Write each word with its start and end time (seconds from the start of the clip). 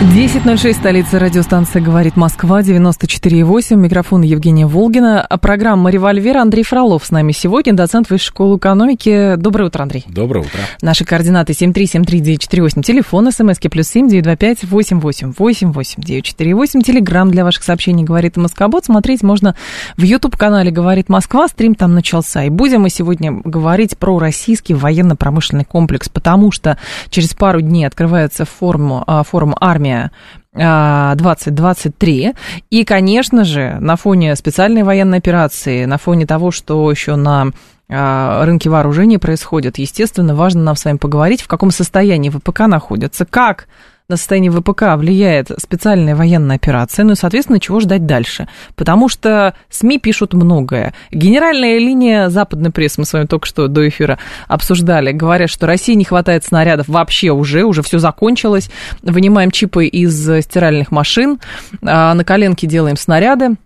10.06, 0.00 0.72
столица 0.72 1.18
радиостанция 1.18 1.82
«Говорит 1.82 2.16
Москва», 2.16 2.62
94.8, 2.62 3.76
микрофон 3.76 4.22
Евгения 4.22 4.66
Волгина. 4.66 5.20
А 5.20 5.36
программа 5.36 5.90
«Револьвер» 5.90 6.38
Андрей 6.38 6.62
Фролов 6.64 7.04
с 7.04 7.10
нами 7.10 7.32
сегодня, 7.32 7.74
доцент 7.74 8.08
Высшей 8.08 8.28
школы 8.28 8.56
экономики. 8.56 9.34
Доброе 9.36 9.66
утро, 9.66 9.82
Андрей. 9.82 10.06
Доброе 10.08 10.40
утро. 10.46 10.58
Наши 10.80 11.04
координаты 11.04 11.52
7373948, 11.52 12.82
телефон, 12.82 13.30
смски 13.30 13.68
плюс 13.68 13.88
7 13.88 14.08
925 14.08 14.64
88 14.70 15.32
88 15.36 16.02
948, 16.02 16.80
телеграмм 16.80 17.30
для 17.30 17.44
ваших 17.44 17.62
сообщений 17.62 18.02
«Говорит 18.02 18.38
Москобот». 18.38 18.86
Смотреть 18.86 19.22
можно 19.22 19.54
в 19.98 20.02
YouTube-канале 20.02 20.70
«Говорит 20.70 21.10
Москва», 21.10 21.46
стрим 21.46 21.74
там 21.74 21.92
начался. 21.92 22.44
И 22.44 22.48
будем 22.48 22.80
мы 22.80 22.88
сегодня 22.88 23.32
говорить 23.44 23.98
про 23.98 24.18
российский 24.18 24.72
военно-промышленный 24.72 25.66
комплекс, 25.66 26.08
потому 26.08 26.52
что 26.52 26.78
через 27.10 27.34
пару 27.34 27.60
дней 27.60 27.84
открывается 27.84 28.46
форум, 28.46 29.04
а, 29.06 29.22
форум 29.24 29.54
«Армия» 29.60 29.89
армия 29.90 30.10
2023. 30.52 32.34
И, 32.70 32.84
конечно 32.84 33.44
же, 33.44 33.76
на 33.80 33.96
фоне 33.96 34.34
специальной 34.36 34.82
военной 34.82 35.18
операции, 35.18 35.84
на 35.84 35.98
фоне 35.98 36.26
того, 36.26 36.50
что 36.50 36.90
еще 36.90 37.16
на 37.16 37.50
а, 37.88 38.44
рынке 38.44 38.68
вооружений 38.68 39.18
происходит, 39.18 39.78
естественно, 39.78 40.34
важно 40.34 40.62
нам 40.62 40.76
с 40.76 40.84
вами 40.84 40.96
поговорить, 40.96 41.42
в 41.42 41.48
каком 41.48 41.70
состоянии 41.70 42.30
ВПК 42.30 42.60
находится, 42.66 43.24
как 43.24 43.68
на 44.10 44.16
состояние 44.16 44.50
ВПК 44.50 44.96
влияет 44.96 45.50
специальная 45.58 46.14
военная 46.14 46.56
операция, 46.56 47.04
ну 47.04 47.12
и, 47.12 47.16
соответственно, 47.16 47.60
чего 47.60 47.80
ждать 47.80 48.06
дальше. 48.06 48.48
Потому 48.74 49.08
что 49.08 49.54
СМИ 49.70 49.98
пишут 49.98 50.34
многое. 50.34 50.94
Генеральная 51.10 51.78
линия 51.78 52.28
западной 52.28 52.70
прессы, 52.70 53.00
мы 53.00 53.06
с 53.06 53.12
вами 53.12 53.26
только 53.26 53.46
что 53.46 53.68
до 53.68 53.88
эфира 53.88 54.18
обсуждали, 54.48 55.12
говорят, 55.12 55.48
что 55.48 55.66
России 55.66 55.94
не 55.94 56.04
хватает 56.04 56.44
снарядов 56.44 56.88
вообще 56.88 57.30
уже, 57.30 57.64
уже 57.64 57.82
все 57.82 57.98
закончилось. 57.98 58.70
Вынимаем 59.02 59.50
чипы 59.50 59.86
из 59.86 60.42
стиральных 60.44 60.90
машин, 60.90 61.38
а, 61.82 62.14
на 62.14 62.24
коленке 62.24 62.66
делаем 62.66 62.96
снаряды. 62.96 63.56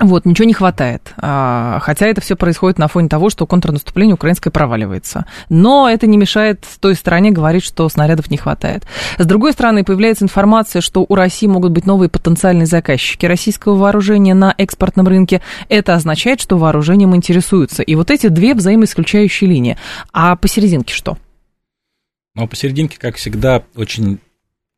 Вот, 0.00 0.24
ничего 0.24 0.46
не 0.46 0.54
хватает. 0.54 1.12
А, 1.18 1.78
хотя 1.82 2.06
это 2.06 2.22
все 2.22 2.34
происходит 2.34 2.78
на 2.78 2.88
фоне 2.88 3.08
того, 3.08 3.28
что 3.28 3.46
контрнаступление 3.46 4.14
украинское 4.14 4.50
проваливается. 4.50 5.26
Но 5.50 5.88
это 5.88 6.06
не 6.06 6.16
мешает 6.16 6.66
той 6.80 6.94
стороне 6.94 7.30
говорить, 7.30 7.62
что 7.62 7.86
снарядов 7.90 8.30
не 8.30 8.38
хватает. 8.38 8.84
С 9.18 9.26
другой 9.26 9.52
стороны, 9.52 9.84
появляется 9.84 10.24
информация, 10.24 10.80
что 10.80 11.04
у 11.06 11.14
России 11.14 11.46
могут 11.46 11.72
быть 11.72 11.84
новые 11.84 12.08
потенциальные 12.08 12.66
заказчики 12.66 13.26
российского 13.26 13.76
вооружения 13.76 14.32
на 14.32 14.54
экспортном 14.56 15.06
рынке. 15.06 15.42
Это 15.68 15.94
означает, 15.94 16.40
что 16.40 16.56
вооружением 16.56 17.14
интересуются. 17.14 17.82
И 17.82 17.94
вот 17.94 18.10
эти 18.10 18.28
две 18.28 18.54
взаимоисключающие 18.54 19.48
линии. 19.48 19.76
А 20.12 20.36
посерединке 20.36 20.94
что? 20.94 21.18
Ну, 22.34 22.44
а 22.44 22.46
посерединке, 22.46 22.98
как 22.98 23.16
всегда, 23.16 23.62
очень 23.76 24.20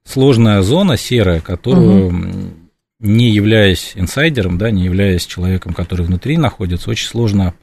сложная 0.05 0.61
зона 0.63 0.97
серая, 0.97 1.41
которую... 1.41 2.09
Угу 2.09 2.64
не 3.01 3.31
являясь 3.31 3.93
инсайдером, 3.95 4.59
да, 4.59 4.71
не 4.71 4.85
являясь 4.85 5.27
человеком, 5.27 5.75
который 5.75 6.07
внутри 6.07 6.37
находится, 6.37 6.91
очень 6.91 7.09
сложно 7.09 7.55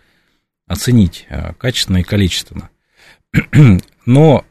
оценить 0.68 1.26
э, 1.30 1.54
качественно 1.54 1.98
и 1.98 2.04
количественно. 2.04 2.70
Но 4.06 4.46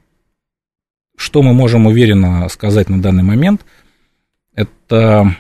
что 1.17 1.43
мы 1.43 1.53
можем 1.53 1.87
уверенно 1.87 2.49
сказать 2.49 2.89
на 2.89 3.01
данный 3.01 3.23
момент, 3.23 3.65
это 4.55 5.37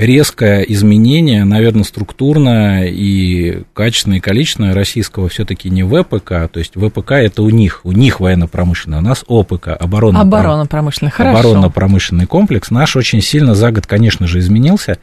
резкое 0.00 0.62
изменение, 0.62 1.44
наверное, 1.44 1.84
структурное 1.84 2.86
и 2.86 3.64
качественное 3.74 4.16
и 4.16 4.20
количественное 4.20 4.74
российского 4.74 5.28
все-таки 5.28 5.68
не 5.68 5.82
ВПК, 5.82 6.50
то 6.50 6.58
есть 6.58 6.72
ВПК 6.74 7.12
это 7.12 7.42
у 7.42 7.50
них, 7.50 7.82
у 7.84 7.92
них 7.92 8.18
военно-промышленное, 8.18 9.00
у 9.00 9.02
нас 9.02 9.24
ОПК, 9.28 9.68
оборонно 9.68 10.22
оборонно-промышленный, 10.22 11.12
оборонно-промышленный 11.12 12.26
комплекс. 12.26 12.70
Наш 12.70 12.96
очень 12.96 13.20
сильно 13.20 13.54
за 13.54 13.72
год, 13.72 13.86
конечно 13.86 14.26
же, 14.26 14.38
изменился. 14.38 14.98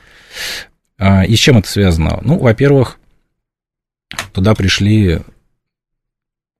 А, 0.97 1.23
и 1.23 1.35
с 1.35 1.39
чем 1.39 1.59
это 1.59 1.69
связано? 1.69 2.19
Ну, 2.23 2.39
во-первых, 2.39 2.97
туда 4.33 4.55
пришли 4.55 5.19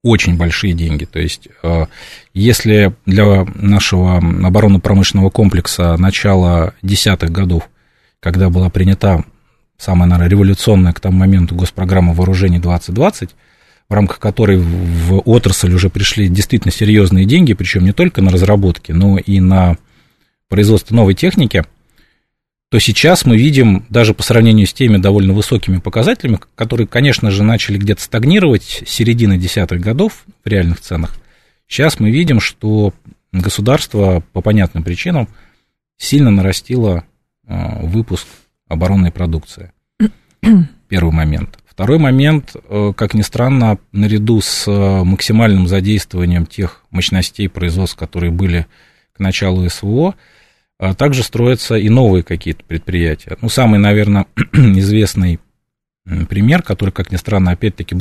очень 0.04 0.38
большие 0.38 0.74
деньги. 0.74 1.06
То 1.06 1.18
есть, 1.18 1.48
а, 1.64 1.88
если 2.36 2.94
для 3.08 3.46
нашего 3.56 4.18
оборонно-промышленного 4.18 5.32
комплекса 5.32 5.98
начала 5.98 6.76
десятых 6.84 7.32
годов 7.32 7.68
когда 8.28 8.50
была 8.50 8.70
принята 8.70 9.24
самая, 9.78 10.10
наверное, 10.10 10.30
революционная 10.30 10.92
к 10.92 11.00
тому 11.00 11.20
моменту 11.20 11.56
госпрограмма 11.56 12.14
вооружений 12.14 12.60
2020, 12.60 13.30
в 13.88 13.94
рамках 13.94 14.20
которой 14.20 14.58
в 14.58 15.22
отрасль 15.24 15.74
уже 15.74 15.90
пришли 15.90 16.28
действительно 16.28 16.74
серьезные 16.74 17.24
деньги, 17.24 17.54
причем 17.54 17.86
не 17.86 17.94
только 17.94 18.22
на 18.22 18.30
разработки, 18.30 18.92
но 18.92 19.18
и 19.18 19.40
на 19.40 19.78
производство 20.50 20.94
новой 20.94 21.14
техники, 21.14 21.64
то 22.70 22.80
сейчас 22.80 23.24
мы 23.24 23.38
видим, 23.38 23.86
даже 23.88 24.14
по 24.14 24.24
сравнению 24.24 24.68
с 24.68 24.74
теми 24.74 24.98
довольно 24.98 25.32
высокими 25.32 25.78
показателями, 25.78 26.42
которые, 26.56 26.86
конечно 26.86 27.32
же, 27.32 27.44
начали 27.44 27.78
где-то 27.78 28.02
стагнировать 28.02 28.84
с 28.86 28.90
середины 28.90 29.38
десятых 29.38 29.80
годов 29.80 30.26
в 30.44 30.50
реальных 30.50 30.82
ценах, 30.82 31.16
сейчас 31.66 32.02
мы 32.02 32.12
видим, 32.12 32.42
что 32.42 32.94
государство 33.32 34.22
по 34.34 34.42
понятным 34.42 34.84
причинам 34.84 35.30
сильно 35.98 36.30
нарастило 36.30 37.06
выпуск 37.48 38.28
оборонной 38.68 39.12
продукции. 39.12 39.72
Первый 40.90 41.14
момент. 41.14 41.60
Второй 41.78 42.00
момент, 42.00 42.56
э, 42.56 42.94
как 42.96 43.14
ни 43.14 43.22
странно, 43.22 43.78
наряду 43.92 44.42
с 44.42 44.68
э, 44.68 45.04
максимальным 45.04 45.68
задействованием 45.68 46.46
тех 46.46 46.84
мощностей 46.90 47.48
производств, 47.50 47.98
которые 47.98 48.32
были 48.32 48.66
к 49.16 49.20
началу 49.20 49.68
СВО, 49.70 50.16
также 50.98 51.24
строятся 51.24 51.76
и 51.76 51.90
новые 51.90 52.22
какие-то 52.22 52.64
предприятия. 52.64 53.36
Ну, 53.42 53.50
самый, 53.50 53.80
наверное, 53.80 54.28
известный 54.54 55.40
пример, 56.30 56.62
который, 56.62 56.92
как 56.92 57.12
ни 57.12 57.16
странно, 57.16 57.52
опять-таки, 57.52 57.96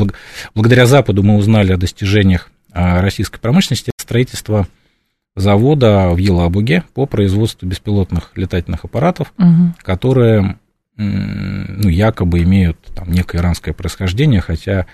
благодаря 0.55 0.85
Западу 0.85 1.23
мы 1.23 1.37
узнали 1.37 1.73
о 1.73 1.79
достижениях 1.79 2.51
российской 2.75 3.41
промышленности, 3.41 3.93
строительство 3.97 4.67
завода 5.37 6.11
в 6.11 6.17
Елабуге 6.17 6.83
по 6.95 7.07
производству 7.07 7.67
беспилотных 7.69 8.33
летательных 8.35 8.85
аппаратов, 8.85 9.33
угу. 9.39 9.75
которые 9.83 10.59
ну, 10.97 11.89
якобы 11.89 12.43
имеют 12.43 12.79
там, 12.95 13.13
некое 13.13 13.39
иранское 13.39 13.75
происхождение, 13.75 14.41
хотя 14.41 14.87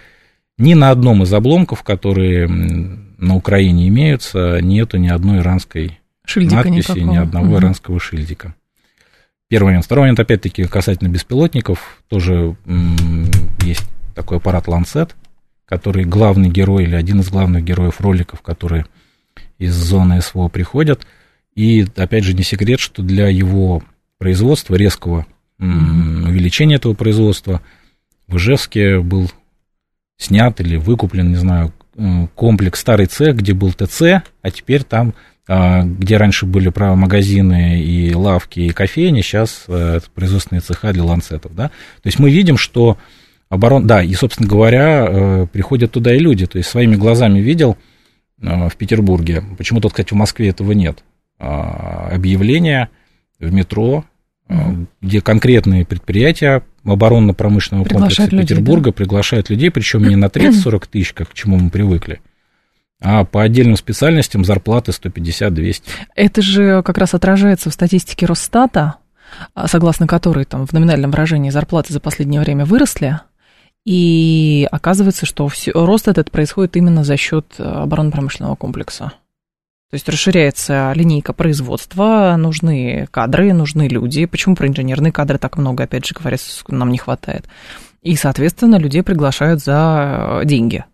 ни 0.59 0.75
на 0.75 0.91
одном 0.91 1.23
из 1.23 1.33
обломков, 1.33 1.85
которые 1.85 2.49
на 2.49 3.37
Украине 3.37 3.89
имеются, 3.89 4.59
нету 4.61 4.99
ни 4.99 5.09
одной 5.09 5.39
иранской 5.39 6.01
Шильдика 6.25 6.57
надписи, 6.57 6.91
никакого. 6.91 7.13
ни 7.13 7.17
одного 7.17 7.47
угу. 7.47 7.59
иранского 7.59 8.01
шильдика. 8.01 8.55
Первый 9.49 9.69
момент. 9.69 9.85
Второй 9.85 10.03
момент, 10.05 10.21
опять-таки, 10.21 10.65
касательно 10.65 11.09
беспилотников, 11.09 12.03
тоже 12.09 12.57
есть 13.61 13.85
такой 14.15 14.39
аппарат 14.39 14.67
Ланцет, 14.67 15.15
который 15.67 16.05
главный 16.05 16.49
герой 16.49 16.85
или 16.85 16.95
один 16.95 17.21
из 17.21 17.29
главных 17.31 17.63
героев 17.63 18.01
роликов, 18.01 18.41
которые 18.41 18.87
из 19.63 19.75
зоны 19.75 20.21
СВО 20.21 20.49
приходят. 20.49 21.07
И, 21.55 21.87
опять 21.97 22.25
же, 22.25 22.35
не 22.35 22.43
секрет, 22.43 22.81
что 22.81 23.03
для 23.03 23.29
его 23.29 23.83
производства, 24.19 24.75
резкого 24.75 25.27
увеличения 25.59 26.77
этого 26.77 26.95
производства, 26.95 27.61
в 28.27 28.37
Ижевске 28.37 28.99
был 28.99 29.31
снят 30.17 30.61
или 30.61 30.77
выкуплен, 30.77 31.31
не 31.31 31.37
знаю, 31.37 31.73
комплекс 32.35 32.81
старый 32.81 33.07
цех, 33.07 33.37
где 33.37 33.53
был 33.53 33.73
ТЦ, 33.73 34.03
а 34.43 34.51
теперь 34.51 34.83
там, 34.83 35.15
а, 35.47 35.83
где 35.83 36.17
раньше 36.17 36.47
были 36.47 36.73
магазины 36.77 37.81
и 37.81 38.15
лавки 38.15 38.61
и 38.61 38.71
кофейни, 38.71 39.21
сейчас 39.21 39.65
э, 39.69 39.97
это 39.97 40.11
производственные 40.11 40.63
цеха 40.63 40.93
для 40.93 41.05
ланцетов, 41.05 41.55
да. 41.55 41.69
То 41.69 42.07
есть 42.07 42.19
мы 42.19 42.31
видим, 42.31 42.57
что 42.57 42.97
оборон, 43.51 43.87
да, 43.87 44.03
и, 44.03 44.15
собственно 44.15 44.49
говоря, 44.49 45.07
э, 45.09 45.47
приходят 45.53 45.93
туда 45.93 46.15
и 46.15 46.19
люди, 46.19 46.47
то 46.47 46.59
есть 46.59 46.71
своими 46.71 46.97
глазами 46.97 47.41
видел, 47.41 47.77
Э, 47.77 47.92
в 48.43 48.77
Петербурге. 48.77 49.43
Почему-то, 49.57 49.89
кстати, 49.89 50.13
в 50.13 50.17
Москве 50.17 50.49
этого 50.49 50.73
нет. 50.73 51.03
А, 51.39 52.09
объявления 52.13 52.91
в 53.39 53.53
метро, 53.53 54.05
mm 54.49 54.87
где 55.01 55.21
конкретные 55.21 55.85
предприятия 55.85 56.63
оборонно-промышленного 56.85 57.85
комплекса 57.85 58.25
людей, 58.25 58.41
Петербурга 58.41 58.91
да? 58.91 58.93
приглашают 58.93 59.51
людей, 59.51 59.71
причем 59.71 60.07
не 60.07 60.17
на 60.17 60.27
30-40 60.27 60.89
тысяч, 60.91 61.13
как 61.13 61.31
к 61.31 61.35
чему 61.35 61.59
мы 61.59 61.71
привыкли, 61.71 62.21
а 63.01 63.25
по 63.25 63.43
отдельным 63.43 63.77
специальностям 63.77 64.45
зарплаты 64.45 64.93
150-200. 64.93 65.83
Это 66.15 66.43
же 66.43 66.83
как 66.83 66.99
раз 66.99 67.15
отражается 67.15 67.71
в 67.71 67.73
статистике 67.73 68.27
Росстата, 68.27 68.97
а, 69.55 69.67
согласно 69.69 70.07
которой 70.07 70.45
там 70.45 70.67
в 70.67 70.73
номинальном 70.73 71.11
выражении 71.11 71.51
зарплаты 71.51 71.93
за 71.93 72.01
последнее 72.01 72.41
время 72.41 72.65
выросли, 72.65 73.21
И 73.85 74.69
оказывается, 74.71 75.27
что 75.27 75.49
все, 75.49 75.73
рост 75.73 76.09
этот 76.09 76.31
происходит 76.31 76.77
именно 76.77 77.03
за 77.05 77.17
счет 77.17 77.47
оборонно-промышленного 77.59 78.55
комплекса. 78.55 79.13
То 79.91 79.95
есть 79.97 80.09
расширяется 80.09 80.93
линейка 80.95 81.33
производства, 81.33 82.35
нужны 82.39 83.07
кадры, 83.11 83.53
нужны 83.53 83.89
люди. 83.89 84.25
Почему 84.25 84.57
про 84.57 84.67
инженерные 84.67 85.13
кадры 85.13 85.37
так 85.37 85.59
много, 85.59 85.85
опять 85.85 86.07
же 86.07 86.15
говоря, 86.15 86.39
нам 86.69 86.91
не 86.91 86.99
хватает? 86.99 87.47
И, 88.01 88.17
соответственно, 88.17 88.77
людей 88.77 89.03
приглашают 89.03 89.63
за 89.63 90.41
деньги 90.45 90.85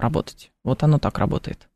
работать. 0.00 0.50
Вот 0.64 0.82
оно 0.82 0.98
так 0.98 1.18
работает. 1.18 1.68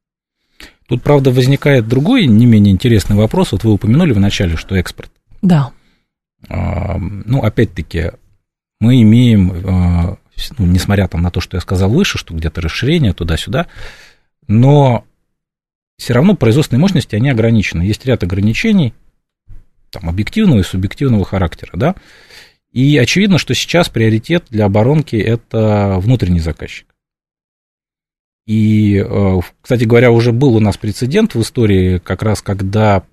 Тут, 0.89 1.03
правда, 1.03 1.31
возникает 1.31 1.87
другой, 1.87 2.27
не 2.27 2.47
менее 2.47 2.73
интересный 2.73 3.17
вопрос. 3.17 3.53
Вот 3.53 3.63
вы 3.65 3.73
упомянули 3.73 4.13
в 4.13 4.21
начале, 4.21 4.57
что 4.57 4.75
экспорт. 4.75 5.11
Да. 5.41 5.71
Ну, 6.49 7.43
опять-таки, 7.43 8.11
мы 8.81 9.01
имеем, 9.03 9.53
а, 9.65 10.17
ну, 10.59 10.67
несмотря 10.67 11.09
там 11.09 11.23
на 11.23 11.31
то, 11.31 11.41
что 11.41 11.57
я 11.57 11.61
сказал 11.61 11.91
выше, 11.91 12.19
что 12.19 12.35
где-то 12.35 12.61
расширение 12.61 13.13
туда-сюда, 13.13 13.67
но 14.47 15.05
все 15.99 16.15
равно 16.15 16.35
производственные 16.35 16.81
мощности, 16.81 17.15
они 17.15 17.31
ограничены. 17.31 17.83
Есть 17.83 18.05
ряд 18.07 18.23
ограничений, 18.23 18.95
там, 19.91 20.09
объективного 20.09 20.61
и 20.61 20.65
субъективного 20.65 21.25
характера, 21.25 21.71
да, 21.75 21.95
и 22.73 22.97
очевидно, 22.97 23.39
что 23.39 23.55
сейчас 23.55 23.89
приоритет 23.89 24.47
для 24.49 24.65
оборонки– 24.65 25.17
это 25.17 25.97
внутренний 25.99 26.41
заказчик. 26.41 26.87
И, 28.47 28.97
э, 28.97 29.41
кстати 29.61 29.85
говоря, 29.85 30.11
уже 30.11 30.33
был 30.33 30.57
у 30.57 30.61
нас 30.61 30.77
прецедент 30.77 31.35
в 31.35 31.43
истории, 31.43 31.99
как 31.99 32.23
раз 32.23 32.43
когда 32.43 33.05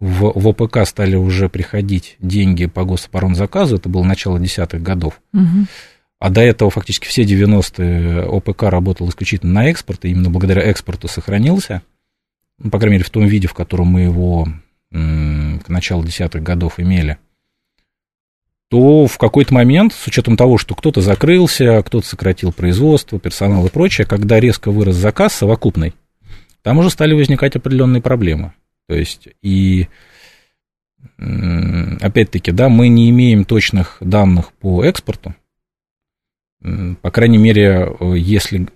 в, 0.00 0.32
в 0.34 0.48
ОПК 0.48 0.86
стали 0.86 1.14
уже 1.14 1.48
приходить 1.48 2.16
деньги 2.18 2.66
по 2.66 2.84
гособоронзаказу, 2.84 3.76
это 3.76 3.88
было 3.88 4.02
начало 4.02 4.40
десятых 4.40 4.82
годов. 4.82 5.20
Угу. 5.32 5.66
А 6.18 6.30
до 6.30 6.40
этого 6.40 6.70
фактически 6.70 7.06
все 7.06 7.22
90-е 7.22 8.22
ОПК 8.22 8.64
работал 8.64 9.08
исключительно 9.08 9.52
на 9.52 9.68
экспорт, 9.68 10.04
и 10.04 10.10
именно 10.10 10.30
благодаря 10.30 10.62
экспорту 10.62 11.08
сохранился– 11.08 11.82
ну, 12.58 12.70
по 12.70 12.78
крайней 12.78 12.94
мере, 12.96 13.04
в 13.04 13.10
том 13.10 13.26
виде, 13.26 13.48
в 13.48 13.54
котором 13.54 13.88
мы 13.88 14.02
его 14.02 14.48
к 14.90 15.68
началу 15.68 16.04
десятых 16.04 16.42
годов 16.42 16.78
имели, 16.78 17.18
то 18.68 19.06
в 19.06 19.18
какой-то 19.18 19.52
момент, 19.52 19.92
с 19.92 20.06
учетом 20.06 20.36
того, 20.36 20.58
что 20.58 20.74
кто-то 20.74 21.00
закрылся, 21.00 21.82
кто-то 21.84 22.06
сократил 22.06 22.52
производство, 22.52 23.18
персонал 23.18 23.66
и 23.66 23.70
прочее, 23.70 24.06
когда 24.06 24.40
резко 24.40 24.70
вырос 24.70 24.96
заказ 24.96 25.34
совокупный, 25.34 25.94
там 26.62 26.78
уже 26.78 26.90
стали 26.90 27.14
возникать 27.14 27.56
определенные 27.56 28.00
проблемы. 28.00 28.54
То 28.88 28.94
есть, 28.94 29.28
и 29.42 29.88
опять-таки, 31.18 32.52
да, 32.52 32.68
мы 32.68 32.88
не 32.88 33.10
имеем 33.10 33.44
точных 33.44 33.98
данных 34.00 34.52
по 34.52 34.82
экспорту. 34.82 35.34
По 36.62 37.10
крайней 37.10 37.38
мере, 37.38 37.88
если 38.16 38.66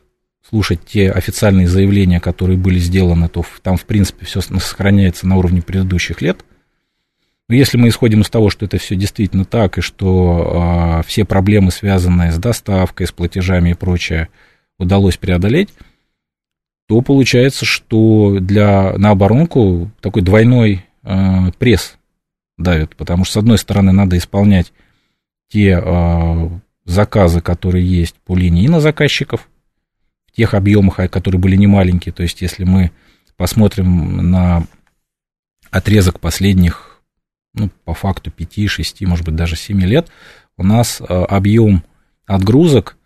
слушать 0.48 0.80
те 0.84 1.10
официальные 1.10 1.68
заявления, 1.68 2.20
которые 2.20 2.58
были 2.58 2.78
сделаны, 2.78 3.28
то 3.28 3.44
там, 3.62 3.76
в 3.76 3.84
принципе, 3.84 4.26
все 4.26 4.40
сохраняется 4.40 5.26
на 5.26 5.36
уровне 5.36 5.62
предыдущих 5.62 6.22
лет. 6.22 6.44
Но 7.48 7.56
если 7.56 7.78
мы 7.78 7.88
исходим 7.88 8.20
из 8.20 8.30
того, 8.30 8.48
что 8.48 8.64
это 8.64 8.78
все 8.78 8.94
действительно 8.94 9.44
так, 9.44 9.78
и 9.78 9.80
что 9.80 11.00
э, 11.00 11.06
все 11.06 11.24
проблемы, 11.24 11.72
связанные 11.72 12.30
с 12.30 12.38
доставкой, 12.38 13.08
с 13.08 13.12
платежами 13.12 13.70
и 13.70 13.74
прочее, 13.74 14.28
удалось 14.78 15.16
преодолеть, 15.16 15.70
то 16.86 17.00
получается, 17.00 17.64
что 17.64 18.38
для, 18.40 18.96
на 18.98 19.10
оборонку 19.10 19.90
такой 20.00 20.22
двойной 20.22 20.84
э, 21.02 21.52
пресс 21.58 21.98
давит, 22.56 22.94
потому 22.94 23.24
что, 23.24 23.34
с 23.34 23.36
одной 23.38 23.58
стороны, 23.58 23.90
надо 23.90 24.16
исполнять 24.16 24.72
те 25.48 25.80
э, 25.82 26.48
заказы, 26.90 27.40
которые 27.40 27.86
есть 27.86 28.16
по 28.24 28.36
линии 28.36 28.66
заказчиков 28.78 29.48
в 30.26 30.36
тех 30.36 30.54
объемах, 30.54 31.00
а, 31.00 31.08
которые 31.08 31.40
были 31.40 31.56
немаленькие. 31.56 32.12
То 32.12 32.22
есть, 32.22 32.42
если 32.42 32.64
мы 32.64 32.90
посмотрим 33.36 34.30
на 34.30 34.66
отрезок 35.70 36.20
последних, 36.20 37.02
ну, 37.54 37.70
по 37.84 37.94
факту 37.94 38.30
5, 38.30 38.68
6, 38.68 39.02
может 39.02 39.24
быть, 39.24 39.36
даже 39.36 39.56
7 39.56 39.80
лет, 39.82 40.08
у 40.56 40.62
нас 40.62 41.00
а, 41.00 41.24
объем 41.24 41.82
отгрузок 42.26 42.96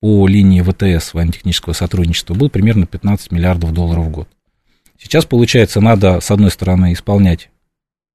по 0.00 0.26
линии 0.28 0.62
ВТС, 0.62 1.14
военно-технического 1.14 1.72
сотрудничества, 1.72 2.34
был 2.34 2.50
примерно 2.50 2.86
15 2.86 3.32
миллиардов 3.32 3.72
долларов 3.72 4.06
в 4.06 4.10
год. 4.10 4.28
Сейчас, 4.98 5.24
получается, 5.24 5.80
надо, 5.80 6.20
с 6.20 6.30
одной 6.30 6.50
стороны, 6.50 6.92
исполнять 6.92 7.50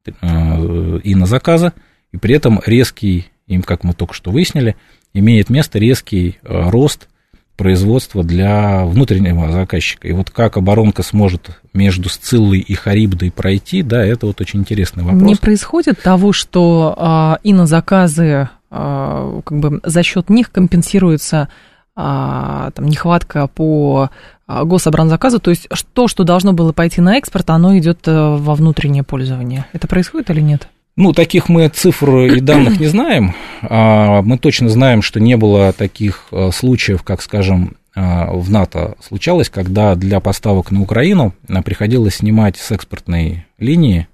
э, 0.06 1.00
и 1.04 1.16
на 1.16 1.26
заказы, 1.26 1.74
и 2.12 2.18
при 2.18 2.36
этом 2.36 2.62
резкий, 2.66 3.28
им, 3.48 3.64
как 3.64 3.84
мы 3.84 3.94
только 3.94 4.14
что 4.14 4.32
выяснили, 4.32 4.76
имеет 5.14 5.50
место 5.50 5.80
резкий 5.80 6.38
э, 6.44 6.70
рост 6.70 7.08
производства 7.56 8.24
для 8.24 8.84
внутреннего 8.86 9.52
заказчика. 9.52 10.08
И 10.08 10.12
вот 10.12 10.32
как 10.32 10.58
оборонка 10.58 11.04
сможет 11.04 11.62
между 11.74 12.10
Сциллой 12.10 12.60
и 12.60 12.74
Харибдой 12.74 13.32
пройти, 13.32 13.84
да, 13.84 14.04
это 14.04 14.26
вот 14.26 14.42
очень 14.42 14.62
интересный 14.62 15.04
вопрос. 15.04 15.22
Не 15.22 15.36
происходит 15.36 16.02
того, 16.02 16.34
что 16.34 16.96
а, 16.98 17.40
и 17.44 17.54
на 17.54 17.68
заказы 17.68 18.50
а, 18.72 19.42
как 19.46 19.60
бы 19.60 19.82
за 19.84 20.02
счет 20.02 20.30
них 20.30 20.52
компенсируется 20.52 21.48
а, 21.96 22.72
там, 22.72 22.86
нехватка 22.86 23.48
по 23.48 24.10
а, 24.48 24.64
гособоронзаказу, 24.64 25.40
то 25.40 25.52
есть 25.52 25.68
то, 25.94 26.08
что 26.08 26.24
должно 26.24 26.54
было 26.54 26.74
пойти 26.74 27.02
на 27.02 27.18
экспорт, 27.18 27.52
оно 27.52 27.78
идет 27.78 28.08
э, 28.08 28.12
во 28.12 28.56
внутреннее 28.56 29.04
пользование. 29.04 29.66
Это 29.74 29.88
происходит 29.88 30.32
или 30.32 30.42
нет? 30.42 30.68
Ну, 30.96 31.12
таких 31.12 31.50
мы 31.50 31.68
цифр 31.70 32.18
и 32.18 32.40
данных 32.42 32.80
не 32.80 32.88
знаем. 32.88 33.34
А, 33.62 34.22
мы 34.22 34.38
точно 34.38 34.70
знаем, 34.70 35.02
что 35.02 35.20
не 35.20 35.38
было 35.38 35.74
таких 35.74 36.28
э, 36.32 36.52
случаев, 36.52 37.04
как, 37.04 37.22
скажем, 37.22 37.78
э, 37.96 38.32
в 38.32 38.52
НАТО 38.52 38.96
случалось, 39.02 39.50
когда 39.50 39.96
для 39.96 40.20
поставок 40.20 40.70
на 40.72 40.82
Украину 40.82 41.34
э, 41.48 41.62
приходилось 41.64 42.18
снимать 42.18 42.58
с 42.58 42.72
экспортной 42.72 43.46
линии 43.58 44.08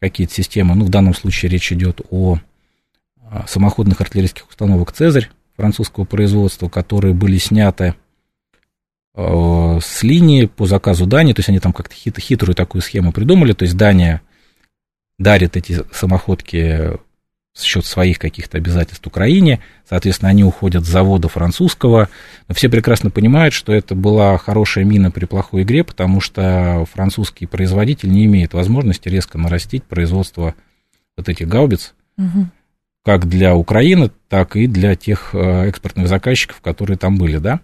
какие-то 0.00 0.32
системы. 0.32 0.74
Ну, 0.74 0.86
в 0.86 0.88
данном 0.88 1.14
случае 1.14 1.50
речь 1.50 1.72
идет 1.72 2.00
о 2.10 2.38
самоходных 3.46 3.98
артиллерийских 4.00 4.46
установок 4.46 4.92
«Цезарь» 4.92 5.30
французского 5.56 6.04
производства, 6.04 6.68
которые 6.68 7.14
были 7.14 7.38
сняты 7.38 7.94
с 9.14 10.02
линии 10.02 10.44
по 10.44 10.66
заказу 10.66 11.06
Дании, 11.06 11.32
то 11.32 11.38
есть 11.38 11.48
они 11.48 11.60
там 11.60 11.72
как-то 11.72 11.94
хитрую 11.94 12.54
такую 12.54 12.82
схему 12.82 13.10
придумали, 13.10 13.54
то 13.54 13.62
есть 13.62 13.74
Дания 13.74 14.20
дарит 15.18 15.56
эти 15.56 15.82
самоходки 15.92 16.98
за 17.54 17.64
счет 17.64 17.84
своих 17.84 18.18
каких-то 18.18 18.56
обязательств 18.56 19.06
Украине, 19.06 19.60
соответственно, 19.88 20.30
они 20.30 20.42
уходят 20.42 20.84
с 20.84 20.88
завода 20.88 21.28
французского, 21.28 22.08
но 22.48 22.54
все 22.54 22.70
прекрасно 22.70 23.10
понимают, 23.10 23.52
что 23.52 23.74
это 23.74 23.94
была 23.94 24.38
хорошая 24.38 24.84
мина 24.84 25.10
при 25.10 25.26
плохой 25.26 25.62
игре, 25.62 25.84
потому 25.84 26.20
что 26.20 26.86
французский 26.92 27.46
производитель 27.46 28.10
не 28.10 28.24
имеет 28.24 28.54
возможности 28.54 29.08
резко 29.08 29.36
нарастить 29.36 29.84
производство 29.84 30.54
вот 31.16 31.28
этих 31.28 31.46
гаубиц, 31.46 31.94
угу. 32.16 32.46
как 33.04 33.28
для 33.28 33.54
Украины, 33.54 34.10
так 34.28 34.56
и 34.56 34.66
для 34.66 34.96
тех 34.96 35.34
э, 35.34 35.68
экспортных 35.68 36.08
заказчиков, 36.08 36.62
которые 36.62 36.96
там 36.96 37.18
были, 37.18 37.36
да. 37.36 37.60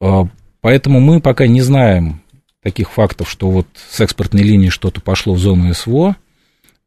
Э, 0.00 0.24
поэтому 0.62 1.00
мы 1.00 1.20
пока 1.20 1.46
не 1.46 1.60
знаем 1.60 2.22
таких 2.62 2.90
фактов, 2.90 3.30
что 3.30 3.50
вот 3.50 3.66
с 3.90 4.00
экспортной 4.00 4.42
линии 4.42 4.70
что-то 4.70 5.02
пошло 5.02 5.34
в 5.34 5.38
зону 5.38 5.74
СВО, 5.74 6.16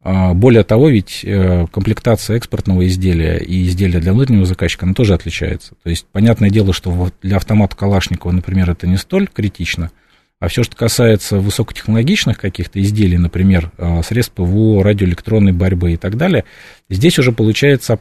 более 0.03 0.63
того, 0.63 0.89
ведь 0.89 1.21
э, 1.23 1.67
комплектация 1.71 2.37
экспортного 2.37 2.87
изделия 2.87 3.37
и 3.37 3.67
изделия 3.67 3.99
для 3.99 4.13
внутреннего 4.13 4.45
заказчика, 4.45 4.85
она 4.85 4.95
тоже 4.95 5.13
отличается. 5.13 5.75
То 5.83 5.91
есть, 5.91 6.07
понятное 6.11 6.49
дело, 6.49 6.73
что 6.73 7.09
для 7.21 7.37
автомата 7.37 7.75
Калашникова, 7.75 8.31
например, 8.31 8.71
это 8.71 8.87
не 8.87 8.97
столь 8.97 9.27
критично, 9.27 9.91
а 10.39 10.47
все, 10.47 10.63
что 10.63 10.75
касается 10.75 11.37
высокотехнологичных 11.37 12.39
каких-то 12.39 12.81
изделий, 12.81 13.19
например, 13.19 13.71
э, 13.77 14.01
средств 14.01 14.33
ПВО, 14.33 14.83
радиоэлектронной 14.83 15.51
борьбы 15.51 15.93
и 15.93 15.97
так 15.97 16.17
далее, 16.17 16.45
здесь 16.89 17.19
уже 17.19 17.31
получается 17.31 17.99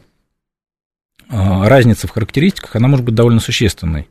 э, 1.28 1.34
разница 1.68 2.06
в 2.06 2.12
характеристиках, 2.12 2.76
она 2.76 2.88
может 2.88 3.04
быть 3.04 3.14
довольно 3.14 3.40
существенной. 3.40 4.08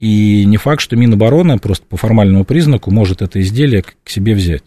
И 0.00 0.46
не 0.46 0.56
факт, 0.56 0.80
что 0.80 0.96
Минобороны 0.96 1.58
просто 1.58 1.84
по 1.86 1.98
формальному 1.98 2.46
признаку 2.46 2.90
может 2.90 3.20
это 3.20 3.42
изделие 3.42 3.82
к 3.82 3.94
себе 4.08 4.34
взять. 4.34 4.62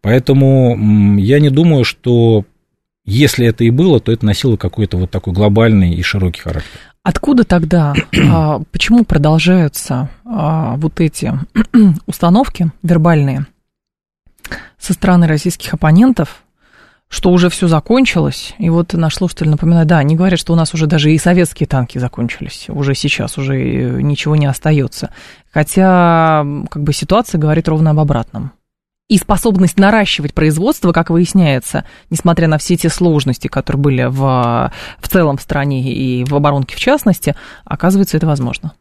Поэтому 0.00 1.18
я 1.18 1.40
не 1.40 1.50
думаю, 1.50 1.84
что 1.84 2.44
если 3.04 3.46
это 3.46 3.64
и 3.64 3.70
было, 3.70 4.00
то 4.00 4.12
это 4.12 4.26
носило 4.26 4.56
какой-то 4.56 4.98
вот 4.98 5.10
такой 5.10 5.32
глобальный 5.32 5.94
и 5.94 6.02
широкий 6.02 6.42
характер. 6.42 6.78
Откуда 7.02 7.44
тогда, 7.44 7.94
а, 8.30 8.60
почему 8.70 9.04
продолжаются 9.04 10.10
а, 10.26 10.76
вот 10.76 11.00
эти 11.00 11.32
установки 12.06 12.70
вербальные 12.82 13.46
со 14.78 14.92
стороны 14.92 15.26
российских 15.26 15.72
оппонентов, 15.72 16.42
что 17.08 17.30
уже 17.30 17.48
все 17.48 17.66
закончилось, 17.66 18.54
и 18.58 18.68
вот 18.68 18.92
наш 18.92 19.14
слушатель 19.14 19.48
напоминает, 19.48 19.88
да, 19.88 19.98
они 19.98 20.14
говорят, 20.14 20.38
что 20.38 20.52
у 20.52 20.56
нас 20.56 20.74
уже 20.74 20.86
даже 20.86 21.10
и 21.10 21.16
советские 21.16 21.66
танки 21.66 21.96
закончились, 21.96 22.66
уже 22.68 22.94
сейчас 22.94 23.38
уже 23.38 23.56
ничего 24.02 24.36
не 24.36 24.44
остается. 24.44 25.10
Хотя, 25.50 26.44
как 26.68 26.82
бы, 26.82 26.92
ситуация 26.92 27.38
говорит 27.38 27.68
ровно 27.68 27.90
об 27.90 28.00
обратном. 28.00 28.52
И 29.08 29.16
способность 29.16 29.78
наращивать 29.78 30.34
производство, 30.34 30.92
как 30.92 31.10
выясняется, 31.10 31.84
несмотря 32.10 32.46
на 32.46 32.58
все 32.58 32.76
те 32.76 32.90
сложности, 32.90 33.48
которые 33.48 33.80
были 33.80 34.04
в, 34.04 34.72
в 34.98 35.08
целом 35.08 35.38
в 35.38 35.42
стране 35.42 35.92
и 35.92 36.24
в 36.24 36.34
оборонке 36.34 36.76
в 36.76 36.80
частности, 36.80 37.34
оказывается, 37.64 38.16
это 38.16 38.26
возможно. 38.26 38.74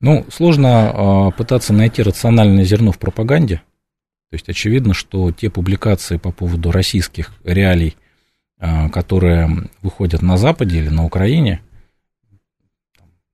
Ну, 0.00 0.26
сложно 0.30 1.30
э, 1.32 1.36
пытаться 1.36 1.72
найти 1.72 2.02
рациональное 2.02 2.64
зерно 2.64 2.90
в 2.90 2.98
пропаганде. 2.98 3.56
То 4.30 4.34
есть 4.34 4.48
очевидно, 4.48 4.94
что 4.94 5.30
те 5.30 5.50
публикации 5.50 6.16
по 6.16 6.32
поводу 6.32 6.72
российских 6.72 7.32
реалий, 7.44 7.96
э, 8.58 8.88
которые 8.88 9.68
выходят 9.82 10.22
на 10.22 10.38
Западе 10.38 10.78
или 10.78 10.88
на 10.88 11.04
Украине, 11.04 11.60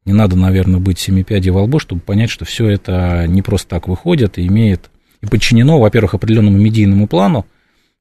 не 0.05 0.13
надо, 0.13 0.37
наверное, 0.37 0.81
быть 0.81 0.99
семипядей 0.99 1.51
во 1.51 1.63
лбу, 1.63 1.79
чтобы 1.79 2.01
понять, 2.01 2.31
что 2.31 2.45
все 2.45 2.69
это 2.69 3.27
не 3.27 3.43
просто 3.43 3.69
так 3.69 3.89
выходит 3.89 4.39
и 4.39 4.47
имеет 4.47 4.91
и 5.23 5.27
подчинено, 5.27 5.79
во-первых, 5.79 6.15
определенному 6.15 6.59
медийному 6.59 7.07
плану 7.07 7.47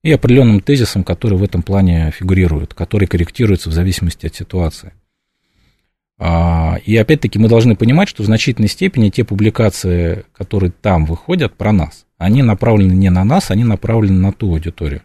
и 0.04 0.12
определенным 0.12 0.62
тезисам, 0.62 1.04
которые 1.04 1.40
в 1.40 1.44
этом 1.44 1.64
плане 1.64 2.12
фигурируют, 2.12 2.74
которые 2.74 3.08
корректируются 3.08 3.70
в 3.70 3.74
зависимости 3.74 4.28
от 4.28 4.36
ситуации. 4.36 4.94
А, 6.18 6.78
и 6.86 6.96
опять-таки 6.96 7.40
мы 7.40 7.50
должны 7.50 7.76
понимать, 7.76 8.08
что 8.08 8.24
в 8.24 8.26
значительной 8.26 8.70
степени 8.70 9.10
те 9.10 9.24
публикации, 9.24 10.26
которые 10.34 10.72
там 10.72 11.06
выходят 11.06 11.56
про 11.56 11.74
нас, 11.74 12.06
они 12.18 12.42
направлены 12.44 12.94
не 12.94 13.10
на 13.10 13.24
нас, 13.24 13.52
они 13.52 13.64
направлены 13.64 14.20
на 14.20 14.32
ту 14.32 14.52
аудиторию. 14.52 15.02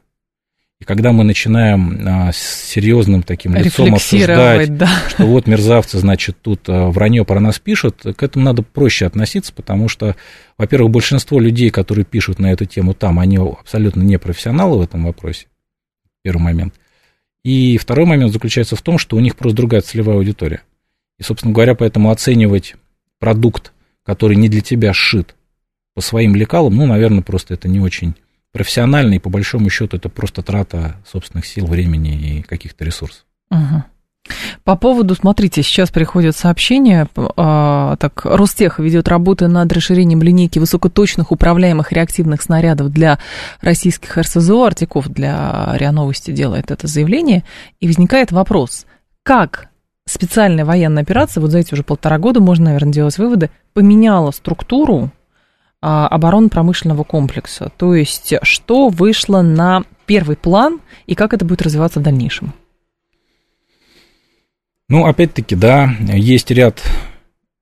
И 0.80 0.84
когда 0.86 1.12
мы 1.12 1.24
начинаем 1.24 2.08
а, 2.08 2.32
с 2.32 2.38
серьезным 2.38 3.22
таким 3.22 3.54
лицом 3.54 3.94
обсуждать, 3.94 4.78
да. 4.78 4.88
что 5.10 5.26
вот 5.26 5.46
мерзавцы, 5.46 5.98
значит, 5.98 6.38
тут 6.40 6.62
а, 6.68 6.88
вранье 6.88 7.26
про 7.26 7.38
нас 7.38 7.58
пишут, 7.58 8.00
к 8.16 8.22
этому 8.22 8.46
надо 8.46 8.62
проще 8.62 9.04
относиться, 9.04 9.52
потому 9.52 9.88
что, 9.88 10.16
во-первых, 10.56 10.90
большинство 10.90 11.38
людей, 11.38 11.68
которые 11.68 12.06
пишут 12.06 12.38
на 12.38 12.50
эту 12.50 12.64
тему 12.64 12.94
там, 12.94 13.18
они 13.18 13.36
абсолютно 13.36 14.00
не 14.00 14.18
профессионалы 14.18 14.78
в 14.78 14.82
этом 14.82 15.04
вопросе, 15.04 15.48
первый 16.22 16.42
момент. 16.42 16.74
И 17.44 17.76
второй 17.76 18.06
момент 18.06 18.32
заключается 18.32 18.74
в 18.74 18.82
том, 18.82 18.96
что 18.96 19.16
у 19.16 19.20
них 19.20 19.36
просто 19.36 19.56
другая 19.56 19.82
целевая 19.82 20.16
аудитория. 20.16 20.62
И, 21.18 21.22
собственно 21.22 21.52
говоря, 21.52 21.74
поэтому 21.74 22.10
оценивать 22.10 22.76
продукт, 23.18 23.72
который 24.02 24.36
не 24.38 24.48
для 24.48 24.62
тебя 24.62 24.94
сшит, 24.94 25.34
по 25.94 26.00
своим 26.00 26.34
лекалам, 26.34 26.76
ну, 26.76 26.86
наверное, 26.86 27.22
просто 27.22 27.52
это 27.52 27.68
не 27.68 27.80
очень 27.80 28.14
профессионально, 28.52 29.14
и 29.14 29.18
по 29.18 29.30
большому 29.30 29.70
счету 29.70 29.96
это 29.96 30.08
просто 30.08 30.42
трата 30.42 30.96
собственных 31.10 31.46
сил, 31.46 31.66
времени 31.66 32.38
и 32.38 32.42
каких-то 32.42 32.84
ресурсов. 32.84 33.24
Угу. 33.50 33.84
По 34.64 34.76
поводу, 34.76 35.14
смотрите, 35.14 35.62
сейчас 35.62 35.90
приходят 35.90 36.36
сообщения, 36.36 37.08
э, 37.16 37.96
так, 37.98 38.24
Ростех 38.24 38.78
ведет 38.78 39.08
работы 39.08 39.48
над 39.48 39.72
расширением 39.72 40.22
линейки 40.22 40.58
высокоточных 40.58 41.32
управляемых 41.32 41.92
реактивных 41.92 42.42
снарядов 42.42 42.90
для 42.90 43.18
российских 43.60 44.16
РСЗО, 44.16 44.66
Артиков 44.66 45.08
для 45.08 45.72
РИА 45.74 45.92
Новости 45.92 46.30
делает 46.30 46.70
это 46.70 46.86
заявление, 46.86 47.44
и 47.80 47.86
возникает 47.86 48.30
вопрос, 48.30 48.86
как 49.22 49.68
специальная 50.06 50.64
военная 50.64 51.02
операция, 51.02 51.40
вот 51.40 51.50
за 51.50 51.58
эти 51.58 51.72
уже 51.72 51.82
полтора 51.82 52.18
года 52.18 52.40
можно, 52.40 52.66
наверное, 52.66 52.92
делать 52.92 53.16
выводы, 53.18 53.50
поменяла 53.72 54.30
структуру 54.32 55.10
оборонно-промышленного 55.80 57.04
комплекса. 57.04 57.72
То 57.76 57.94
есть, 57.94 58.34
что 58.42 58.88
вышло 58.88 59.42
на 59.42 59.84
первый 60.06 60.36
план 60.36 60.80
и 61.06 61.14
как 61.14 61.32
это 61.32 61.44
будет 61.44 61.62
развиваться 61.62 62.00
в 62.00 62.02
дальнейшем? 62.02 62.52
Ну, 64.88 65.06
опять-таки, 65.06 65.54
да, 65.54 65.94
есть 66.12 66.50
ряд 66.50 66.82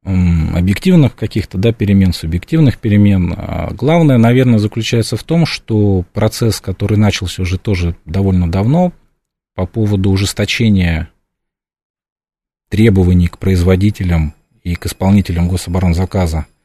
объективных 0.03 1.15
каких-то 1.15 1.59
да, 1.59 1.73
перемен, 1.73 2.13
субъективных 2.13 2.79
перемен. 2.79 3.35
А 3.37 3.71
главное, 3.73 4.17
наверное, 4.17 4.59
заключается 4.59 5.17
в 5.17 5.23
том, 5.23 5.45
что 5.45 6.05
процесс, 6.15 6.61
который 6.61 6.97
начался 6.97 7.43
уже 7.43 7.59
тоже 7.59 7.95
довольно 8.07 8.51
давно, 8.51 8.93
по 9.55 9.67
поводу 9.67 10.11
ужесточения 10.11 11.11
требований 12.71 13.29
к 13.29 13.39
производителям 13.39 14.35
и 14.63 14.75
к 14.75 14.87
исполнителям 14.87 15.49
гособоронзаказа, 15.49 16.39
а, 16.39 16.58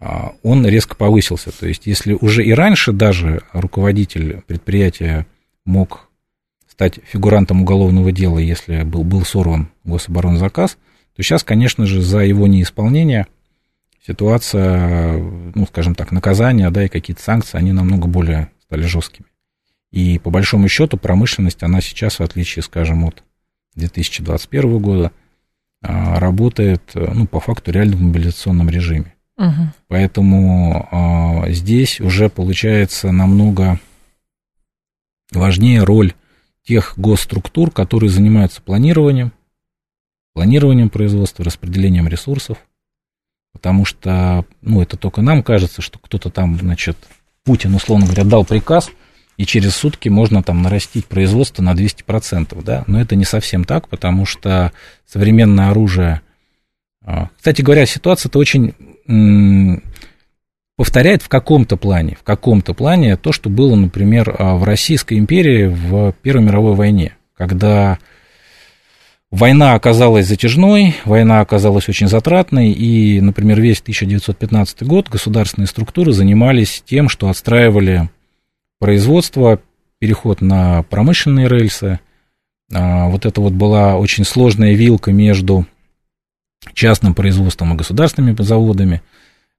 он 0.00 0.66
резко 0.66 0.94
повысился. 0.94 1.50
То 1.50 1.66
есть, 1.66 1.86
если 1.86 2.12
уже 2.12 2.44
и 2.44 2.52
раньше 2.52 2.92
даже 2.92 3.42
руководитель 3.52 4.42
предприятия 4.46 5.26
мог 5.64 6.08
стать 6.68 7.00
фигурантом 7.04 7.62
уголовного 7.62 8.12
дела, 8.12 8.38
если 8.38 8.84
был, 8.84 9.02
был 9.02 9.24
сорван 9.24 9.70
гособоронзаказ, 9.84 10.78
то 11.16 11.22
сейчас, 11.22 11.42
конечно 11.42 11.86
же, 11.86 12.00
за 12.00 12.20
его 12.20 12.46
неисполнение 12.46 13.26
ситуация, 14.06 15.18
ну, 15.18 15.66
скажем 15.66 15.96
так, 15.96 16.12
наказания, 16.12 16.70
да, 16.70 16.84
и 16.84 16.88
какие-то 16.88 17.22
санкции, 17.22 17.58
они 17.58 17.72
намного 17.72 18.06
более 18.06 18.50
стали 18.62 18.82
жесткими. 18.82 19.26
И 19.90 20.18
по 20.20 20.30
большому 20.30 20.68
счету 20.68 20.96
промышленность, 20.96 21.62
она 21.64 21.80
сейчас, 21.80 22.20
в 22.20 22.22
отличие, 22.22 22.62
скажем, 22.62 23.04
от 23.04 23.24
2021 23.74 24.78
года, 24.78 25.12
а, 25.82 26.20
работает, 26.20 26.82
ну, 26.94 27.26
по 27.26 27.40
факту 27.40 27.72
реально 27.72 27.96
в 27.96 28.00
мобилизационном 28.00 28.70
режиме. 28.70 29.14
Угу. 29.38 29.72
Поэтому 29.86 30.88
а, 30.90 31.50
здесь 31.50 32.00
уже 32.00 32.28
получается 32.28 33.12
намного 33.12 33.80
важнее 35.30 35.84
роль 35.84 36.14
тех 36.66 36.94
госструктур, 36.96 37.70
которые 37.70 38.10
занимаются 38.10 38.60
планированием, 38.60 39.32
планированием 40.34 40.90
производства, 40.90 41.44
распределением 41.44 42.08
ресурсов, 42.08 42.58
потому 43.52 43.84
что, 43.84 44.44
ну, 44.60 44.82
это 44.82 44.96
только 44.96 45.22
нам 45.22 45.42
кажется, 45.42 45.82
что 45.82 45.98
кто-то 45.98 46.30
там, 46.30 46.58
значит, 46.58 46.96
Путин, 47.44 47.74
условно 47.74 48.06
говоря, 48.06 48.24
дал 48.24 48.44
приказ, 48.44 48.90
и 49.36 49.46
через 49.46 49.76
сутки 49.76 50.08
можно 50.08 50.42
там 50.42 50.62
нарастить 50.62 51.06
производство 51.06 51.62
на 51.62 51.72
200%, 51.74 52.60
да, 52.62 52.84
но 52.88 53.00
это 53.00 53.14
не 53.14 53.24
совсем 53.24 53.64
так, 53.64 53.88
потому 53.88 54.26
что 54.26 54.72
современное 55.06 55.70
оружие... 55.70 56.22
А, 57.10 57.30
кстати 57.38 57.62
говоря, 57.62 57.86
ситуация-то 57.86 58.38
очень 58.38 58.74
повторяет 60.76 61.22
в 61.22 61.28
каком-то 61.30 61.78
плане, 61.78 62.18
в 62.20 62.22
каком-то 62.22 62.74
плане 62.74 63.16
то, 63.16 63.32
что 63.32 63.48
было, 63.48 63.74
например, 63.74 64.36
а, 64.38 64.56
в 64.56 64.64
Российской 64.64 65.18
империи 65.18 65.68
в 65.68 66.12
Первой 66.20 66.44
мировой 66.44 66.74
войне, 66.74 67.16
когда 67.34 67.98
война 69.30 69.72
оказалась 69.72 70.26
затяжной, 70.26 70.96
война 71.06 71.40
оказалась 71.40 71.88
очень 71.88 72.08
затратной, 72.08 72.72
и, 72.72 73.22
например, 73.22 73.58
весь 73.58 73.80
1915 73.80 74.82
год 74.82 75.08
государственные 75.08 75.66
структуры 75.66 76.12
занимались 76.12 76.82
тем, 76.84 77.08
что 77.08 77.30
отстраивали 77.30 78.10
производство, 78.78 79.60
переход 79.98 80.42
на 80.42 80.82
промышленные 80.82 81.48
рельсы. 81.48 82.00
А, 82.70 83.08
вот 83.08 83.24
это 83.24 83.40
вот 83.40 83.54
была 83.54 83.96
очень 83.96 84.24
сложная 84.24 84.74
вилка 84.74 85.10
между 85.10 85.66
частным 86.74 87.14
производством 87.14 87.74
и 87.74 87.76
государственными 87.76 88.36
заводами. 88.38 89.02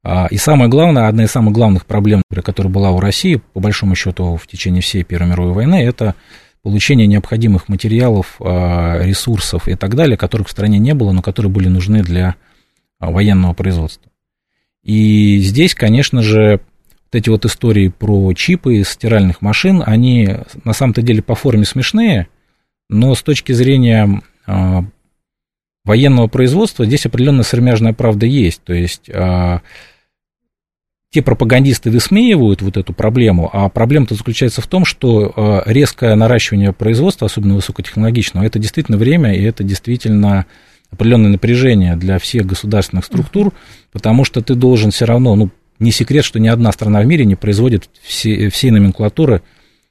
А, 0.03 0.27
и 0.31 0.37
самое 0.37 0.69
главное, 0.69 1.07
одна 1.07 1.25
из 1.25 1.31
самых 1.31 1.53
главных 1.53 1.85
проблем, 1.85 2.21
которая 2.43 2.71
была 2.71 2.91
у 2.91 2.99
России, 2.99 3.41
по 3.53 3.59
большому 3.59 3.95
счету, 3.95 4.37
в 4.37 4.47
течение 4.47 4.81
всей 4.81 5.03
Первой 5.03 5.29
мировой 5.29 5.53
войны, 5.53 5.83
это 5.83 6.15
получение 6.61 7.07
необходимых 7.07 7.67
материалов, 7.67 8.35
а, 8.39 8.99
ресурсов 9.01 9.67
и 9.67 9.75
так 9.75 9.95
далее, 9.95 10.17
которых 10.17 10.47
в 10.47 10.51
стране 10.51 10.79
не 10.79 10.93
было, 10.93 11.11
но 11.11 11.21
которые 11.21 11.51
были 11.51 11.67
нужны 11.67 12.03
для 12.03 12.35
а, 12.99 13.11
военного 13.11 13.53
производства. 13.53 14.09
И 14.83 15.39
здесь, 15.39 15.75
конечно 15.75 16.21
же, 16.21 16.61
вот 17.11 17.19
эти 17.19 17.29
вот 17.29 17.45
истории 17.45 17.89
про 17.89 18.33
чипы 18.33 18.77
из 18.77 18.89
стиральных 18.89 19.41
машин, 19.41 19.83
они 19.85 20.37
на 20.63 20.73
самом-то 20.73 21.01
деле 21.01 21.21
по 21.21 21.35
форме 21.35 21.65
смешные, 21.65 22.27
но 22.89 23.15
с 23.15 23.21
точки 23.21 23.51
зрения 23.51 24.21
военного 25.89 26.27
производства 26.27 26.86
здесь 26.86 27.08
определенная 27.08 27.43
сырмяжная 27.43 27.93
правда 27.93 28.27
есть. 28.27 28.62
То 28.63 28.74
есть 28.74 29.10
а, 29.10 29.62
те 31.12 31.24
пропагандисты 31.24 31.89
высмеивают 31.89 32.62
вот 32.62 32.77
эту 32.77 32.93
проблему, 32.93 33.50
а 33.51 33.67
проблема-то 33.69 34.13
заключается 34.13 34.62
в 34.62 34.67
том, 34.67 34.86
что 34.86 35.34
а, 35.36 35.63
резкое 35.65 36.13
наращивание 36.13 36.74
производства, 36.74 37.25
особенно 37.25 37.55
высокотехнологичного, 37.55 38.46
это 38.46 38.60
действительно 38.60 39.00
время, 39.00 39.34
и 39.34 39.41
это 39.41 39.63
действительно 39.63 40.46
определенное 40.91 41.31
напряжение 41.31 41.96
для 41.96 42.19
всех 42.19 42.46
государственных 42.46 43.05
структур, 43.05 43.51
потому 43.91 44.25
что 44.25 44.41
ты 44.43 44.53
должен 44.53 44.91
все 44.91 45.05
равно, 45.05 45.36
ну, 45.36 45.50
не 45.79 45.91
секрет, 45.91 46.24
что 46.24 46.39
ни 46.39 46.48
одна 46.48 46.72
страна 46.72 47.01
в 47.01 47.08
мире 47.08 47.25
не 47.25 47.36
производит 47.36 47.89
все, 48.03 48.50
всей 48.50 48.69
номенклатуры 48.69 49.41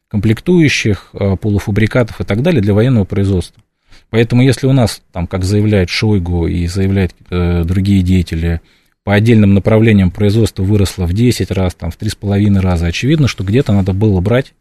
комплектующих, 0.07 1.11
а, 1.13 1.35
полуфабрикатов 1.35 2.21
и 2.21 2.25
так 2.25 2.43
далее 2.43 2.63
для 2.63 2.73
военного 2.73 3.05
производства. 3.05 3.61
Поэтому 4.11 4.43
если 4.43 4.67
у 4.67 4.73
нас, 4.73 5.03
там, 5.13 5.27
как 5.27 5.45
заявляет 5.45 5.91
Шойгу 5.91 6.47
и 6.47 6.67
заявляют 6.67 7.15
э, 7.31 7.65
другие 7.65 8.03
деятели, 8.03 8.61
по 9.05 9.15
отдельным 9.15 9.55
направлениям 9.55 10.11
производство 10.11 10.63
выросло 10.63 11.07
в 11.07 11.13
10 11.13 11.51
раз, 11.51 11.75
там, 11.75 11.91
в 11.91 11.99
3,5 11.99 12.61
раза, 12.61 12.87
очевидно, 12.87 13.29
что 13.29 13.45
где-то 13.45 13.73
надо 13.73 13.93
было 13.93 14.21
брать 14.21 14.53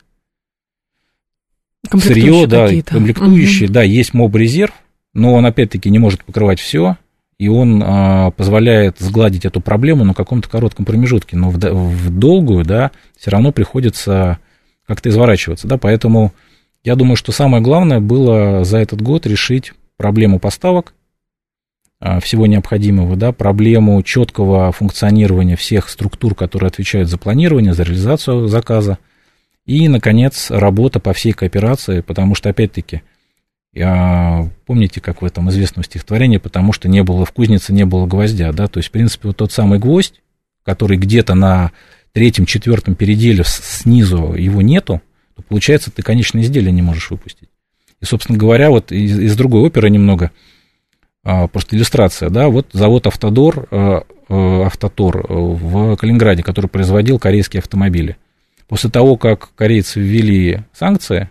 сырье, 1.99 2.47
да, 2.47 2.67
комплектующие, 2.85 3.67
угу. 3.67 3.73
да, 3.73 3.83
есть 3.83 4.13
моб-резерв, 4.13 4.73
но 5.13 5.33
он 5.33 5.45
опять-таки 5.45 5.89
не 5.89 5.99
может 5.99 6.23
покрывать 6.23 6.59
все, 6.59 6.97
и 7.37 7.47
он 7.47 7.81
а, 7.85 8.31
позволяет 8.31 8.99
сгладить 8.99 9.45
эту 9.45 9.61
проблему 9.61 10.03
на 10.03 10.13
каком-то 10.13 10.49
коротком 10.49 10.85
промежутке, 10.85 11.37
но 11.37 11.49
в, 11.49 11.57
в 11.57 12.09
долгую, 12.09 12.65
да, 12.65 12.91
все 13.17 13.31
равно 13.31 13.51
приходится 13.51 14.39
как-то 14.85 15.09
изворачиваться, 15.09 15.67
да, 15.67 15.77
поэтому 15.77 16.33
я 16.83 16.95
думаю, 16.95 17.15
что 17.15 17.31
самое 17.31 17.61
главное 17.61 17.99
было 17.99 18.63
за 18.63 18.77
этот 18.77 19.01
год 19.01 19.25
решить 19.25 19.73
проблему 19.97 20.39
поставок, 20.39 20.93
а, 21.99 22.19
всего 22.19 22.45
необходимого, 22.45 23.15
да, 23.15 23.31
проблему 23.31 24.01
четкого 24.03 24.71
функционирования 24.71 25.55
всех 25.55 25.89
структур, 25.89 26.35
которые 26.35 26.67
отвечают 26.67 27.09
за 27.09 27.17
планирование, 27.17 27.73
за 27.73 27.83
реализацию 27.83 28.47
заказа, 28.47 28.99
и, 29.65 29.87
наконец, 29.89 30.51
работа 30.51 30.99
по 30.99 31.13
всей 31.13 31.33
кооперации, 31.33 32.01
потому 32.01 32.35
что, 32.35 32.49
опять-таки, 32.49 33.01
помните, 33.73 35.01
как 35.01 35.21
в 35.21 35.25
этом 35.25 35.49
известном 35.49 35.83
стихотворении, 35.83 36.37
потому 36.37 36.71
что 36.71 36.87
не 36.87 37.03
было 37.03 37.25
в 37.25 37.31
кузнице, 37.31 37.73
не 37.73 37.85
было 37.85 38.05
гвоздя, 38.05 38.51
да, 38.51 38.67
то 38.67 38.77
есть, 38.77 38.89
в 38.89 38.91
принципе, 38.91 39.29
вот 39.29 39.37
тот 39.37 39.51
самый 39.51 39.79
гвоздь, 39.79 40.21
который 40.63 40.97
где-то 40.97 41.33
на 41.33 41.71
третьем, 42.11 42.45
четвертом 42.45 42.95
переделе 42.95 43.43
снизу 43.45 44.33
его 44.33 44.61
нету, 44.61 45.01
то 45.37 45.43
получается, 45.43 45.91
ты 45.91 46.01
конечное 46.01 46.41
изделие 46.41 46.71
не 46.71 46.81
можешь 46.81 47.09
выпустить. 47.11 47.49
И, 48.01 48.05
собственно 48.05 48.37
говоря, 48.37 48.69
вот 48.69 48.91
из, 48.91 49.17
из 49.17 49.35
другой 49.37 49.61
оперы 49.61 49.89
немного, 49.89 50.31
а, 51.23 51.47
просто 51.47 51.75
иллюстрация, 51.75 52.29
да, 52.29 52.49
вот 52.49 52.67
завод 52.73 53.07
Автодор, 53.07 53.67
а, 53.71 54.03
а, 54.29 54.63
Автотор 54.65 55.25
в 55.29 55.95
Калининграде, 55.95 56.43
который 56.43 56.67
производил 56.67 57.19
корейские 57.19 57.59
автомобили. 57.59 58.17
После 58.67 58.89
того, 58.89 59.15
как 59.15 59.49
корейцы 59.55 59.99
ввели 59.99 60.63
санкции, 60.73 61.29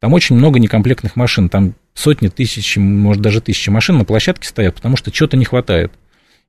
там 0.00 0.14
очень 0.14 0.36
много 0.36 0.58
некомплектных 0.58 1.16
машин, 1.16 1.48
там 1.48 1.74
сотни 1.94 2.28
тысяч, 2.28 2.76
может 2.76 3.22
даже 3.22 3.40
тысячи 3.40 3.68
машин 3.68 3.98
на 3.98 4.04
площадке 4.04 4.48
стоят, 4.48 4.76
потому 4.76 4.96
что 4.96 5.10
чего-то 5.10 5.36
не 5.36 5.44
хватает. 5.44 5.92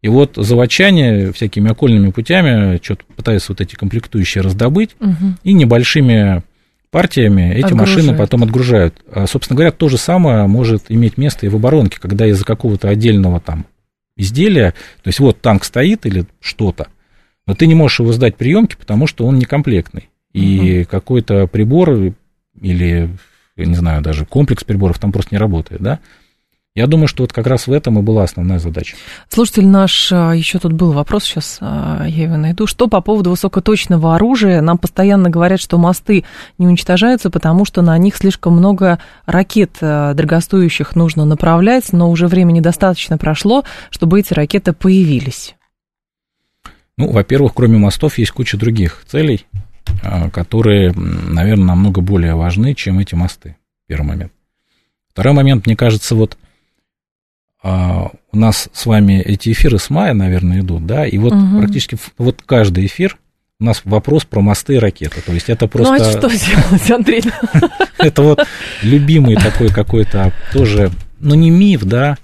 И 0.02 0.08
вот 0.08 0.34
заводчане 0.38 1.34
всякими 1.34 1.72
окольными 1.72 2.12
путями 2.12 2.80
что-то 2.82 3.04
пытаются 3.16 3.52
вот 3.52 3.60
эти 3.60 3.76
комплектующие 3.76 4.42
раздобыть, 4.42 4.96
угу. 5.00 5.36
и 5.44 5.54
небольшими 5.54 6.44
партиями 6.92 7.54
эти 7.54 7.66
Отгружают. 7.66 7.90
машины 7.90 8.18
потом 8.18 8.44
отгружают. 8.44 8.96
А, 9.12 9.28
собственно 9.28 9.56
говоря, 9.58 9.72
то 9.72 9.90
же 9.90 9.98
самое 9.98 10.48
может 10.48 10.86
иметь 10.90 11.18
место 11.18 11.46
и 11.46 11.50
в 11.50 11.56
оборонке, 11.56 12.00
когда 12.00 12.26
из-за 12.28 12.46
какого-то 12.46 12.90
отдельного 12.90 13.40
там 13.40 13.66
изделия, 14.16 14.72
то 15.02 15.08
есть 15.08 15.20
вот 15.20 15.42
танк 15.42 15.64
стоит 15.64 16.06
или 16.06 16.26
что-то, 16.40 16.88
но 17.48 17.56
ты 17.56 17.68
не 17.68 17.76
можешь 17.76 18.00
его 18.00 18.12
сдать 18.12 18.36
приемки, 18.36 18.76
потому 18.78 19.08
что 19.08 19.26
он 19.26 19.40
некомплектный. 19.40 20.10
И 20.34 20.82
угу. 20.82 20.90
какой-то 20.90 21.48
прибор 21.48 22.14
или 22.62 23.10
я 23.60 23.66
не 23.66 23.76
знаю, 23.76 24.02
даже 24.02 24.26
комплекс 24.26 24.64
приборов 24.64 25.00
там 25.00 25.12
просто 25.12 25.36
не 25.36 25.40
работает, 25.40 25.82
да. 25.82 26.00
Я 26.80 26.88
думаю, 26.88 27.10
что 27.10 27.24
вот 27.24 27.34
как 27.34 27.46
раз 27.46 27.68
в 27.68 27.74
этом 27.74 28.00
и 28.00 28.02
была 28.02 28.24
основная 28.24 28.58
задача. 28.58 28.96
Слушатель 29.28 29.68
наш, 29.68 30.14
а, 30.14 30.32
еще 30.32 30.60
тут 30.60 30.72
был 30.72 30.94
вопрос, 30.94 31.26
сейчас 31.26 31.58
а, 31.60 32.06
я 32.08 32.24
его 32.24 32.38
найду. 32.38 32.68
Что 32.68 32.88
по 32.88 33.02
поводу 33.02 33.32
высокоточного 33.32 34.16
оружия? 34.16 34.62
Нам 34.62 34.78
постоянно 34.78 35.30
говорят, 35.30 35.60
что 35.60 35.78
мосты 35.78 36.24
не 36.58 36.68
уничтожаются, 36.68 37.30
потому 37.30 37.66
что 37.66 37.82
на 37.82 37.98
них 37.98 38.16
слишком 38.16 38.54
много 38.54 38.98
ракет 39.26 39.72
а, 39.82 40.14
дорогостоящих 40.14 40.96
нужно 40.96 41.26
направлять, 41.26 41.92
но 41.92 42.10
уже 42.10 42.28
времени 42.28 42.62
достаточно 42.62 43.18
прошло, 43.18 43.66
чтобы 43.90 44.22
эти 44.22 44.34
ракеты 44.34 44.72
появились. 44.72 45.56
Ну, 46.96 47.12
во-первых, 47.12 47.56
кроме 47.56 47.78
мостов 47.78 48.18
есть 48.18 48.32
куча 48.32 48.56
других 48.56 49.04
целей. 49.06 49.46
Которые, 50.32 50.94
наверное, 50.94 51.66
намного 51.66 52.00
более 52.00 52.36
важны, 52.36 52.74
чем 52.74 53.00
эти 53.00 53.16
мосты. 53.16 53.58
Первый 53.88 54.06
момент. 54.06 54.32
Второй 55.10 55.34
момент, 55.34 55.66
мне 55.66 55.76
кажется, 55.76 56.16
вот 56.16 56.38
а, 57.62 58.12
у 58.32 58.38
нас 58.38 58.70
с 58.72 58.86
вами 58.86 59.22
эти 59.22 59.52
эфиры 59.52 59.80
с 59.80 59.90
мая, 59.90 60.14
наверное, 60.14 60.62
идут, 60.62 60.86
да, 60.86 61.06
и 61.06 61.18
вот 61.18 61.34
угу. 61.34 61.60
практически 61.60 61.98
вот 62.18 62.42
каждый 62.46 62.86
эфир 62.86 63.18
у 63.60 63.66
нас 63.66 63.82
вопрос 63.84 64.24
про 64.24 64.40
мосты 64.40 64.76
и 64.76 64.80
ракеты. 64.80 65.22
То 65.22 65.34
есть 65.34 65.50
это 65.50 65.68
просто... 65.68 65.96
Ну, 65.96 66.02
а 66.02 66.12
что 66.12 66.30
делать, 66.30 66.92
Андрей? 66.92 67.24
Это 67.98 68.22
вот 68.22 68.48
любимый 68.82 69.36
такой 69.36 69.68
какой-то 69.68 70.32
тоже, 70.54 70.92
ну, 71.20 71.36
не 71.36 71.50
миф, 71.50 71.84
да, 71.84 72.18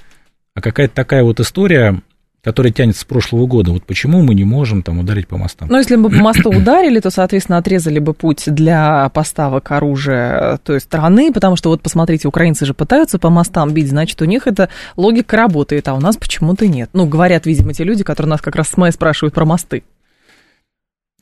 а 0.54 0.62
какая-то 0.62 0.96
такая 0.96 1.24
вот 1.24 1.42
история, 1.42 2.01
который 2.45 2.71
тянется 2.71 3.01
с 3.01 3.05
прошлого 3.05 3.47
года. 3.47 3.71
Вот 3.71 3.85
почему 3.85 4.21
мы 4.21 4.35
не 4.35 4.43
можем 4.43 4.84
там 4.84 4.99
ударить 4.99 5.27
по 5.27 5.36
мостам? 5.36 5.67
Ну, 5.67 5.79
если 5.79 5.95
бы 5.95 6.12
по 6.12 6.17
мосту 6.17 6.51
ударили, 6.51 6.99
то, 6.99 7.10
соответственно, 7.10 7.58
отрезали 7.58 7.97
бы 7.97 8.13
путь 8.13 8.43
для 8.45 9.10
поставок 9.10 9.71
оружия 9.71 10.60
той 10.63 10.79
страны, 10.79 11.34
потому 11.34 11.55
что 11.55 11.69
вот 11.69 11.81
посмотрите, 11.81 12.27
украинцы 12.27 12.67
же 12.67 12.75
пытаются 12.75 13.17
по 13.17 13.31
мостам 13.31 13.73
бить, 13.73 13.89
значит, 13.89 14.21
у 14.21 14.25
них 14.25 14.45
эта 14.45 14.69
логика 14.95 15.38
работает, 15.38 15.88
а 15.88 15.95
у 15.95 15.99
нас 15.99 16.17
почему-то 16.17 16.67
нет. 16.67 16.91
Ну, 16.93 17.08
говорят, 17.08 17.47
видимо, 17.47 17.73
те 17.73 17.84
люди, 17.84 18.03
которые 18.03 18.29
нас 18.29 18.41
как 18.41 18.55
раз 18.55 18.69
с 18.69 18.77
мая 18.77 18.91
спрашивают 18.91 19.34
про 19.34 19.43
мосты. 19.43 19.81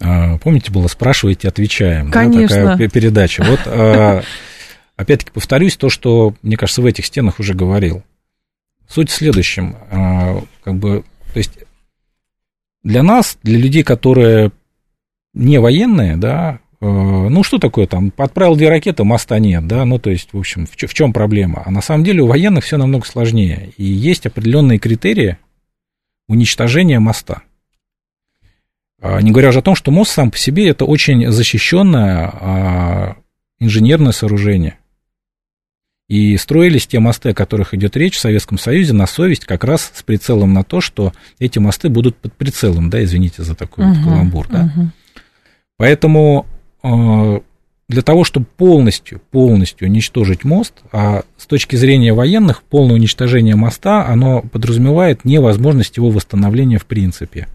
А, 0.02 0.38
помните, 0.40 0.74
было 0.74 0.88
«Спрашивайте, 0.88 1.48
отвечаем». 1.48 2.12
Конечно. 2.12 2.66
Да, 2.66 2.72
такая 2.74 2.90
передача. 2.90 3.46
Вот, 3.48 3.62
а, 3.66 4.24
опять-таки, 4.98 5.32
повторюсь, 5.32 5.78
то, 5.78 5.90
что, 5.90 6.34
мне 6.42 6.58
кажется, 6.58 6.82
в 6.82 6.86
этих 6.86 7.06
стенах 7.06 7.40
уже 7.40 7.54
говорил. 7.54 8.04
Суть 8.90 9.10
в 9.10 9.14
следующем. 9.14 9.78
А, 9.90 10.44
как 10.66 10.76
бы 10.76 11.06
то 11.34 11.40
есть 11.40 11.52
для 12.84 13.02
нас, 13.02 13.38
для 13.44 13.58
людей, 13.58 13.84
которые 13.84 14.52
не 15.34 15.60
военные, 15.60 16.16
да, 16.16 16.60
э, 16.80 16.86
ну 16.86 17.44
что 17.44 17.58
такое 17.58 17.88
там, 17.88 18.14
отправил 18.18 18.56
две 18.56 18.70
ракеты, 18.70 19.04
моста 19.04 19.40
нет, 19.40 19.68
да, 19.68 19.84
ну 19.86 19.98
то 19.98 20.12
есть, 20.12 20.34
в 20.34 20.38
общем, 20.38 20.68
в, 20.68 20.72
в 20.72 20.94
чем 20.94 21.12
проблема? 21.12 21.64
А 21.66 21.72
на 21.72 21.82
самом 21.82 22.04
деле 22.04 22.22
у 22.22 22.28
военных 22.28 22.64
все 22.64 22.78
намного 22.78 23.06
сложнее, 23.06 23.74
и 23.78 23.84
есть 23.84 24.26
определенные 24.28 24.78
критерии 24.78 25.38
уничтожения 26.28 27.00
моста. 27.00 27.42
А, 29.02 29.22
не 29.22 29.32
говоря 29.32 29.50
уже 29.50 29.60
о 29.60 29.64
том, 29.64 29.76
что 29.76 29.92
мост 29.92 30.12
сам 30.12 30.30
по 30.30 30.38
себе 30.38 30.70
это 30.70 30.86
очень 30.86 31.32
защищенное 31.32 32.30
а, 32.32 33.16
инженерное 33.60 34.12
сооружение. 34.12 34.78
И 36.10 36.36
строились 36.38 36.86
те 36.86 37.00
мосты, 37.00 37.30
о 37.30 37.34
которых 37.34 37.74
идет 37.74 37.96
речь 37.96 38.16
в 38.16 38.20
Советском 38.20 38.58
Союзе, 38.58 38.94
на 38.94 39.08
совесть, 39.08 39.46
как 39.46 39.64
раз 39.64 39.92
с 39.94 40.04
прицелом 40.04 40.54
на 40.54 40.64
то, 40.64 40.82
что 40.82 41.14
эти 41.40 41.60
мосты 41.60 41.90
будут 41.90 42.18
под 42.18 42.34
прицелом, 42.34 42.90
да, 42.90 43.04
извините 43.04 43.44
за 43.44 43.56
такой 43.56 43.86
uh-huh, 43.86 43.94
вот 43.94 44.04
каламбур, 44.04 44.48
да. 44.50 44.74
Uh-huh. 44.76 44.88
Поэтому 45.78 46.46
э, 46.84 47.40
для 47.90 48.02
того, 48.02 48.24
чтобы 48.24 48.46
полностью, 48.46 49.22
полностью 49.32 49.88
уничтожить 49.88 50.44
мост, 50.44 50.74
а 50.92 51.24
с 51.38 51.46
точки 51.46 51.76
зрения 51.76 52.14
военных, 52.14 52.64
полное 52.64 52.96
уничтожение 52.96 53.56
моста, 53.56 54.06
оно 54.08 54.42
подразумевает 54.42 55.26
невозможность 55.26 55.98
его 55.98 56.10
восстановления 56.10 56.80
в 56.80 56.86
принципе. 56.86 57.48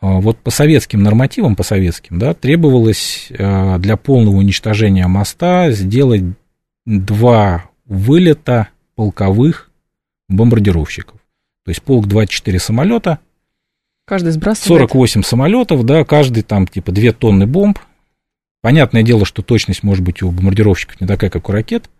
А, 0.00 0.20
вот 0.20 0.38
по 0.38 0.50
советским 0.50 1.02
нормативам, 1.02 1.56
по 1.56 1.62
советским, 1.62 2.18
да, 2.18 2.32
требовалось 2.32 3.30
а, 3.38 3.78
для 3.78 3.96
полного 3.96 4.36
уничтожения 4.36 5.06
моста 5.06 5.70
сделать 5.72 6.22
два 6.86 7.66
вылета 7.84 8.68
полковых 8.94 9.70
бомбардировщиков. 10.28 11.20
То 11.64 11.70
есть 11.70 11.82
полк 11.82 12.06
24 12.06 12.58
самолета, 12.58 13.18
каждый 14.06 14.32
сбрасывает. 14.32 14.90
48 14.90 15.22
самолетов, 15.22 15.84
да, 15.84 16.04
каждый 16.04 16.42
там 16.42 16.66
типа 16.66 16.92
2 16.92 17.12
тонны 17.12 17.46
бомб. 17.46 17.78
Понятное 18.62 19.02
дело, 19.02 19.24
что 19.24 19.42
точность 19.42 19.82
может 19.82 20.04
быть 20.04 20.22
у 20.22 20.30
бомбардировщиков 20.30 21.00
не 21.00 21.06
такая, 21.06 21.30
как 21.30 21.48
у 21.48 21.52
ракет. 21.52 21.90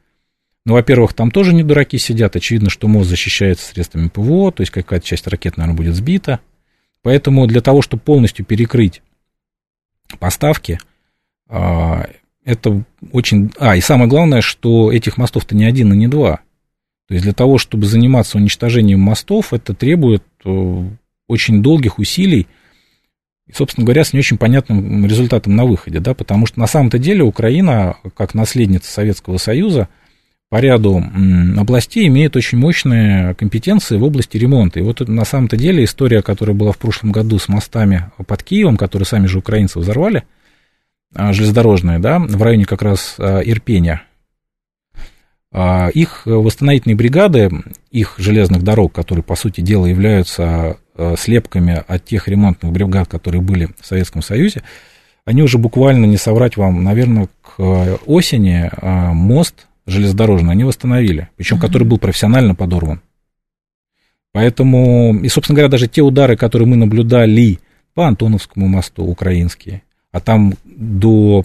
Но, 0.66 0.74
во-первых, 0.74 1.14
там 1.14 1.30
тоже 1.30 1.54
не 1.54 1.62
дураки 1.62 1.96
сидят. 1.96 2.36
Очевидно, 2.36 2.68
что 2.68 2.86
мост 2.86 3.08
защищается 3.08 3.66
средствами 3.66 4.08
ПВО, 4.08 4.52
то 4.52 4.60
есть 4.60 4.70
какая-то 4.70 5.06
часть 5.06 5.26
ракет, 5.26 5.56
наверное, 5.56 5.76
будет 5.76 5.94
сбита. 5.94 6.40
Поэтому 7.02 7.46
для 7.46 7.60
того, 7.60 7.82
чтобы 7.82 8.02
полностью 8.02 8.44
перекрыть 8.44 9.02
поставки, 10.18 10.78
а, 11.48 12.06
это 12.44 12.84
очень... 13.12 13.50
А, 13.58 13.76
и 13.76 13.80
самое 13.80 14.08
главное, 14.08 14.40
что 14.40 14.92
этих 14.92 15.16
мостов-то 15.16 15.54
не 15.54 15.64
один 15.64 15.92
и 15.92 15.96
не 15.96 16.08
два. 16.08 16.40
То 17.08 17.14
есть 17.14 17.24
для 17.24 17.32
того, 17.32 17.58
чтобы 17.58 17.86
заниматься 17.86 18.38
уничтожением 18.38 19.00
мостов, 19.00 19.52
это 19.52 19.74
требует 19.74 20.22
э, 20.44 20.90
очень 21.26 21.62
долгих 21.62 21.98
усилий, 21.98 22.46
и, 23.48 23.52
собственно 23.52 23.84
говоря, 23.84 24.04
с 24.04 24.12
не 24.12 24.20
очень 24.20 24.38
понятным 24.38 25.04
результатом 25.06 25.56
на 25.56 25.64
выходе, 25.64 25.98
да, 25.98 26.14
потому 26.14 26.46
что 26.46 26.60
на 26.60 26.68
самом-то 26.68 26.98
деле 26.98 27.24
Украина, 27.24 27.96
как 28.16 28.34
наследница 28.34 28.92
Советского 28.92 29.38
Союза, 29.38 29.88
по 30.50 30.56
ряду 30.56 31.02
областей 31.56 32.08
имеет 32.08 32.34
очень 32.34 32.58
мощные 32.58 33.34
компетенции 33.34 33.96
в 33.96 34.02
области 34.02 34.36
ремонта. 34.36 34.80
И 34.80 34.82
вот 34.82 35.00
на 35.08 35.24
самом-то 35.24 35.56
деле 35.56 35.84
история, 35.84 36.22
которая 36.22 36.56
была 36.56 36.72
в 36.72 36.78
прошлом 36.78 37.12
году 37.12 37.38
с 37.38 37.48
мостами 37.48 38.10
под 38.26 38.42
Киевом, 38.42 38.76
которые 38.76 39.06
сами 39.06 39.26
же 39.26 39.38
украинцы 39.38 39.78
взорвали, 39.78 40.24
а, 41.14 41.32
железнодорожные, 41.32 42.00
да, 42.00 42.18
в 42.18 42.42
районе 42.42 42.64
как 42.64 42.82
раз 42.82 43.14
а, 43.18 43.40
Ирпения, 43.40 44.02
а, 45.52 45.88
их 45.88 46.22
восстановительные 46.26 46.96
бригады, 46.96 47.50
их 47.92 48.16
железных 48.18 48.64
дорог, 48.64 48.92
которые, 48.92 49.22
по 49.22 49.36
сути 49.36 49.60
дела, 49.60 49.86
являются 49.86 50.78
слепками 51.16 51.82
от 51.86 52.04
тех 52.04 52.28
ремонтных 52.28 52.72
бригад, 52.72 53.08
которые 53.08 53.40
были 53.40 53.68
в 53.80 53.86
Советском 53.86 54.20
Союзе, 54.20 54.62
они 55.24 55.42
уже 55.42 55.56
буквально, 55.56 56.04
не 56.04 56.18
соврать 56.18 56.58
вам, 56.58 56.84
наверное, 56.84 57.28
к 57.40 57.98
осени 58.04 58.70
мост 59.14 59.66
железнодорожный 59.90 60.52
они 60.52 60.64
восстановили, 60.64 61.28
причем 61.36 61.56
uh-huh. 61.56 61.60
который 61.60 61.84
был 61.84 61.98
профессионально 61.98 62.54
подорван. 62.54 63.00
Поэтому, 64.32 65.18
и, 65.22 65.28
собственно 65.28 65.56
говоря, 65.56 65.70
даже 65.70 65.88
те 65.88 66.02
удары, 66.02 66.36
которые 66.36 66.68
мы 66.68 66.76
наблюдали 66.76 67.58
по 67.94 68.06
Антоновскому 68.06 68.68
мосту, 68.68 69.04
украинские, 69.04 69.82
а 70.12 70.20
там 70.20 70.54
до 70.64 71.44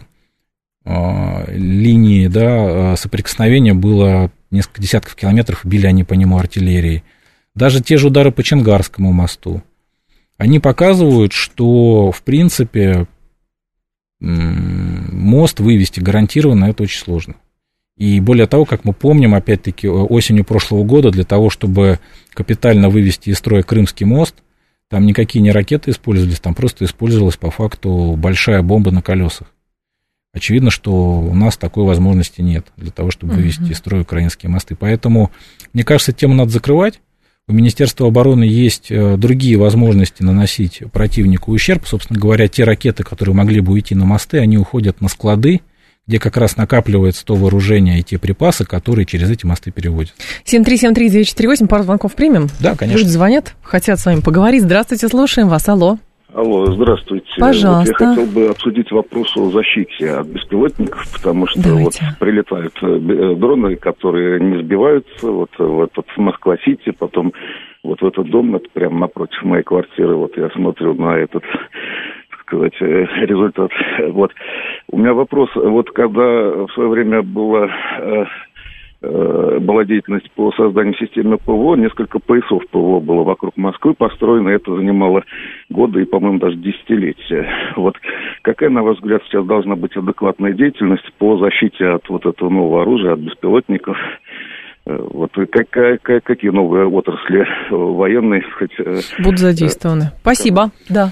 э, 0.85 1.55
линии 1.55 2.27
да, 2.27 2.93
а, 2.93 2.95
соприкосновения 2.95 3.73
было 3.73 4.31
несколько 4.51 4.81
десятков 4.81 5.15
километров, 5.15 5.65
били 5.65 5.87
они 5.87 6.03
по 6.03 6.13
нему 6.13 6.37
артиллерией. 6.37 7.03
Даже 7.55 7.81
те 7.81 7.97
же 7.97 8.07
удары 8.07 8.31
по 8.31 8.43
Ченгарскому 8.43 9.11
мосту, 9.11 9.63
они 10.37 10.59
показывают, 10.59 11.33
что, 11.33 12.11
в 12.11 12.21
принципе, 12.21 13.07
мост 14.19 15.59
вывести 15.59 15.99
гарантированно 15.99 16.65
это 16.65 16.83
очень 16.83 16.99
сложно. 16.99 17.35
И 17.97 18.19
более 18.19 18.45
того, 18.47 18.65
как 18.65 18.83
мы 18.83 18.93
помним, 18.93 19.35
опять-таки, 19.35 19.87
осенью 19.87 20.43
прошлого 20.43 20.83
года 20.83 21.11
для 21.11 21.23
того, 21.23 21.49
чтобы 21.49 21.99
капитально 22.33 22.89
вывести 22.89 23.29
из 23.29 23.37
строя 23.37 23.63
Крымский 23.63 24.05
мост, 24.05 24.35
там 24.89 25.05
никакие 25.05 25.41
не 25.41 25.51
ракеты 25.51 25.91
использовались, 25.91 26.39
там 26.39 26.53
просто 26.53 26.85
использовалась 26.85 27.37
по 27.37 27.51
факту 27.51 28.15
большая 28.17 28.61
бомба 28.61 28.91
на 28.91 29.01
колесах. 29.01 29.47
Очевидно, 30.33 30.69
что 30.69 30.91
у 30.91 31.33
нас 31.33 31.55
такой 31.55 31.85
возможности 31.85 32.41
нет 32.41 32.67
для 32.75 32.91
того, 32.91 33.09
чтобы 33.09 33.33
вывести 33.35 33.71
из 33.71 33.77
строя 33.77 34.01
украинские 34.01 34.49
мосты. 34.49 34.75
Поэтому, 34.75 35.31
мне 35.71 35.85
кажется, 35.85 36.11
тему 36.11 36.33
надо 36.33 36.51
закрывать. 36.51 36.99
У 37.47 37.53
Министерства 37.53 38.07
обороны 38.07 38.43
есть 38.43 38.91
э, 38.91 39.15
другие 39.15 39.55
возможности 39.55 40.23
наносить 40.23 40.83
противнику 40.91 41.53
ущерб. 41.53 41.87
Собственно 41.87 42.19
говоря, 42.19 42.49
те 42.49 42.65
ракеты, 42.65 43.03
которые 43.03 43.33
могли 43.33 43.61
бы 43.61 43.71
уйти 43.71 43.95
на 43.95 44.03
мосты, 44.03 44.39
они 44.39 44.57
уходят 44.57 44.99
на 44.99 45.07
склады, 45.07 45.61
где 46.07 46.19
как 46.19 46.37
раз 46.37 46.55
накапливается 46.55 47.25
то 47.25 47.35
вооружение 47.35 47.99
и 47.99 48.03
те 48.03 48.19
припасы, 48.19 48.65
которые 48.65 49.05
через 49.05 49.29
эти 49.31 49.45
мосты 49.45 49.71
переводят. 49.71 50.13
7373948, 50.45 51.67
пару 51.67 51.83
звонков 51.83 52.15
примем? 52.15 52.47
Да, 52.59 52.75
конечно. 52.75 52.99
Люди 52.99 53.09
звонят, 53.09 53.55
хотят 53.63 53.99
с 53.99 54.05
вами 54.05 54.21
поговорить. 54.21 54.61
Здравствуйте, 54.61 55.07
слушаем 55.07 55.49
вас. 55.49 55.67
Алло. 55.67 55.97
Алло, 56.33 56.65
здравствуйте. 56.65 57.27
Пожалуйста. 57.39 57.93
Вот 57.97 58.01
я 58.01 58.09
хотел 58.09 58.25
бы 58.25 58.47
обсудить 58.49 58.91
вопрос 58.91 59.35
о 59.37 59.49
защите 59.51 60.11
от 60.11 60.27
беспилотников, 60.27 61.09
потому 61.13 61.47
что 61.47 61.63
Давайте. 61.63 62.05
вот 62.05 62.19
прилетают 62.19 62.73
э, 62.81 62.87
э, 62.87 63.35
дроны, 63.37 63.77
которые 63.77 64.41
не 64.41 64.61
сбиваются, 64.61 65.31
вот 65.31 65.49
в 65.57 65.81
этот 65.83 66.05
Москва-Сити, 66.17 66.91
потом 66.91 67.31
вот 67.83 68.01
в 68.01 68.05
этот 68.05 68.29
дом, 68.29 68.55
это 68.55 68.67
прямо 68.73 68.99
напротив 68.99 69.41
моей 69.43 69.63
квартиры, 69.63 70.15
вот 70.15 70.35
я 70.37 70.49
смотрю 70.49 70.93
на 70.95 71.17
этот 71.17 71.43
сказать, 72.45 72.73
э, 72.81 73.05
результат. 73.25 73.71
Вот. 74.09 74.31
У 74.91 74.97
меня 74.97 75.13
вопрос, 75.13 75.49
вот 75.55 75.89
когда 75.91 76.21
в 76.21 76.69
свое 76.73 76.89
время 76.89 77.21
было 77.21 77.69
Э, 79.07 79.59
была 79.59 79.85
деятельность 79.85 80.29
по 80.31 80.51
созданию 80.53 80.95
системы 80.95 81.37
ПВО. 81.37 81.75
Несколько 81.75 82.19
поясов 82.19 82.63
ПВО 82.71 82.99
было 82.99 83.23
вокруг 83.23 83.55
Москвы 83.55 83.93
построено. 83.93 84.49
Это 84.49 84.75
занимало 84.75 85.23
годы 85.69 86.01
и, 86.01 86.05
по-моему, 86.05 86.39
даже 86.39 86.55
десятилетия. 86.55 87.47
Вот 87.75 87.95
какая, 88.41 88.69
на 88.69 88.83
ваш 88.83 88.97
взгляд, 88.97 89.21
сейчас 89.25 89.45
должна 89.45 89.75
быть 89.75 89.95
адекватная 89.95 90.53
деятельность 90.53 91.11
по 91.17 91.37
защите 91.37 91.85
от 91.85 92.07
вот 92.09 92.25
этого 92.25 92.49
нового 92.49 92.81
оружия, 92.81 93.13
от 93.13 93.19
беспилотников? 93.19 93.97
Э, 94.87 94.97
вот 94.97 95.31
как, 95.51 95.69
как, 95.69 96.23
какие 96.23 96.51
новые 96.51 96.87
отрасли 96.87 97.45
военные 97.69 98.43
э, 98.79 98.97
будут 99.19 99.39
задействованы? 99.39 100.11
Спасибо, 100.21 100.71
да. 100.89 101.11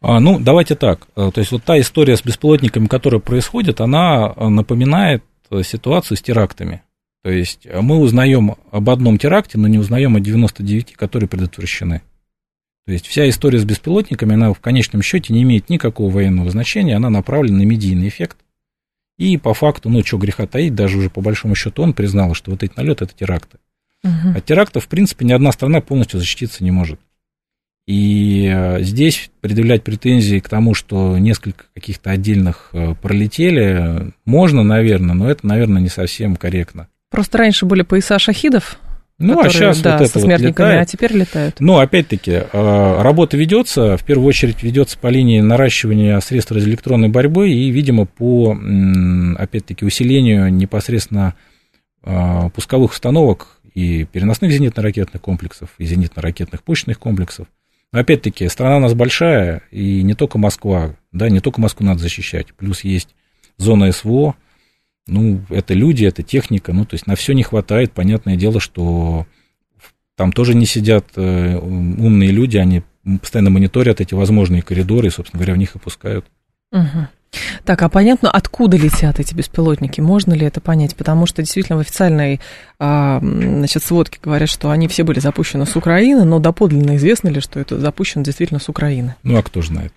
А, 0.00 0.20
ну, 0.20 0.38
давайте 0.38 0.74
так. 0.74 1.06
То 1.14 1.32
есть 1.36 1.52
вот 1.52 1.64
та 1.64 1.78
история 1.80 2.16
с 2.16 2.22
беспилотниками, 2.22 2.86
которая 2.86 3.20
происходит, 3.20 3.80
она 3.80 4.34
напоминает 4.34 5.24
ситуацию 5.62 6.16
с 6.16 6.22
терактами. 6.22 6.82
То 7.26 7.32
есть 7.32 7.66
э, 7.66 7.80
мы 7.80 7.98
узнаем 7.98 8.54
об 8.70 8.88
одном 8.88 9.18
теракте, 9.18 9.58
но 9.58 9.66
не 9.66 9.78
узнаем 9.78 10.14
о 10.14 10.20
99, 10.20 10.92
которые 10.92 11.28
предотвращены. 11.28 12.02
То 12.86 12.92
есть 12.92 13.08
вся 13.08 13.28
история 13.28 13.58
с 13.58 13.64
беспилотниками, 13.64 14.34
она 14.34 14.52
в 14.52 14.60
конечном 14.60 15.02
счете 15.02 15.32
не 15.32 15.42
имеет 15.42 15.68
никакого 15.68 16.08
военного 16.08 16.50
значения, 16.50 16.94
она 16.94 17.10
направлена 17.10 17.58
на 17.58 17.62
медийный 17.62 18.06
эффект. 18.06 18.36
И 19.18 19.38
по 19.38 19.54
факту, 19.54 19.90
ну, 19.90 20.04
что 20.04 20.18
греха 20.18 20.46
таить, 20.46 20.76
даже 20.76 20.98
уже 20.98 21.10
по 21.10 21.20
большому 21.20 21.56
счету 21.56 21.82
он 21.82 21.94
признал, 21.94 22.34
что 22.34 22.52
вот 22.52 22.62
эти 22.62 22.74
налеты 22.76 23.06
это 23.06 23.14
теракты. 23.14 23.58
Угу. 24.04 24.38
От 24.38 24.44
терактов, 24.44 24.84
в 24.84 24.88
принципе, 24.88 25.24
ни 25.24 25.32
одна 25.32 25.50
страна 25.50 25.80
полностью 25.80 26.20
защититься 26.20 26.62
не 26.62 26.70
может. 26.70 27.00
И 27.86 28.50
э, 28.52 28.82
здесь 28.82 29.30
предъявлять 29.40 29.84
претензии 29.84 30.40
к 30.40 30.48
тому, 30.48 30.74
что 30.74 31.18
несколько 31.18 31.66
каких-то 31.72 32.10
отдельных 32.10 32.70
э, 32.72 32.94
пролетели, 33.00 34.12
можно, 34.24 34.64
наверное, 34.64 35.14
но 35.14 35.30
это, 35.30 35.46
наверное, 35.46 35.80
не 35.80 35.88
совсем 35.88 36.34
корректно. 36.34 36.88
Просто 37.10 37.38
раньше 37.38 37.64
были 37.64 37.82
пояса 37.82 38.18
шахидов, 38.18 38.80
ну, 39.18 39.36
которые, 39.36 39.50
а 39.50 39.50
сейчас 39.52 39.80
да, 39.82 39.92
вот 39.92 40.00
это 40.00 40.10
со 40.10 40.18
смертниками, 40.18 40.48
вот 40.48 40.58
летает. 40.58 40.80
а 40.80 40.84
теперь 40.84 41.12
летают. 41.12 41.60
Но, 41.60 41.78
опять-таки, 41.78 42.32
э, 42.32 43.02
работа 43.02 43.36
ведется, 43.36 43.96
в 43.96 44.04
первую 44.04 44.26
очередь 44.26 44.64
ведется 44.64 44.98
по 44.98 45.06
линии 45.06 45.40
наращивания 45.40 46.18
средств 46.18 46.50
радиоэлектронной 46.50 47.08
борьбы 47.08 47.50
и, 47.50 47.70
видимо, 47.70 48.06
по, 48.06 48.58
опять-таки, 49.38 49.84
усилению 49.84 50.52
непосредственно 50.52 51.34
пусковых 52.54 52.92
установок 52.92 53.60
и 53.74 54.04
переносных 54.04 54.52
зенитно-ракетных 54.52 55.20
комплексов, 55.20 55.70
и 55.78 55.84
зенитно-ракетных 55.84 56.62
почечных 56.62 57.00
комплексов. 57.00 57.48
Опять-таки, 57.96 58.46
страна 58.48 58.76
у 58.76 58.80
нас 58.80 58.92
большая, 58.92 59.62
и 59.70 60.02
не 60.02 60.14
только 60.14 60.36
Москва, 60.36 60.96
да, 61.12 61.30
не 61.30 61.40
только 61.40 61.62
Москву 61.62 61.86
надо 61.86 62.00
защищать, 62.00 62.52
плюс 62.52 62.84
есть 62.84 63.14
зона 63.56 63.90
СВО, 63.90 64.34
ну, 65.06 65.40
это 65.48 65.72
люди, 65.72 66.04
это 66.04 66.22
техника, 66.22 66.74
ну, 66.74 66.84
то 66.84 66.94
есть 66.94 67.06
на 67.06 67.14
все 67.16 67.32
не 67.32 67.42
хватает. 67.42 67.92
Понятное 67.92 68.36
дело, 68.36 68.60
что 68.60 69.26
там 70.14 70.30
тоже 70.32 70.54
не 70.54 70.66
сидят 70.66 71.06
э, 71.16 71.56
умные 71.56 72.32
люди, 72.32 72.58
они 72.58 72.82
постоянно 73.20 73.50
мониторят 73.50 74.00
эти 74.00 74.14
возможные 74.14 74.62
коридоры 74.62 75.06
и, 75.06 75.10
собственно 75.10 75.38
говоря, 75.38 75.54
в 75.54 75.58
них 75.58 75.76
опускают. 75.76 76.26
Угу. 76.72 77.08
Так, 77.64 77.82
а 77.82 77.88
понятно, 77.88 78.30
откуда 78.30 78.76
летят 78.76 79.20
эти 79.20 79.34
беспилотники? 79.34 80.00
Можно 80.00 80.34
ли 80.34 80.46
это 80.46 80.60
понять? 80.60 80.94
Потому 80.96 81.26
что 81.26 81.42
действительно 81.42 81.78
в 81.78 81.80
официальной 81.80 82.40
а, 82.78 83.20
значит, 83.20 83.82
сводке 83.82 84.18
говорят, 84.22 84.48
что 84.48 84.70
они 84.70 84.88
все 84.88 85.04
были 85.04 85.20
запущены 85.20 85.66
с 85.66 85.76
Украины, 85.76 86.24
но 86.24 86.38
доподлинно 86.38 86.96
известно 86.96 87.28
ли, 87.28 87.40
что 87.40 87.60
это 87.60 87.78
запущено 87.78 88.24
действительно 88.24 88.60
с 88.60 88.68
Украины? 88.68 89.16
Ну, 89.22 89.36
а 89.36 89.42
кто 89.42 89.62
знает? 89.62 89.92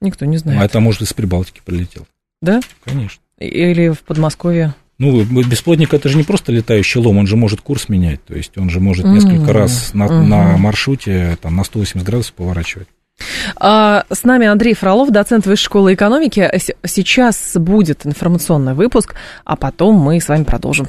Никто 0.00 0.24
не 0.24 0.36
знает. 0.36 0.60
А 0.60 0.64
это, 0.64 0.80
может, 0.80 1.02
из 1.02 1.12
Прибалтики 1.12 1.60
прилетел. 1.64 2.06
Да? 2.40 2.60
Конечно. 2.84 3.22
Или 3.38 3.90
в 3.90 4.00
Подмосковье? 4.00 4.74
Ну, 4.98 5.22
бесплотник 5.22 5.94
это 5.94 6.08
же 6.08 6.16
не 6.16 6.24
просто 6.24 6.50
летающий 6.50 7.00
лом, 7.00 7.18
он 7.18 7.28
же 7.28 7.36
может 7.36 7.60
курс 7.60 7.88
менять. 7.88 8.24
То 8.24 8.34
есть 8.34 8.58
он 8.58 8.68
же 8.68 8.80
может 8.80 9.06
несколько 9.06 9.50
mm-hmm. 9.50 9.52
раз 9.52 9.94
на, 9.94 10.06
mm-hmm. 10.06 10.22
на 10.24 10.56
маршруте 10.56 11.38
там, 11.40 11.54
на 11.54 11.62
180 11.62 12.04
градусов 12.04 12.34
поворачивать. 12.34 12.88
А, 13.56 14.04
с 14.10 14.24
нами 14.24 14.46
Андрей 14.46 14.74
Фролов, 14.74 15.10
доцент 15.10 15.46
Высшей 15.46 15.64
школы 15.64 15.94
экономики. 15.94 16.50
Сейчас 16.84 17.52
будет 17.54 18.06
информационный 18.06 18.74
выпуск, 18.74 19.14
а 19.44 19.56
потом 19.56 19.96
мы 19.96 20.20
с 20.20 20.28
вами 20.28 20.44
продолжим. 20.44 20.88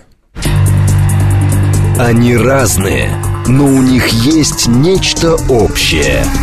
Они 1.97 2.37
разные, 2.37 3.09
но 3.47 3.65
у 3.65 3.81
них 3.81 4.07
есть 4.07 4.67
нечто 4.67 5.35
общее– 5.49 6.23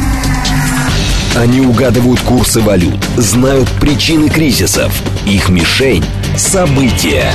они 1.36 1.60
угадывают 1.60 2.20
курсы 2.20 2.62
валют, 2.62 3.04
знают 3.18 3.68
причины 3.78 4.30
кризисов. 4.30 4.90
Их 5.26 5.50
мишень– 5.50 6.02
события. 6.38 7.30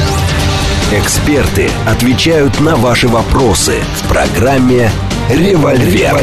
Эксперты 0.91 1.69
отвечают 1.87 2.59
на 2.61 2.75
ваши 2.75 3.07
вопросы 3.07 3.75
в 4.01 4.07
программе 4.07 4.89
«Револьвер». 5.29 6.19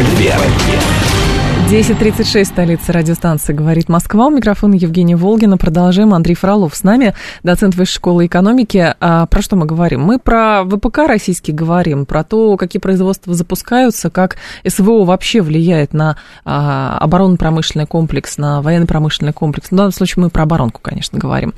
10.36, 1.71 2.47
столица 2.47 2.95
радиостанции 2.95 3.53
«Говорит 3.53 3.91
Москва». 3.91 4.29
У 4.29 4.31
микрофона 4.31 4.75
Евгения 4.75 5.17
Волгина. 5.17 5.59
Продолжаем. 5.59 6.15
Андрей 6.15 6.35
Фролов 6.35 6.75
с 6.75 6.83
нами, 6.83 7.13
доцент 7.43 7.75
Высшей 7.75 7.97
школы 7.97 8.25
экономики. 8.25 8.95
А 9.01 9.27
про 9.27 9.43
что 9.43 9.55
мы 9.55 9.67
говорим? 9.67 10.01
Мы 10.01 10.19
про 10.19 10.65
ВПК 10.65 11.01
российский 11.07 11.53
говорим, 11.53 12.07
про 12.07 12.25
то, 12.25 12.57
какие 12.57 12.81
производства 12.81 13.35
запускаются, 13.35 14.09
как 14.09 14.37
СВО 14.67 15.05
вообще 15.05 15.43
влияет 15.43 15.93
на 15.93 16.17
а, 16.47 16.97
оборонно-промышленный 17.03 17.87
комплекс, 17.87 18.39
на 18.39 18.63
военно-промышленный 18.63 19.35
комплекс. 19.35 19.69
В 19.71 19.75
данном 19.77 19.93
случае 19.93 20.23
мы 20.23 20.31
про 20.31 20.45
оборонку, 20.45 20.81
конечно, 20.81 21.19
говорим. 21.19 21.53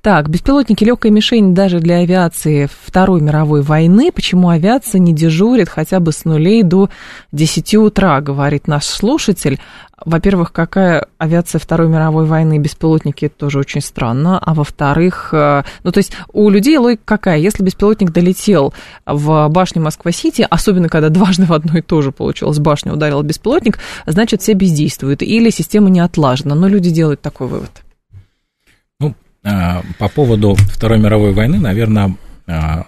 Так, 0.00 0.28
беспилотники 0.28 0.84
легкая 0.84 1.10
мишень 1.10 1.54
даже 1.56 1.80
для 1.80 1.96
авиации 1.96 2.68
Второй 2.84 3.20
мировой 3.20 3.62
войны. 3.62 4.12
Почему 4.12 4.48
авиация 4.48 5.00
не 5.00 5.12
дежурит 5.12 5.68
хотя 5.68 5.98
бы 5.98 6.12
с 6.12 6.24
нулей 6.24 6.62
до 6.62 6.88
10 7.32 7.74
утра, 7.74 8.20
говорит 8.20 8.68
наш 8.68 8.84
слушатель 8.84 9.55
мысль. 9.56 9.62
Во-первых, 10.04 10.52
какая 10.52 11.06
авиация 11.18 11.58
Второй 11.58 11.88
мировой 11.88 12.26
войны, 12.26 12.58
беспилотники, 12.58 13.26
это 13.26 13.36
тоже 13.36 13.58
очень 13.58 13.80
странно. 13.80 14.38
А 14.38 14.54
во-вторых, 14.54 15.30
э, 15.32 15.62
ну 15.84 15.92
то 15.92 15.98
есть 15.98 16.12
у 16.32 16.50
людей 16.50 16.76
логика 16.76 17.02
какая? 17.04 17.38
Если 17.38 17.62
беспилотник 17.62 18.12
долетел 18.12 18.74
в 19.06 19.48
башню 19.48 19.82
Москва-Сити, 19.82 20.46
особенно 20.48 20.88
когда 20.88 21.08
дважды 21.08 21.46
в 21.46 21.52
одно 21.52 21.78
и 21.78 21.82
то 21.82 22.02
же 22.02 22.12
получилось, 22.12 22.58
башня 22.58 22.92
ударила 22.92 23.22
беспилотник, 23.22 23.78
значит 24.06 24.42
все 24.42 24.52
бездействуют 24.52 25.22
или 25.22 25.50
система 25.50 25.88
не 25.88 26.00
отлажена. 26.00 26.54
Но 26.54 26.68
люди 26.68 26.90
делают 26.90 27.22
такой 27.22 27.48
вывод. 27.48 27.70
Ну, 29.00 29.14
а, 29.44 29.82
по 29.98 30.08
поводу 30.08 30.54
Второй 30.54 30.98
мировой 30.98 31.32
войны, 31.32 31.58
наверное, 31.58 32.16
а, 32.46 32.84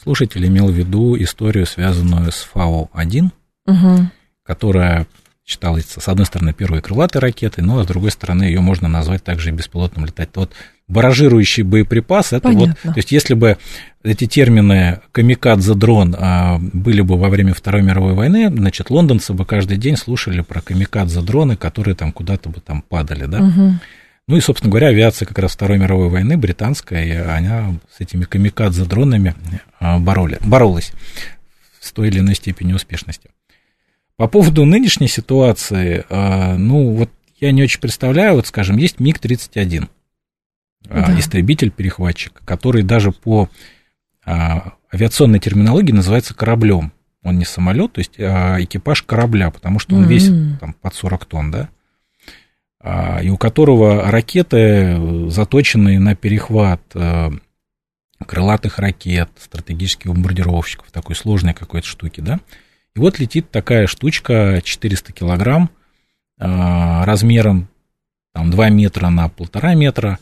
слушатель 0.00 0.46
имел 0.46 0.68
в 0.68 0.72
виду 0.72 1.16
историю, 1.20 1.66
связанную 1.66 2.30
с 2.30 2.48
ФАО-1, 2.54 3.30
угу. 3.66 4.06
которая 4.44 5.06
считалась, 5.52 5.86
с 5.86 6.08
одной 6.08 6.26
стороны, 6.26 6.52
первой 6.52 6.80
крылатой 6.80 7.20
ракетой, 7.20 7.62
но 7.62 7.82
с 7.82 7.86
другой 7.86 8.10
стороны, 8.10 8.44
ее 8.44 8.60
можно 8.60 8.88
назвать 8.88 9.22
также 9.22 9.50
и 9.50 9.52
беспилотным 9.52 10.06
летать. 10.06 10.30
Вот 10.34 10.52
баражирующий 10.88 11.62
боеприпас, 11.62 12.32
это 12.32 12.48
Понятно. 12.48 12.76
вот, 12.82 12.94
то 12.94 12.98
есть 12.98 13.12
если 13.12 13.34
бы 13.34 13.58
эти 14.02 14.26
термины 14.26 15.00
камикадзе 15.12 15.74
дрон 15.74 16.16
а, 16.18 16.58
были 16.58 17.02
бы 17.02 17.16
во 17.18 17.28
время 17.28 17.54
Второй 17.54 17.82
мировой 17.82 18.14
войны, 18.14 18.50
значит, 18.50 18.90
лондонцы 18.90 19.32
бы 19.32 19.44
каждый 19.44 19.76
день 19.76 19.96
слушали 19.96 20.40
про 20.40 20.60
камикадзе 20.60 21.20
дроны, 21.20 21.56
которые 21.56 21.94
там 21.94 22.12
куда-то 22.12 22.48
бы 22.48 22.60
там 22.60 22.82
падали, 22.82 23.26
да. 23.26 23.42
Угу. 23.42 23.74
Ну 24.28 24.36
и, 24.36 24.40
собственно 24.40 24.70
говоря, 24.70 24.88
авиация 24.88 25.26
как 25.26 25.38
раз 25.38 25.52
Второй 25.52 25.78
мировой 25.78 26.08
войны, 26.08 26.36
британская, 26.36 27.36
она 27.36 27.74
с 27.96 28.00
этими 28.00 28.24
камикадзе 28.24 28.84
дронами 28.84 29.34
а, 29.80 29.98
бороли, 29.98 30.38
боролась 30.40 30.92
с 31.80 31.92
той 31.92 32.08
или 32.08 32.20
иной 32.20 32.34
степенью 32.34 32.76
успешности. 32.76 33.30
По 34.22 34.28
поводу 34.28 34.64
нынешней 34.64 35.08
ситуации, 35.08 36.04
а, 36.08 36.56
ну 36.56 36.92
вот 36.92 37.10
я 37.40 37.50
не 37.50 37.60
очень 37.64 37.80
представляю, 37.80 38.36
вот 38.36 38.46
скажем, 38.46 38.76
есть 38.76 39.00
МиГ-31, 39.00 39.88
а, 40.88 41.06
да. 41.08 41.18
истребитель-перехватчик, 41.18 42.40
который 42.44 42.84
даже 42.84 43.10
по 43.10 43.48
авиационной 44.24 45.40
терминологии 45.40 45.90
называется 45.90 46.34
кораблем. 46.34 46.92
Он 47.24 47.36
не 47.36 47.44
самолет, 47.44 47.94
то 47.94 47.98
есть 47.98 48.12
экипаж 48.16 49.02
корабля, 49.02 49.50
потому 49.50 49.80
что 49.80 49.96
он 49.96 50.04
mm-hmm. 50.04 50.08
весит 50.08 50.60
там, 50.60 50.74
под 50.74 50.94
40 50.94 51.24
тонн, 51.24 51.50
да? 51.50 53.20
и 53.24 53.28
у 53.28 53.36
которого 53.36 54.08
ракеты 54.08 55.30
заточенные 55.30 55.98
на 55.98 56.14
перехват 56.14 56.80
э, 56.94 57.30
крылатых 58.24 58.78
ракет, 58.78 59.30
стратегических 59.40 60.12
бомбардировщиков, 60.12 60.92
такой 60.92 61.16
сложной 61.16 61.54
какой-то 61.54 61.88
штуки, 61.88 62.20
да. 62.20 62.38
И 62.94 62.98
вот 62.98 63.18
летит 63.18 63.50
такая 63.50 63.86
штучка 63.86 64.60
400 64.62 65.12
килограмм 65.12 65.70
э, 66.38 67.04
размером 67.04 67.68
там 68.34 68.50
2 68.50 68.68
метра 68.70 69.08
на 69.08 69.28
полтора 69.28 69.74
метра, 69.74 70.18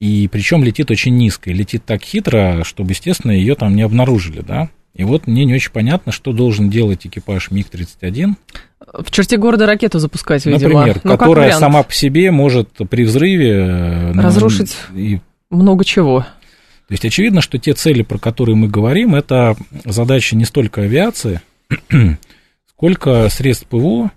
и 0.00 0.28
причем 0.30 0.62
летит 0.62 0.90
очень 0.90 1.16
низко, 1.16 1.50
и 1.50 1.54
летит 1.54 1.84
так 1.84 2.02
хитро, 2.02 2.64
чтобы, 2.64 2.90
естественно, 2.90 3.32
ее 3.32 3.54
там 3.54 3.74
не 3.74 3.82
обнаружили, 3.82 4.40
да. 4.40 4.68
И 4.94 5.04
вот 5.04 5.26
мне 5.26 5.44
не 5.44 5.54
очень 5.54 5.72
понятно, 5.72 6.10
что 6.10 6.32
должен 6.32 6.70
делать 6.70 7.06
экипаж 7.06 7.50
МиГ-31. 7.50 8.34
В 8.80 9.10
черте 9.10 9.36
города 9.36 9.66
ракету 9.66 9.98
запускать, 9.98 10.46
видимо. 10.46 10.80
Например, 10.80 11.00
ну, 11.04 11.10
которая 11.10 11.52
сама 11.52 11.82
по 11.82 11.92
себе 11.92 12.30
может 12.30 12.70
при 12.88 13.04
взрыве... 13.04 13.52
Э, 13.52 14.12
ну, 14.14 14.22
Разрушить 14.22 14.74
ну, 14.90 14.98
и... 14.98 15.20
много 15.50 15.84
чего. 15.84 16.20
То 16.20 16.92
есть 16.92 17.04
очевидно, 17.04 17.42
что 17.42 17.58
те 17.58 17.74
цели, 17.74 18.02
про 18.02 18.18
которые 18.18 18.56
мы 18.56 18.68
говорим, 18.68 19.14
это 19.14 19.56
задача 19.84 20.34
не 20.34 20.44
столько 20.44 20.82
авиации, 20.82 21.42
сколько 22.66 23.28
средств 23.28 23.66
ПВО, 23.66 24.10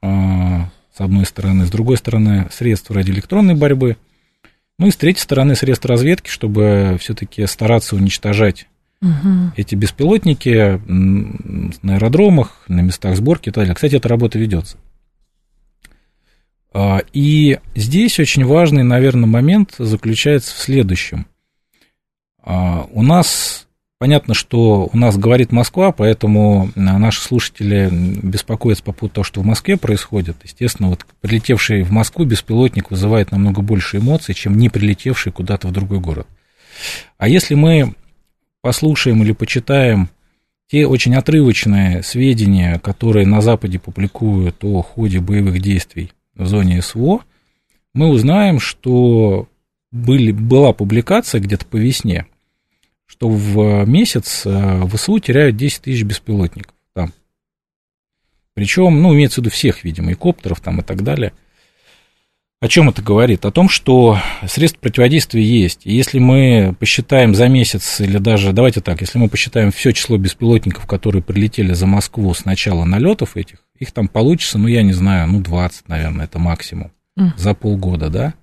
а, 0.00 0.70
с 0.94 1.00
одной 1.00 1.26
стороны, 1.26 1.66
с 1.66 1.70
другой 1.70 1.96
стороны, 1.96 2.48
средств 2.50 2.90
радиоэлектронной 2.90 3.54
борьбы, 3.54 3.96
ну 4.78 4.86
и 4.88 4.90
с 4.90 4.96
третьей 4.96 5.22
стороны, 5.22 5.54
средств 5.54 5.86
разведки, 5.86 6.28
чтобы 6.28 6.96
все-таки 7.00 7.46
стараться 7.46 7.96
уничтожать 7.96 8.66
угу. 9.00 9.52
эти 9.56 9.74
беспилотники 9.74 10.80
на 10.86 11.94
аэродромах, 11.94 12.64
на 12.68 12.80
местах 12.80 13.16
сборки 13.16 13.48
и 13.48 13.52
так 13.52 13.62
далее. 13.62 13.74
Кстати, 13.74 13.96
эта 13.96 14.08
работа 14.08 14.38
ведется. 14.38 14.78
А, 16.72 17.02
и 17.12 17.58
здесь 17.74 18.18
очень 18.18 18.44
важный, 18.44 18.82
наверное, 18.82 19.26
момент 19.26 19.74
заключается 19.78 20.54
в 20.54 20.58
следующем. 20.58 21.26
А, 22.42 22.86
у 22.90 23.02
нас, 23.02 23.66
понятно, 24.02 24.34
что 24.34 24.90
у 24.92 24.96
нас 24.96 25.16
говорит 25.16 25.52
Москва, 25.52 25.92
поэтому 25.92 26.70
наши 26.74 27.20
слушатели 27.20 27.88
беспокоятся 28.20 28.82
по 28.82 28.90
поводу 28.92 29.14
того, 29.14 29.24
что 29.24 29.40
в 29.42 29.46
Москве 29.46 29.76
происходит. 29.76 30.38
Естественно, 30.42 30.88
вот 30.88 31.06
прилетевший 31.20 31.84
в 31.84 31.92
Москву 31.92 32.24
беспилотник 32.24 32.90
вызывает 32.90 33.30
намного 33.30 33.62
больше 33.62 33.98
эмоций, 33.98 34.34
чем 34.34 34.58
не 34.58 34.70
прилетевший 34.70 35.30
куда-то 35.30 35.68
в 35.68 35.72
другой 35.72 36.00
город. 36.00 36.26
А 37.16 37.28
если 37.28 37.54
мы 37.54 37.94
послушаем 38.60 39.22
или 39.22 39.30
почитаем 39.30 40.08
те 40.68 40.84
очень 40.84 41.14
отрывочные 41.14 42.02
сведения, 42.02 42.80
которые 42.80 43.24
на 43.24 43.40
Западе 43.40 43.78
публикуют 43.78 44.64
о 44.64 44.82
ходе 44.82 45.20
боевых 45.20 45.60
действий 45.60 46.10
в 46.34 46.48
зоне 46.48 46.82
СВО, 46.82 47.20
мы 47.94 48.08
узнаем, 48.08 48.58
что 48.58 49.46
были, 49.92 50.32
была 50.32 50.72
публикация 50.72 51.40
где-то 51.40 51.66
по 51.66 51.76
весне, 51.76 52.26
что 53.12 53.28
в 53.28 53.84
месяц 53.84 54.46
э, 54.46 54.86
ВСУ 54.88 55.18
теряют 55.18 55.54
10 55.54 55.82
тысяч 55.82 56.02
беспилотников 56.02 56.74
там. 56.94 57.12
Причем, 58.54 59.02
ну, 59.02 59.14
имеется 59.14 59.34
в 59.34 59.44
виду 59.44 59.50
всех, 59.50 59.84
видимо, 59.84 60.12
и 60.12 60.14
коптеров 60.14 60.60
там 60.60 60.80
и 60.80 60.82
так 60.82 61.02
далее. 61.02 61.34
О 62.58 62.68
чем 62.68 62.88
это 62.88 63.02
говорит? 63.02 63.44
О 63.44 63.50
том, 63.50 63.68
что 63.68 64.18
средств 64.46 64.78
противодействия 64.78 65.42
есть. 65.42 65.82
И 65.84 65.92
если 65.92 66.20
мы 66.20 66.74
посчитаем 66.80 67.34
за 67.34 67.48
месяц, 67.48 68.00
или 68.00 68.16
даже, 68.16 68.54
давайте 68.54 68.80
так, 68.80 69.02
если 69.02 69.18
мы 69.18 69.28
посчитаем 69.28 69.72
все 69.72 69.92
число 69.92 70.16
беспилотников, 70.16 70.86
которые 70.86 71.22
прилетели 71.22 71.74
за 71.74 71.86
Москву 71.86 72.32
с 72.32 72.46
начала 72.46 72.86
налетов 72.86 73.36
этих, 73.36 73.58
их 73.78 73.92
там 73.92 74.08
получится, 74.08 74.56
ну, 74.56 74.68
я 74.68 74.82
не 74.82 74.94
знаю, 74.94 75.28
ну, 75.28 75.42
20, 75.42 75.88
наверное, 75.88 76.24
это 76.24 76.38
максимум 76.38 76.92
mm. 77.18 77.32
за 77.36 77.52
полгода, 77.52 78.08
да? 78.08 78.34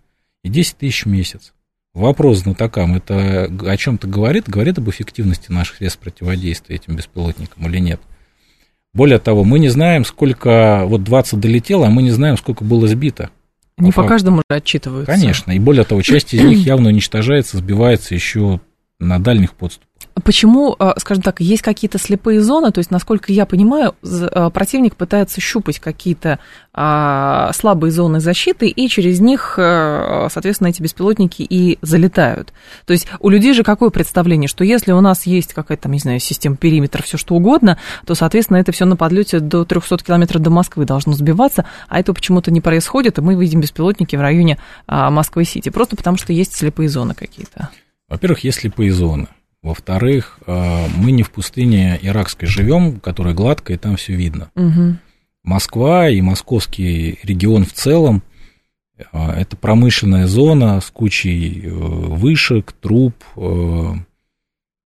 И 0.43 0.49
10 0.49 0.77
тысяч 0.77 1.05
в 1.05 1.09
месяц. 1.09 1.53
Вопрос 1.93 2.39
знатокам, 2.39 2.95
это 2.95 3.51
о 3.65 3.77
чем-то 3.77 4.07
говорит? 4.07 4.47
Говорит 4.47 4.77
об 4.77 4.89
эффективности 4.89 5.51
наших 5.51 5.77
средств 5.77 5.99
противодействия 5.99 6.75
этим 6.75 6.95
беспилотникам 6.95 7.67
или 7.67 7.79
нет? 7.79 7.99
Более 8.93 9.19
того, 9.19 9.43
мы 9.43 9.59
не 9.59 9.69
знаем, 9.69 10.05
сколько, 10.05 10.83
вот 10.85 11.03
20 11.03 11.39
долетело, 11.39 11.87
а 11.87 11.89
мы 11.89 12.01
не 12.03 12.11
знаем, 12.11 12.37
сколько 12.37 12.63
было 12.63 12.87
сбито. 12.87 13.29
Не 13.77 13.91
по, 13.91 14.03
по 14.03 14.07
каждому 14.07 14.37
же 14.37 14.57
отчитываются. 14.57 15.11
Конечно, 15.11 15.51
и 15.51 15.59
более 15.59 15.83
того, 15.83 16.01
часть 16.01 16.33
из 16.33 16.43
них 16.43 16.59
явно 16.65 16.89
уничтожается, 16.89 17.57
сбивается 17.57 18.13
еще 18.13 18.59
на 18.99 19.19
дальних 19.19 19.53
подступах. 19.53 19.88
Почему, 20.23 20.75
а, 20.79 20.99
скажем 20.99 21.23
так, 21.23 21.39
есть 21.39 21.61
какие-то 21.61 21.97
слепые 21.97 22.41
зоны, 22.41 22.71
то 22.71 22.79
есть, 22.79 22.91
насколько 22.91 23.31
я 23.31 23.45
понимаю, 23.45 23.95
а, 24.03 24.49
противник 24.49 24.95
пытается 24.95 25.39
щупать 25.41 25.79
какие-то 25.79 26.39
а, 26.73 27.51
слабые 27.53 27.91
зоны 27.91 28.19
защиты, 28.19 28.69
и 28.69 28.87
через 28.87 29.19
них, 29.19 29.53
соответственно, 29.55 30.69
эти 30.69 30.81
беспилотники 30.81 31.41
и 31.41 31.77
залетают. 31.81 32.53
То 32.85 32.93
есть 32.93 33.07
у 33.19 33.29
людей 33.29 33.53
же 33.53 33.63
какое 33.63 33.89
представление, 33.89 34.47
что 34.47 34.63
если 34.63 34.91
у 34.91 35.01
нас 35.01 35.25
есть 35.25 35.53
какая-то, 35.53 35.83
там, 35.83 35.91
не 35.91 35.99
знаю, 35.99 36.19
система 36.19 36.55
периметра, 36.55 37.03
все 37.03 37.17
что 37.17 37.35
угодно, 37.35 37.77
то, 38.05 38.15
соответственно, 38.15 38.57
это 38.57 38.71
все 38.71 38.85
на 38.85 38.95
подлете 38.95 39.39
до 39.39 39.65
300 39.65 39.97
километров 39.99 40.41
до 40.41 40.49
Москвы 40.49 40.85
должно 40.85 41.13
сбиваться, 41.13 41.65
а 41.87 41.99
это 41.99 42.13
почему-то 42.13 42.51
не 42.51 42.61
происходит, 42.61 43.17
и 43.17 43.21
мы 43.21 43.35
видим 43.35 43.61
беспилотники 43.61 44.15
в 44.15 44.21
районе 44.21 44.57
Москвы-Сити, 44.87 45.69
просто 45.69 45.95
потому 45.95 46.17
что 46.17 46.33
есть 46.33 46.55
слепые 46.55 46.89
зоны 46.89 47.13
какие-то. 47.13 47.69
Во-первых, 48.07 48.43
есть 48.43 48.59
слепые 48.59 48.91
зоны. 48.91 49.27
Во-вторых, 49.61 50.39
э, 50.45 50.87
мы 50.95 51.11
не 51.11 51.23
в 51.23 51.31
пустыне 51.31 51.99
иракской 52.01 52.47
живем, 52.47 52.99
которая 52.99 53.33
гладкая, 53.33 53.75
и 53.75 53.79
там 53.79 53.97
все 53.97 54.13
видно. 54.13 54.51
Угу. 54.55 54.95
Москва 55.43 56.09
и 56.09 56.21
московский 56.21 57.19
регион 57.23 57.65
в 57.65 57.73
целом 57.73 58.23
э, 58.97 59.03
это 59.11 59.57
промышленная 59.57 60.27
зона 60.27 60.79
с 60.79 60.89
кучей 60.89 61.63
э, 61.65 61.69
вышек, 61.69 62.71
труб, 62.71 63.15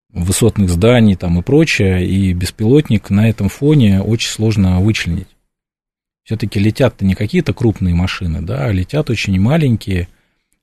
высотных 0.09 0.69
зданий 0.69 1.15
там 1.15 1.39
и 1.39 1.41
прочее, 1.41 2.07
и 2.07 2.33
беспилотник 2.33 3.09
на 3.09 3.27
этом 3.29 3.49
фоне 3.49 4.01
очень 4.01 4.29
сложно 4.29 4.79
вычленить. 4.79 5.27
Все-таки 6.23 6.59
летят-то 6.59 7.03
не 7.03 7.15
какие-то 7.15 7.53
крупные 7.53 7.93
машины, 7.95 8.41
да, 8.41 8.65
а 8.65 8.71
летят 8.71 9.09
очень 9.09 9.39
маленькие 9.39 10.07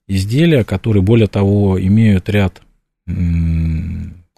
изделия, 0.07 0.63
которые, 0.63 1.03
более 1.03 1.27
того, 1.27 1.79
имеют 1.81 2.29
ряд 2.29 2.61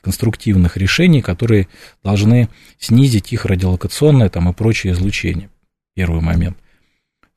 конструктивных 0.01 0.77
решений, 0.77 1.21
которые 1.21 1.67
должны 2.03 2.49
снизить 2.77 3.31
их 3.31 3.45
радиолокационное 3.45 4.29
там, 4.29 4.49
и 4.49 4.53
прочее 4.53 4.93
излучение. 4.93 5.49
Первый 5.95 6.21
момент. 6.21 6.57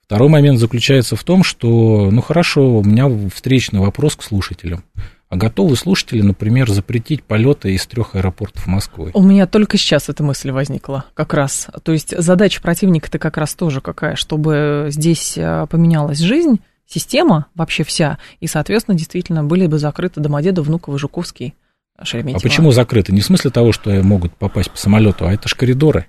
Второй 0.03 0.29
момент 0.29 0.59
заключается 0.59 1.17
в 1.17 1.25
том, 1.25 1.43
что, 1.43 2.11
ну 2.13 2.23
хорошо, 2.23 2.79
у 2.79 2.85
меня 2.85 3.09
встречный 3.33 3.81
вопрос 3.81 4.17
к 4.17 4.23
слушателям. 4.23 4.85
А 5.29 5.37
готовы 5.37 5.75
слушатели, 5.75 6.23
например, 6.23 6.71
запретить 6.71 7.25
полеты 7.25 7.75
из 7.75 7.85
трех 7.87 8.15
аэропортов 8.15 8.69
Москвы? 8.69 9.11
У 9.15 9.23
меня 9.23 9.49
только 9.49 9.77
сейчас 9.77 10.09
эта 10.09 10.23
мысль 10.23 10.53
возникла, 10.53 11.07
как 11.15 11.35
раз. 11.35 11.67
То 11.83 11.91
есть 11.91 12.17
задача 12.17 12.63
противника-то 12.63 13.19
как 13.19 13.37
раз 13.37 13.55
тоже 13.55 13.81
какая, 13.81 14.15
чтобы 14.15 14.87
здесь 14.91 15.37
а, 15.37 15.67
поменялась 15.67 16.19
жизнь, 16.19 16.61
система 16.87 17.47
вообще 17.55 17.85
вся, 17.85 18.19
и, 18.41 18.47
соответственно, 18.47 18.97
действительно 18.97 19.45
были 19.45 19.67
бы 19.67 19.79
закрыты 19.79 20.21
Домодедово, 20.21 20.65
Внуково, 20.67 20.99
Жуковский, 20.99 21.55
Шереметьево. 22.03 22.39
А 22.39 22.43
почему 22.43 22.73
закрыты? 22.73 23.13
Не 23.13 23.21
в 23.21 23.25
смысле 23.25 23.51
того, 23.51 23.73
что 23.73 23.91
могут 24.03 24.35
попасть 24.35 24.71
по 24.71 24.79
самолету, 24.79 25.27
а 25.27 25.33
это 25.33 25.49
же 25.49 25.57
коридоры. 25.57 26.07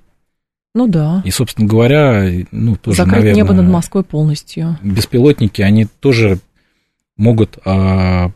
Ну 0.75 0.87
да. 0.87 1.21
И, 1.25 1.31
собственно 1.31 1.67
говоря, 1.67 2.29
ну 2.51 2.75
тоже, 2.75 2.97
Закрыть 2.97 3.15
наверное... 3.15 3.35
небо 3.35 3.53
над 3.53 3.67
Москвой 3.67 4.03
полностью. 4.03 4.77
Беспилотники, 4.83 5.61
они 5.61 5.85
тоже 5.85 6.39
могут 7.15 7.57
а, 7.65 8.31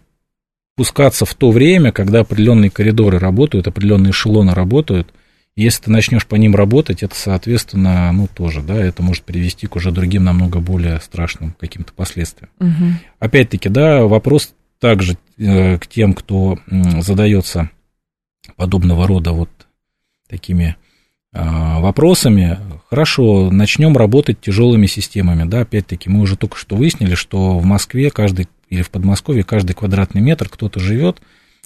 пускаться 0.75 1.25
в 1.25 1.36
то 1.36 1.51
время, 1.51 1.91
когда 1.91 2.21
определенные 2.21 2.71
коридоры 2.71 3.19
работают, 3.19 3.67
определенные 3.67 4.12
эшелоны 4.12 4.56
работают, 4.56 5.13
Если 5.55 5.83
ты 5.83 5.91
начнешь 5.91 6.25
по 6.25 6.35
ним 6.35 6.55
работать, 6.55 7.03
это, 7.03 7.13
соответственно, 7.15 8.11
ну, 8.13 8.27
тоже, 8.33 8.61
да, 8.61 8.75
это 8.75 9.03
может 9.03 9.23
привести 9.23 9.67
к 9.67 9.75
уже 9.75 9.91
другим 9.91 10.23
намного 10.23 10.59
более 10.59 10.99
страшным 11.01 11.55
каким-то 11.59 11.91
последствиям. 11.91 12.49
Угу. 12.59 12.93
Опять-таки, 13.19 13.67
да, 13.67 14.05
вопрос 14.05 14.53
также 14.79 15.17
э, 15.37 15.77
к 15.77 15.87
тем, 15.87 16.13
кто 16.13 16.57
э, 16.57 17.01
задается 17.01 17.69
подобного 18.55 19.07
рода 19.07 19.33
вот 19.33 19.49
такими 20.29 20.77
э, 21.33 21.39
вопросами. 21.79 22.57
Хорошо, 22.89 23.51
начнем 23.51 23.97
работать 23.97 24.39
тяжелыми 24.39 24.85
системами, 24.85 25.43
да, 25.43 25.61
опять-таки, 25.61 26.09
мы 26.09 26.21
уже 26.21 26.37
только 26.37 26.57
что 26.57 26.77
выяснили, 26.77 27.15
что 27.15 27.59
в 27.59 27.65
Москве 27.65 28.09
каждый 28.09 28.47
или 28.69 28.81
в 28.81 28.89
Подмосковье 28.89 29.43
каждый 29.43 29.73
квадратный 29.73 30.21
метр 30.21 30.47
кто-то 30.49 30.79
живет 30.79 31.21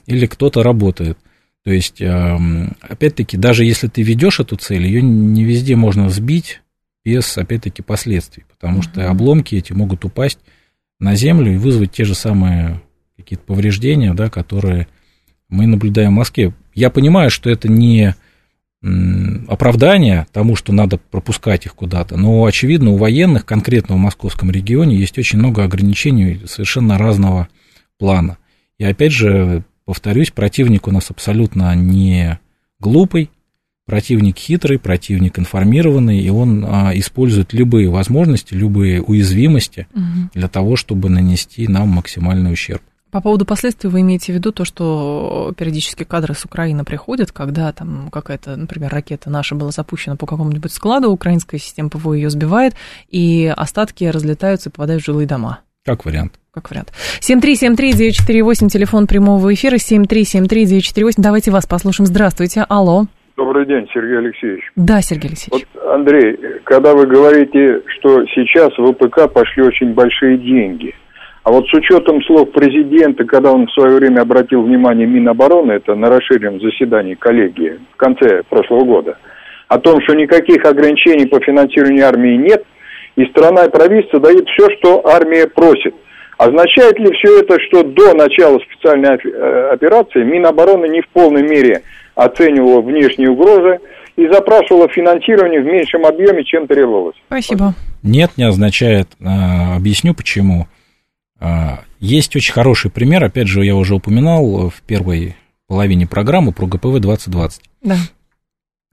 или 0.08 0.26
кто-то 0.26 0.64
работает. 0.64 1.18
То 1.66 1.72
есть, 1.72 2.00
эм, 2.00 2.78
опять-таки, 2.80 3.38
даже 3.38 3.66
если 3.66 3.88
ты 3.88 4.04
ведешь 4.04 4.40
эту 4.40 4.56
цель, 4.56 4.86
ее 4.86 5.02
не 5.02 5.44
везде 5.44 5.76
можно 5.76 6.10
сбить 6.10 6.62
без, 7.04 7.38
опять-таки, 7.40 7.82
последствий, 7.82 8.46
потому 8.48 8.84
что 8.84 9.10
обломки 9.10 9.56
эти 9.56 9.74
могут 9.74 10.06
упасть 10.06 10.38
на 11.00 11.16
землю 11.16 11.52
и 11.52 11.58
вызвать 11.58 11.92
те 11.92 12.06
же 12.06 12.14
самые 12.14 12.82
какие-то 13.18 13.44
повреждения, 13.46 14.14
да, 14.14 14.30
которые 14.30 14.88
мы 15.50 15.66
наблюдаем 15.66 16.12
в 16.12 16.18
Москве. 16.18 16.54
Я 16.76 16.92
понимаю, 16.92 17.32
что 17.32 17.50
это 17.50 17.68
не 17.68 18.14
оправдание 19.48 20.28
тому, 20.32 20.56
что 20.56 20.72
надо 20.72 20.98
пропускать 20.98 21.66
их 21.66 21.74
куда-то, 21.74 22.16
но, 22.16 22.46
очевидно, 22.46 22.92
у 22.92 22.98
военных, 22.98 23.44
конкретно 23.44 23.96
в 23.96 24.00
московском 24.00 24.52
регионе, 24.52 24.98
есть 24.98 25.18
очень 25.18 25.40
много 25.40 25.64
ограничений 25.64 26.42
совершенно 26.46 27.00
разного 27.00 27.48
плана. 27.98 28.38
И 28.78 28.84
опять 28.84 29.14
же, 29.14 29.64
повторюсь, 29.86 30.32
противник 30.32 30.88
у 30.88 30.92
нас 30.92 31.10
абсолютно 31.12 31.74
не 31.76 32.40
глупый, 32.80 33.30
противник 33.86 34.38
хитрый, 34.38 34.80
противник 34.80 35.40
информированный, 35.40 36.20
и 36.20 36.30
он 36.30 36.66
а, 36.68 36.92
использует 36.96 37.54
любые 37.54 37.90
возможности, 37.90 38.54
любые 38.54 39.02
уязвимости 39.02 39.88
угу. 39.94 40.30
для 40.34 40.48
того, 40.48 40.76
чтобы 40.76 41.10
нанести 41.10 41.68
нам 41.68 41.90
максимальный 41.90 42.52
ущерб. 42.52 42.82
По 43.12 43.22
поводу 43.22 43.46
последствий 43.46 43.90
вы 43.90 44.02
имеете 44.02 44.34
в 44.34 44.36
виду 44.36 44.52
то, 44.52 44.66
что 44.66 45.54
периодически 45.58 46.04
кадры 46.04 46.34
с 46.34 46.44
Украины 46.44 46.84
приходят, 46.84 47.32
когда 47.32 47.72
там 47.72 48.10
какая-то, 48.12 48.58
например, 48.58 48.92
ракета 48.92 49.30
наша 49.30 49.56
была 49.56 49.72
запущена 49.72 50.18
по 50.18 50.26
какому-нибудь 50.26 50.74
складу, 50.74 51.10
украинская 51.12 51.58
система 51.58 51.90
ПВО 51.90 52.14
ее 52.14 52.30
сбивает, 52.30 52.74
и 53.08 53.54
остатки 53.56 54.04
разлетаются 54.04 54.70
и 54.70 54.72
попадают 54.74 55.02
в 55.02 55.06
жилые 55.06 55.28
дома. 55.28 55.60
Как 55.86 56.04
вариант. 56.04 56.34
Как 56.56 56.72
вариант. 56.72 56.94
7373948, 57.20 58.70
телефон 58.70 59.08
прямого 59.08 59.54
эфира, 59.54 59.76
7373948. 59.76 61.16
Давайте 61.18 61.52
вас 61.52 61.68
послушаем. 61.68 62.08
Здравствуйте, 62.08 62.66
алло. 62.70 63.08
Добрый 63.36 63.66
день, 63.66 63.86
Сергей 63.94 64.20
Алексеевич. 64.20 64.64
Да, 64.78 65.02
Сергей 65.02 65.32
Алексеевич. 65.32 65.68
Вот, 65.74 65.84
Андрей, 65.92 66.40
когда 66.64 66.94
вы 66.94 67.08
говорите, 67.08 67.82
что 67.98 68.24
сейчас 68.28 68.70
в 68.78 68.94
ВПК 68.94 69.30
пошли 69.34 69.64
очень 69.64 69.94
большие 69.94 70.38
деньги, 70.38 70.96
а 71.44 71.52
вот 71.52 71.68
с 71.68 71.74
учетом 71.74 72.24
слов 72.24 72.54
президента, 72.54 73.26
когда 73.26 73.52
он 73.52 73.68
в 73.68 73.72
свое 73.74 73.98
время 73.98 74.22
обратил 74.22 74.62
внимание 74.62 75.06
Минобороны, 75.06 75.74
это 75.74 75.94
на 75.96 76.08
расширенном 76.08 76.62
заседании 76.62 77.16
коллегии 77.16 77.82
в 77.92 77.98
конце 77.98 78.44
прошлого 78.50 78.86
года, 78.86 79.18
о 79.68 79.78
том, 79.78 80.02
что 80.04 80.16
никаких 80.16 80.64
ограничений 80.64 81.26
по 81.26 81.42
финансированию 81.42 82.08
армии 82.08 82.38
нет, 82.38 82.64
и 83.18 83.26
страна 83.26 83.66
и 83.66 83.70
правительство 83.70 84.22
дают 84.22 84.48
все, 84.48 84.70
что 84.78 85.06
армия 85.06 85.48
просит. 85.48 85.94
Означает 86.38 87.00
ли 87.00 87.12
все 87.14 87.40
это, 87.40 87.58
что 87.68 87.84
до 87.84 88.14
начала 88.14 88.60
специальной 88.60 89.18
э, 89.18 89.70
операции 89.72 90.24
Минобороны 90.24 90.88
не 90.88 91.02
в 91.02 91.08
полной 91.10 91.44
мере 91.44 91.84
оценивала 92.14 92.82
внешние 92.82 93.30
угрозы 93.30 93.80
и 94.18 94.28
запрашивала 94.28 94.90
финансирование 94.90 95.62
в 95.62 95.66
меньшем 95.66 96.06
объеме, 96.06 96.44
чем 96.44 96.68
требовалось? 96.68 97.16
Спасибо. 97.28 97.74
Нет, 98.04 98.32
не 98.38 98.44
означает. 98.44 99.08
А, 99.24 99.76
объясню 99.78 100.14
почему. 100.14 100.68
А, 101.40 101.80
есть 102.00 102.36
очень 102.36 102.54
хороший 102.54 102.92
пример, 102.92 103.24
опять 103.24 103.48
же, 103.48 103.64
я 103.64 103.76
уже 103.76 103.96
упоминал 103.96 104.70
в 104.70 104.82
первой 104.86 105.36
половине 105.68 106.06
программы 106.06 106.52
про 106.52 106.68
ГПВ 106.68 107.00
2020. 107.00 107.62
Да. 107.82 107.96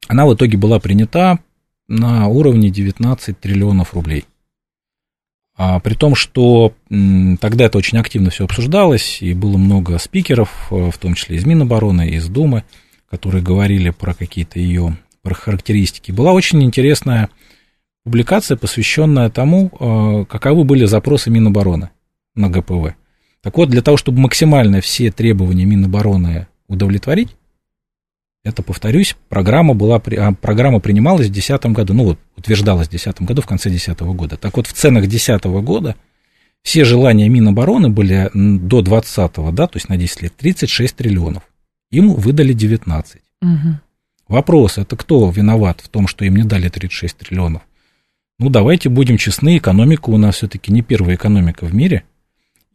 Она 0.09 0.27
в 0.27 0.35
итоге 0.35 0.59
была 0.59 0.79
принята 0.79 1.39
на 1.89 2.29
уровне 2.29 2.71
19 2.71 3.39
триллионов 3.39 3.95
рублей. 3.95 4.25
А, 5.57 5.81
при 5.81 5.95
том, 5.95 6.15
что 6.15 6.73
тогда 7.41 7.67
это 7.67 7.79
очень 7.79 7.99
активно 7.99 8.31
все 8.31 8.45
обсуждалось, 8.45 9.21
и 9.21 9.35
было 9.35 9.57
много 9.59 9.99
спикеров, 9.99 10.69
э, 10.71 10.91
в 10.91 10.99
том 10.99 11.15
числе 11.15 11.37
из 11.37 11.45
Минобороны, 11.45 12.09
из 12.09 12.29
Думы, 12.29 12.65
которые 13.11 13.43
говорили 13.43 13.91
про 13.91 14.15
какие-то 14.15 14.59
ее 14.59 14.97
про 15.23 15.35
характеристики. 15.35 16.11
Была 16.11 16.33
очень 16.33 16.63
интересная 16.65 17.29
публикация, 18.05 18.57
посвященная 18.57 19.31
тому, 19.31 19.71
э, 19.79 20.25
каковы 20.29 20.65
были 20.65 20.85
запросы 20.87 21.31
Минобороны 21.31 21.91
на 22.35 22.49
ГПВ. 22.49 22.95
Так 23.43 23.57
вот, 23.57 23.69
для 23.69 23.83
того, 23.83 23.97
чтобы 23.97 24.21
максимально 24.21 24.81
все 24.81 25.13
требования 25.13 25.65
Минобороны 25.65 26.49
удовлетворить, 26.67 27.37
это, 28.45 28.63
повторюсь, 28.63 29.17
программа, 29.29 29.75
была, 29.75 29.97
а, 30.19 30.33
программа 30.33 30.81
принималась 30.81 31.29
в 31.29 31.33
2010 31.33 31.67
году, 31.67 31.95
ну 31.95 32.05
вот, 32.05 32.19
утверждалась 32.37 32.89
в 32.89 32.91
2010 32.91 33.23
году, 33.23 33.43
в 33.43 33.47
конце 33.47 33.69
2010 33.69 34.01
года. 34.15 34.37
Так 34.37 34.57
вот, 34.57 34.67
в 34.67 34.73
ценах 34.73 35.03
2010 35.03 35.45
года 35.63 35.97
все 36.63 36.85
желания 36.85 37.29
Минобороны 37.29 37.89
были 37.89 38.31
до 38.35 38.83
20 38.83 39.33
да, 39.53 39.67
то 39.67 39.77
есть 39.77 39.89
на 39.89 39.97
10 39.97 40.23
лет, 40.23 40.37
36 40.37 40.97
триллионов. 40.97 41.45
Им 41.91 42.15
выдали 42.15 42.53
19. 42.53 43.23
Угу. 43.43 43.51
Вопрос, 44.29 44.79
это 44.79 44.97
кто 44.97 45.31
виноват 45.31 45.81
в 45.81 45.89
том, 45.89 46.09
что 46.09 46.25
им 46.25 46.37
не 46.37 46.45
дали 46.45 46.69
36 46.69 47.19
триллионов? 47.19 47.63
Ну, 48.39 48.49
давайте 48.49 48.89
будем 48.89 49.19
честны, 49.19 49.59
экономика 49.59 50.11
у 50.11 50.17
нас 50.17 50.37
все-таки 50.37 50.73
не 50.73 50.83
первая 50.83 51.15
экономика 51.15 51.65
в 51.65 51.75
мире, 51.75 52.05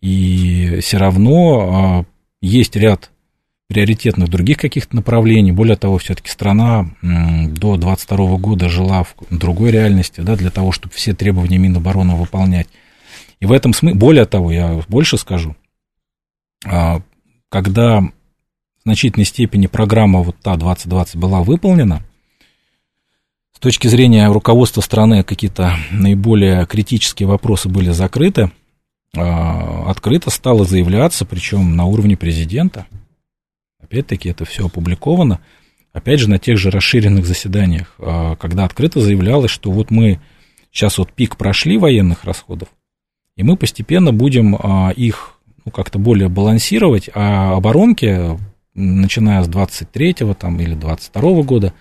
и 0.01 0.79
все 0.81 0.97
равно 0.97 1.59
а, 1.59 2.05
есть 2.41 2.75
ряд 2.75 3.11
приоритетных 3.67 4.29
других 4.29 4.57
каких-то 4.57 4.95
направлений. 4.95 5.51
Более 5.51 5.75
того, 5.75 5.97
все-таки 5.97 6.29
страна 6.29 6.89
до 7.01 7.75
22 7.75 8.37
года 8.37 8.69
жила 8.69 9.03
в 9.03 9.15
другой 9.29 9.71
реальности, 9.71 10.21
да, 10.21 10.35
для 10.35 10.49
того, 10.49 10.71
чтобы 10.71 10.93
все 10.93 11.13
требования 11.13 11.57
Минобороны 11.57 12.15
выполнять. 12.15 12.67
И 13.39 13.45
в 13.45 13.51
этом 13.51 13.73
смысле, 13.73 13.99
более 13.99 14.25
того, 14.25 14.51
я 14.51 14.81
больше 14.87 15.17
скажу, 15.17 15.55
а, 16.65 17.01
когда 17.49 18.01
в 18.01 18.11
значительной 18.83 19.25
степени 19.25 19.67
программа 19.67 20.21
вот 20.21 20.37
та 20.41 20.55
2020 20.55 21.17
была 21.17 21.43
выполнена, 21.43 22.03
с 23.53 23.59
точки 23.59 23.87
зрения 23.87 24.27
руководства 24.31 24.81
страны 24.81 25.23
какие-то 25.23 25.75
наиболее 25.91 26.65
критические 26.65 27.27
вопросы 27.27 27.67
были 27.69 27.91
закрыты, 27.91 28.49
а, 29.15 29.89
открыто 29.89 30.29
стало 30.29 30.63
заявляться, 30.63 31.25
причем 31.25 31.75
на 31.75 31.85
уровне 31.85 32.15
президента– 32.15 32.85
Опять-таки 33.87 34.27
это 34.29 34.43
все 34.43 34.65
опубликовано, 34.65 35.39
опять 35.93 36.19
же, 36.19 36.29
на 36.29 36.39
тех 36.39 36.57
же 36.57 36.71
расширенных 36.71 37.25
заседаниях, 37.25 37.95
а, 37.99 38.35
когда 38.35 38.65
открыто 38.65 38.99
заявлялось, 38.99 39.49
что 39.49 39.71
вот 39.71 39.91
мы 39.91 40.19
сейчас 40.73 40.97
вот 40.97 41.13
пик 41.13 41.37
прошли 41.37 41.77
военных 41.77 42.25
расходов, 42.25 42.67
и 43.37 43.43
мы 43.43 43.55
постепенно 43.55 44.11
будем 44.11 44.57
а, 44.59 44.91
их 44.91 45.39
ну, 45.63 45.71
как-то 45.71 45.99
более 45.99 46.27
балансировать, 46.27 47.09
а 47.13 47.55
оборонки, 47.55 48.37
начиная 48.73 49.41
с 49.41 49.47
23-го 49.47 50.33
там, 50.33 50.59
или 50.59 50.73
22 50.73 51.43
года, 51.43 51.73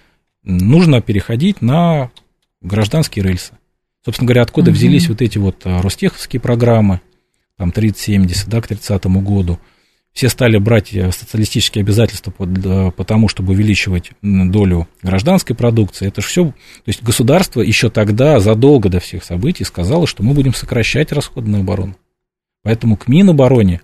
нужно 0.44 1.00
переходить 1.02 1.60
на 1.60 2.12
гражданские 2.62 3.24
рельсы. 3.24 3.54
Собственно 4.04 4.28
говоря, 4.28 4.42
откуда 4.42 4.70
угу. 4.70 4.76
взялись 4.76 5.08
вот 5.08 5.22
эти 5.22 5.38
вот 5.38 5.62
а, 5.64 5.82
Ростеховские 5.82 6.38
программы, 6.38 7.00
там 7.58 7.70
30-70, 7.70 8.44
да, 8.46 8.60
к 8.60 8.68
30 8.68 9.06
году– 9.06 9.58
все 10.16 10.30
стали 10.30 10.56
брать 10.56 10.94
э, 10.94 11.12
социалистические 11.12 11.82
обязательства 11.82 12.30
под, 12.30 12.94
потому, 12.96 13.28
чтобы 13.28 13.52
увеличивать 13.52 14.12
долю 14.22 14.88
гражданской 15.02 15.54
продукции. 15.54 16.08
Это 16.08 16.22
же 16.22 16.26
все... 16.26 16.44
То 16.46 16.54
есть 16.86 17.02
государство 17.02 17.60
еще 17.60 17.90
тогда, 17.90 18.40
задолго 18.40 18.88
до 18.88 18.98
всех 18.98 19.24
событий, 19.24 19.64
сказало, 19.64 20.06
что 20.06 20.22
мы 20.22 20.32
будем 20.32 20.54
сокращать 20.54 21.12
расходы 21.12 21.50
на 21.50 21.58
оборону. 21.58 21.96
Поэтому 22.62 22.96
к 22.96 23.08
Минобороне, 23.08 23.82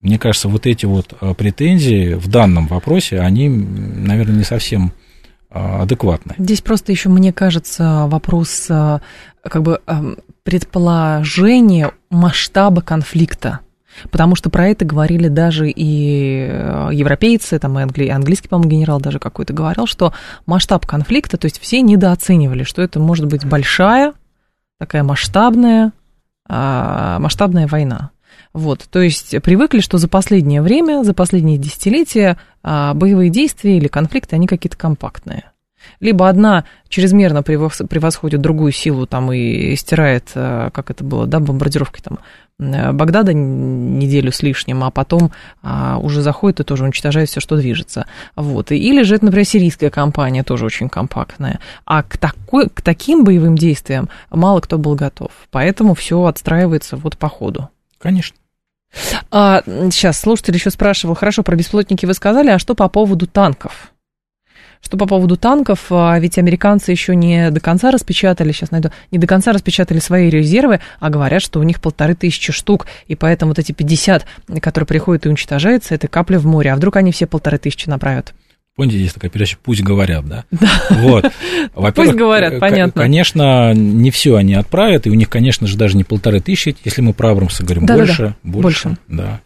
мне 0.00 0.16
кажется, 0.16 0.48
вот 0.48 0.64
эти 0.68 0.86
вот 0.86 1.12
э, 1.20 1.34
претензии 1.34 2.14
в 2.14 2.28
данном 2.28 2.68
вопросе, 2.68 3.18
они, 3.18 3.48
наверное, 3.48 4.36
не 4.36 4.44
совсем 4.44 4.92
э, 5.50 5.58
адекватны. 5.58 6.36
Здесь 6.38 6.60
просто 6.60 6.92
еще, 6.92 7.08
мне 7.08 7.32
кажется, 7.32 8.06
вопрос 8.06 8.68
как 8.68 9.62
бы 9.62 9.80
предположения 10.44 11.90
масштаба 12.10 12.80
конфликта. 12.80 13.58
Потому 14.10 14.34
что 14.34 14.50
про 14.50 14.68
это 14.68 14.84
говорили 14.84 15.28
даже 15.28 15.68
и 15.70 16.48
э, 16.50 16.90
европейцы, 16.92 17.58
там 17.58 17.78
и 17.78 17.82
англи, 17.82 18.08
английский, 18.08 18.48
по-моему, 18.48 18.70
генерал 18.70 19.00
даже 19.00 19.18
какой-то 19.18 19.52
говорил, 19.52 19.86
что 19.86 20.12
масштаб 20.46 20.86
конфликта, 20.86 21.36
то 21.36 21.46
есть 21.46 21.60
все 21.60 21.82
недооценивали, 21.82 22.62
что 22.62 22.82
это 22.82 22.98
может 23.00 23.26
быть 23.26 23.44
большая, 23.44 24.14
такая 24.78 25.02
масштабная, 25.02 25.92
а, 26.48 27.18
масштабная 27.18 27.66
война. 27.66 28.10
Вот, 28.52 28.86
то 28.90 29.00
есть 29.00 29.40
привыкли, 29.42 29.80
что 29.80 29.98
за 29.98 30.08
последнее 30.08 30.60
время, 30.60 31.04
за 31.04 31.14
последние 31.14 31.58
десятилетия 31.58 32.36
а, 32.62 32.92
боевые 32.94 33.30
действия 33.30 33.78
или 33.78 33.88
конфликты, 33.88 34.36
они 34.36 34.46
какие-то 34.46 34.76
компактные. 34.76 35.44
Либо 36.00 36.28
одна 36.28 36.64
чрезмерно 36.88 37.42
превосходит 37.42 38.40
другую 38.40 38.72
силу 38.72 39.06
там 39.06 39.32
и 39.32 39.74
стирает, 39.76 40.30
э, 40.34 40.70
как 40.72 40.90
это 40.90 41.02
было, 41.02 41.26
да, 41.26 41.40
бомбардировкой 41.40 42.02
там 42.02 42.18
Багдада 42.58 43.32
неделю 43.32 44.30
с 44.32 44.42
лишним, 44.42 44.84
а 44.84 44.90
потом 44.90 45.32
а, 45.62 45.98
уже 45.98 46.22
заходит 46.22 46.60
и 46.60 46.64
тоже 46.64 46.84
уничтожает 46.84 47.28
все, 47.28 47.40
что 47.40 47.56
движется. 47.56 48.06
Вот. 48.36 48.70
Или 48.70 49.02
же 49.02 49.16
это, 49.16 49.24
например, 49.24 49.46
сирийская 49.46 49.90
компания, 49.90 50.44
тоже 50.44 50.66
очень 50.66 50.88
компактная. 50.88 51.60
А 51.84 52.02
к, 52.02 52.16
такой, 52.18 52.68
к 52.68 52.80
таким 52.82 53.24
боевым 53.24 53.56
действиям 53.56 54.08
мало 54.30 54.60
кто 54.60 54.78
был 54.78 54.94
готов. 54.94 55.30
Поэтому 55.50 55.94
все 55.94 56.24
отстраивается 56.24 56.96
вот 56.96 57.18
по 57.18 57.28
ходу. 57.28 57.68
Конечно. 57.98 58.36
А, 59.30 59.62
сейчас 59.90 60.20
слушатель 60.20 60.54
еще 60.54 60.70
спрашивал, 60.70 61.14
хорошо, 61.14 61.42
про 61.42 61.56
беспилотники 61.56 62.06
вы 62.06 62.14
сказали, 62.14 62.50
а 62.50 62.58
что 62.58 62.74
по 62.74 62.88
поводу 62.88 63.26
танков? 63.26 63.91
Что 64.82 64.96
по 64.96 65.06
поводу 65.06 65.36
танков, 65.36 65.86
а 65.90 66.18
ведь 66.18 66.38
американцы 66.38 66.90
еще 66.90 67.14
не 67.14 67.50
до 67.50 67.60
конца 67.60 67.92
распечатали, 67.92 68.50
сейчас 68.50 68.72
найду, 68.72 68.90
не 69.12 69.18
до 69.18 69.28
конца 69.28 69.52
распечатали 69.52 70.00
свои 70.00 70.28
резервы, 70.28 70.80
а 70.98 71.08
говорят, 71.08 71.40
что 71.40 71.60
у 71.60 71.62
них 71.62 71.80
полторы 71.80 72.14
тысячи 72.14 72.52
штук, 72.52 72.86
и 73.06 73.14
поэтому 73.14 73.52
вот 73.52 73.60
эти 73.60 73.70
50, 73.70 74.26
которые 74.60 74.86
приходят 74.86 75.24
и 75.24 75.28
уничтожаются, 75.28 75.94
это 75.94 76.08
капля 76.08 76.38
в 76.38 76.46
море. 76.46 76.72
А 76.72 76.76
вдруг 76.76 76.96
они 76.96 77.12
все 77.12 77.26
полторы 77.26 77.58
тысячи 77.58 77.88
направят? 77.88 78.34
Помните, 78.74 78.98
есть 78.98 79.14
такая 79.14 79.30
передача 79.30 79.58
«Пусть 79.62 79.82
говорят», 79.82 80.26
да? 80.26 80.44
Да. 80.50 80.70
Вот. 80.90 81.30
Пусть 81.94 82.14
говорят, 82.14 82.58
понятно. 82.58 83.02
Конечно, 83.02 83.74
не 83.74 84.10
все 84.10 84.36
они 84.36 84.54
отправят, 84.54 85.06
и 85.06 85.10
у 85.10 85.14
них, 85.14 85.28
конечно 85.28 85.66
же, 85.66 85.76
даже 85.76 85.96
не 85.96 86.04
полторы 86.04 86.40
тысячи, 86.40 86.74
если 86.82 87.02
мы 87.02 87.12
про 87.12 87.32
Абрамса 87.32 87.64
говорим, 87.64 87.84
да, 87.84 87.96
больше, 87.96 88.16
да, 88.16 88.28
да. 88.28 88.34
больше, 88.42 88.88
больше. 88.88 88.98
Да. 89.08 89.40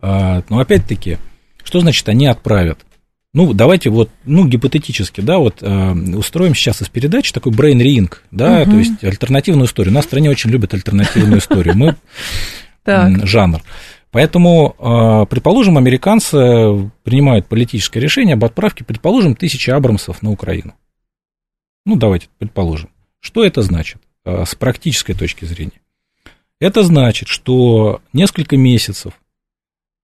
А, 0.00 0.42
но 0.48 0.60
опять-таки, 0.60 1.18
что 1.62 1.80
значит 1.80 2.08
они 2.08 2.26
отправят? 2.26 2.78
Ну, 3.38 3.52
давайте 3.52 3.88
вот, 3.88 4.10
ну, 4.24 4.48
гипотетически, 4.48 5.20
да, 5.20 5.38
вот 5.38 5.58
э, 5.60 5.92
устроим 6.16 6.56
сейчас 6.56 6.82
из 6.82 6.88
передачи 6.88 7.32
такой 7.32 7.52
brain 7.52 7.78
ring, 7.78 8.12
да, 8.32 8.62
угу. 8.62 8.72
то 8.72 8.76
есть 8.78 9.04
альтернативную 9.04 9.66
историю. 9.66 9.92
У 9.92 9.94
нас 9.94 10.06
в 10.06 10.08
стране 10.08 10.28
очень 10.28 10.50
любят 10.50 10.74
альтернативную 10.74 11.38
историю. 11.38 11.76
Мы 11.76 11.94
жанр. 13.24 13.62
Поэтому, 14.10 14.74
э, 14.76 15.26
предположим, 15.30 15.78
американцы 15.78 16.90
принимают 17.04 17.46
политическое 17.46 18.00
решение 18.00 18.34
об 18.34 18.44
отправке, 18.44 18.82
предположим, 18.82 19.36
тысячи 19.36 19.70
Абрамсов 19.70 20.20
на 20.20 20.32
Украину. 20.32 20.74
Ну, 21.86 21.94
давайте 21.94 22.26
предположим. 22.38 22.90
Что 23.20 23.44
это 23.44 23.62
значит 23.62 24.02
э, 24.24 24.44
с 24.46 24.56
практической 24.56 25.14
точки 25.14 25.44
зрения? 25.44 25.80
Это 26.58 26.82
значит, 26.82 27.28
что 27.28 28.00
несколько 28.12 28.56
месяцев 28.56 29.12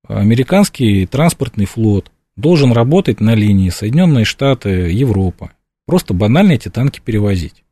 американский 0.06 1.06
транспортный 1.06 1.64
флот 1.64 2.12
должен 2.36 2.72
работать 2.72 3.20
на 3.20 3.34
линии 3.34 3.70
Соединенные 3.70 4.24
Штаты, 4.24 4.68
Европа. 4.68 5.52
Просто 5.86 6.14
банально 6.14 6.52
эти 6.52 6.68
танки 6.68 7.00
перевозить. 7.04 7.64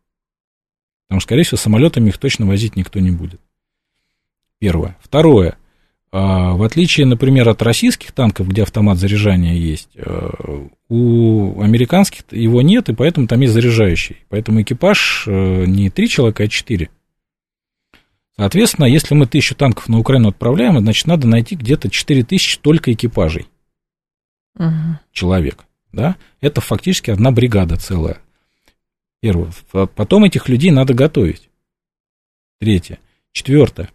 Потому 1.08 1.20
что, 1.20 1.26
скорее 1.26 1.42
всего, 1.44 1.58
самолетами 1.58 2.08
их 2.08 2.18
точно 2.18 2.46
возить 2.46 2.76
никто 2.76 3.00
не 3.00 3.10
будет. 3.10 3.40
Первое. 4.58 4.96
Второе. 5.00 5.56
А, 6.10 6.52
в 6.52 6.62
отличие, 6.62 7.06
например, 7.06 7.48
от 7.48 7.62
российских 7.62 8.12
танков, 8.12 8.48
где 8.48 8.62
автомат 8.62 8.98
заряжания 8.98 9.54
есть, 9.54 9.88
э, 9.94 10.30
у 10.88 11.60
американских 11.60 12.24
его 12.30 12.60
нет, 12.60 12.90
и 12.90 12.94
поэтому 12.94 13.26
там 13.26 13.40
есть 13.40 13.54
заряжающий. 13.54 14.18
Поэтому 14.28 14.60
экипаж 14.60 15.24
э, 15.26 15.64
не 15.66 15.88
три 15.88 16.08
человека, 16.08 16.44
а 16.44 16.48
четыре. 16.48 16.90
Соответственно, 18.36 18.86
если 18.86 19.14
мы 19.14 19.26
тысячу 19.26 19.54
танков 19.54 19.88
на 19.88 19.98
Украину 19.98 20.28
отправляем, 20.28 20.78
значит, 20.78 21.06
надо 21.06 21.26
найти 21.26 21.54
где-то 21.54 21.90
4 21.90 22.24
тысячи 22.24 22.58
только 22.58 22.92
экипажей. 22.92 23.46
Угу. 24.56 24.98
Человек. 25.12 25.64
Да? 25.92 26.16
Это 26.40 26.60
фактически 26.60 27.10
одна 27.10 27.30
бригада 27.30 27.76
целая. 27.76 28.18
Первое. 29.20 29.52
Потом 29.70 30.24
этих 30.24 30.48
людей 30.48 30.70
надо 30.70 30.94
готовить. 30.94 31.48
Третье. 32.58 32.98
Четвертое. 33.32 33.88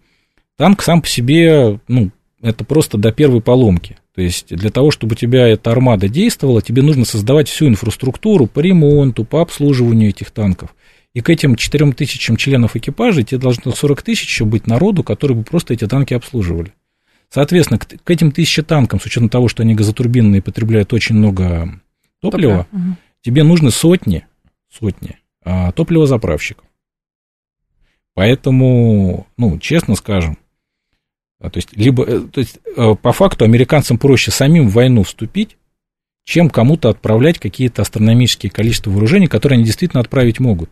Танк 0.55 0.81
сам 0.81 1.01
по 1.01 1.07
себе, 1.07 1.79
ну, 1.87 2.11
это 2.41 2.63
просто 2.63 2.97
до 2.97 3.11
первой 3.11 3.41
поломки. 3.41 3.97
То 4.15 4.21
есть 4.21 4.47
для 4.55 4.71
того, 4.71 4.89
чтобы 4.89 5.13
у 5.13 5.15
тебя 5.15 5.47
эта 5.47 5.71
армада 5.71 6.07
действовала, 6.07 6.61
тебе 6.61 6.81
нужно 6.81 7.05
создавать 7.05 7.47
всю 7.47 7.67
инфраструктуру 7.67 8.47
по 8.47 8.59
ремонту, 8.59 9.23
по 9.23 9.41
обслуживанию 9.41 10.09
этих 10.09 10.31
танков. 10.31 10.75
И 11.13 11.21
к 11.21 11.29
этим 11.29 11.55
4 11.55 11.91
тысячам 11.93 12.35
членов 12.35 12.75
экипажа 12.75 13.23
тебе 13.23 13.39
должно 13.39 13.71
40 13.71 14.01
тысяч 14.01 14.25
еще 14.25 14.45
быть 14.45 14.65
народу, 14.65 15.03
которые 15.03 15.37
бы 15.37 15.43
просто 15.43 15.73
эти 15.73 15.87
танки 15.87 16.13
обслуживали. 16.13 16.73
Соответственно, 17.29 17.79
к, 17.79 17.87
к 17.87 18.09
этим 18.09 18.31
тысяче 18.31 18.63
танкам, 18.63 18.99
с 18.99 19.05
учетом 19.05 19.29
того, 19.29 19.47
что 19.47 19.63
они 19.63 19.75
газотурбинные 19.75 20.41
потребляют 20.41 20.93
очень 20.93 21.15
много 21.15 21.81
топлива, 22.21 22.65
Топливо. 22.71 22.97
тебе 23.21 23.43
нужны 23.43 23.71
сотни, 23.71 24.25
сотни 24.71 25.17
а, 25.43 25.71
топливозаправщиков. 25.71 26.65
Поэтому, 28.13 29.27
ну, 29.37 29.59
честно 29.59 29.95
скажем, 29.95 30.37
а, 31.39 31.49
то 31.49 31.57
есть, 31.57 31.75
либо, 31.77 32.03
э, 32.03 32.21
то 32.21 32.39
есть, 32.39 32.59
э, 32.75 32.95
по 32.95 33.11
факту 33.11 33.45
американцам 33.45 33.97
проще 33.97 34.31
самим 34.31 34.69
в 34.69 34.73
войну 34.73 35.03
вступить, 35.03 35.57
чем 36.23 36.49
кому-то 36.49 36.89
отправлять 36.89 37.39
какие-то 37.39 37.83
астрономические 37.83 38.49
количества 38.51 38.89
вооружений, 38.89 39.27
которые 39.27 39.57
они 39.57 39.65
действительно 39.65 40.01
отправить 40.01 40.39
могут. 40.39 40.71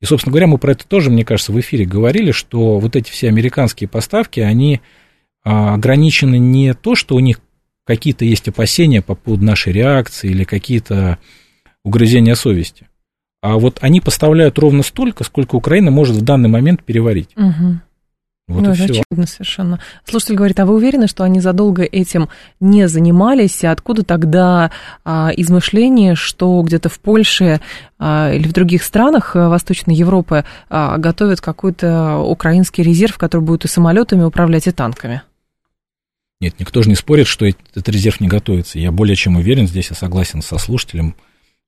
И, 0.00 0.04
собственно 0.04 0.32
говоря, 0.32 0.46
мы 0.48 0.58
про 0.58 0.72
это 0.72 0.86
тоже, 0.86 1.10
мне 1.10 1.24
кажется, 1.24 1.52
в 1.52 1.60
эфире 1.60 1.84
говорили, 1.84 2.32
что 2.32 2.80
вот 2.80 2.96
эти 2.96 3.10
все 3.10 3.28
американские 3.28 3.88
поставки, 3.88 4.40
они 4.40 4.80
а, 5.44 5.74
ограничены 5.74 6.38
не 6.38 6.74
то, 6.74 6.94
что 6.94 7.14
у 7.16 7.20
них 7.20 7.40
какие-то 7.84 8.24
есть 8.24 8.48
опасения 8.48 9.02
по 9.02 9.14
поводу 9.14 9.44
нашей 9.44 9.72
реакции 9.72 10.30
или 10.30 10.44
какие-то 10.44 11.18
угрызения 11.84 12.34
совести, 12.34 12.88
а 13.42 13.58
вот 13.58 13.78
они 13.80 14.00
поставляют 14.00 14.58
ровно 14.58 14.82
столько, 14.82 15.24
сколько 15.24 15.56
Украина 15.56 15.90
может 15.90 16.16
в 16.16 16.22
данный 16.22 16.48
момент 16.48 16.84
переварить. 16.84 17.30
Угу. 17.36 17.80
Вот 18.48 18.62
ну, 18.62 18.70
это 18.72 18.84
очевидно 18.84 19.26
совершенно. 19.26 19.80
Слушатель 20.04 20.34
говорит, 20.34 20.58
а 20.60 20.66
вы 20.66 20.74
уверены, 20.74 21.06
что 21.06 21.24
они 21.24 21.40
задолго 21.40 21.82
этим 21.82 22.28
не 22.60 22.88
занимались? 22.88 23.64
А 23.64 23.70
откуда 23.70 24.04
тогда 24.04 24.70
а, 25.04 25.30
измышление, 25.36 26.16
что 26.16 26.60
где-то 26.62 26.88
в 26.88 26.98
Польше 27.00 27.60
а, 27.98 28.32
или 28.32 28.46
в 28.46 28.52
других 28.52 28.82
странах 28.82 29.36
а, 29.36 29.48
Восточной 29.48 29.94
Европы 29.94 30.44
а, 30.68 30.98
готовят 30.98 31.40
какой-то 31.40 32.18
украинский 32.18 32.82
резерв, 32.82 33.16
который 33.16 33.42
будет 33.42 33.64
и 33.64 33.68
самолетами 33.68 34.24
управлять, 34.24 34.66
и 34.66 34.72
танками? 34.72 35.22
Нет, 36.42 36.58
никто 36.58 36.82
же 36.82 36.88
не 36.88 36.96
спорит, 36.96 37.28
что 37.28 37.46
этот 37.46 37.88
резерв 37.88 38.18
не 38.18 38.26
готовится. 38.26 38.80
Я 38.80 38.90
более 38.90 39.14
чем 39.14 39.36
уверен, 39.36 39.68
здесь 39.68 39.90
я 39.90 39.96
согласен 39.96 40.42
со 40.42 40.58
слушателем, 40.58 41.14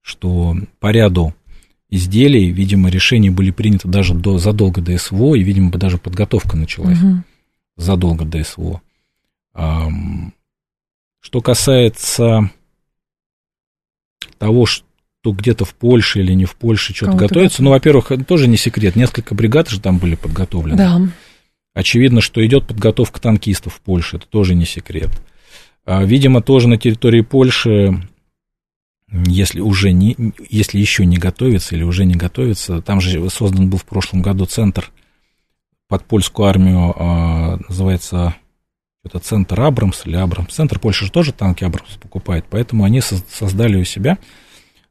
что 0.00 0.56
по 0.80 0.90
ряду 0.90 1.32
изделий, 1.90 2.50
видимо, 2.50 2.90
решения 2.90 3.30
были 3.30 3.52
приняты 3.52 3.86
даже 3.86 4.14
до, 4.14 4.38
задолго 4.38 4.80
до 4.80 4.98
СВО, 4.98 5.36
и, 5.36 5.44
видимо, 5.44 5.70
даже 5.70 5.96
подготовка 5.96 6.56
началась 6.56 7.00
угу. 7.00 7.22
задолго 7.76 8.24
до 8.24 8.42
СВО. 8.42 8.82
Что 11.20 11.40
касается 11.40 12.50
того, 14.38 14.66
что 14.66 14.82
где-то 15.24 15.64
в 15.64 15.72
Польше 15.76 16.18
или 16.18 16.32
не 16.32 16.46
в 16.46 16.56
Польше 16.56 16.92
что-то 16.92 17.12
готовится, 17.12 17.62
ну, 17.62 17.70
во-первых, 17.70 18.10
тоже 18.26 18.48
не 18.48 18.56
секрет, 18.56 18.96
несколько 18.96 19.36
бригад 19.36 19.68
же 19.68 19.80
там 19.80 19.98
были 19.98 20.16
подготовлены. 20.16 20.76
Да. 20.76 21.00
Очевидно, 21.74 22.20
что 22.20 22.44
идет 22.46 22.68
подготовка 22.68 23.20
танкистов 23.20 23.74
в 23.74 23.80
Польше, 23.80 24.16
это 24.16 24.26
тоже 24.26 24.54
не 24.54 24.64
секрет. 24.64 25.10
А, 25.84 26.04
видимо, 26.04 26.40
тоже 26.40 26.68
на 26.68 26.78
территории 26.78 27.20
Польши, 27.20 28.08
если 29.08 29.60
уже 29.60 29.90
не, 29.92 30.16
если 30.48 30.78
еще 30.78 31.04
не 31.04 31.16
готовится 31.16 31.74
или 31.74 31.82
уже 31.82 32.04
не 32.04 32.14
готовится, 32.14 32.80
там 32.80 33.00
же 33.00 33.28
создан 33.28 33.68
был 33.68 33.78
в 33.78 33.84
прошлом 33.84 34.22
году 34.22 34.46
центр 34.46 34.90
под 35.88 36.04
польскую 36.04 36.46
армию, 36.46 36.94
а, 36.96 37.58
называется 37.68 38.36
это 39.04 39.18
центр 39.18 39.60
Абрамс 39.60 40.06
или 40.06 40.16
Абрамс. 40.16 40.54
Центр 40.54 40.78
Польши 40.78 41.06
же 41.06 41.12
тоже 41.12 41.32
танки 41.32 41.64
Абрамс 41.64 41.96
покупает, 42.00 42.46
поэтому 42.48 42.84
они 42.84 43.00
создали 43.00 43.76
у 43.76 43.84
себя 43.84 44.18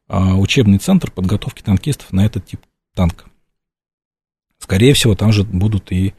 а, 0.06 0.36
учебный 0.36 0.78
центр 0.78 1.10
подготовки 1.10 1.62
танкистов 1.62 2.12
на 2.12 2.24
этот 2.24 2.46
тип 2.46 2.60
танка. 2.94 3.24
Скорее 4.58 4.94
всего, 4.94 5.14
там 5.14 5.32
же 5.32 5.44
будут 5.44 5.90
и 5.90 6.14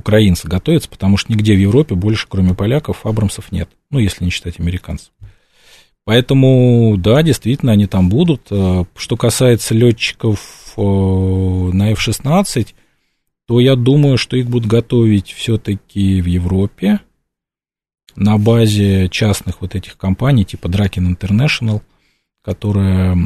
украинцы 0.00 0.48
готовятся, 0.48 0.88
потому 0.88 1.16
что 1.16 1.32
нигде 1.32 1.54
в 1.54 1.58
Европе 1.58 1.94
больше, 1.94 2.26
кроме 2.28 2.54
поляков, 2.54 3.06
Абрамсов 3.06 3.52
нет. 3.52 3.68
Ну, 3.90 3.98
если 3.98 4.24
не 4.24 4.30
считать 4.30 4.58
американцев. 4.58 5.12
Поэтому, 6.04 6.96
да, 6.98 7.22
действительно, 7.22 7.72
они 7.72 7.86
там 7.86 8.08
будут. 8.08 8.48
Э, 8.50 8.84
что 8.96 9.16
касается 9.16 9.74
летчиков 9.74 10.72
э, 10.76 10.80
на 10.80 11.92
F-16, 11.92 12.68
то 13.46 13.60
я 13.60 13.76
думаю, 13.76 14.16
что 14.16 14.36
их 14.36 14.46
будут 14.46 14.68
готовить 14.68 15.32
все-таки 15.32 16.20
в 16.20 16.26
Европе 16.26 17.00
на 18.16 18.38
базе 18.38 19.08
частных 19.08 19.60
вот 19.60 19.74
этих 19.74 19.96
компаний, 19.96 20.44
типа 20.44 20.66
Draken 20.66 21.16
International, 21.16 21.82
которая 22.42 23.16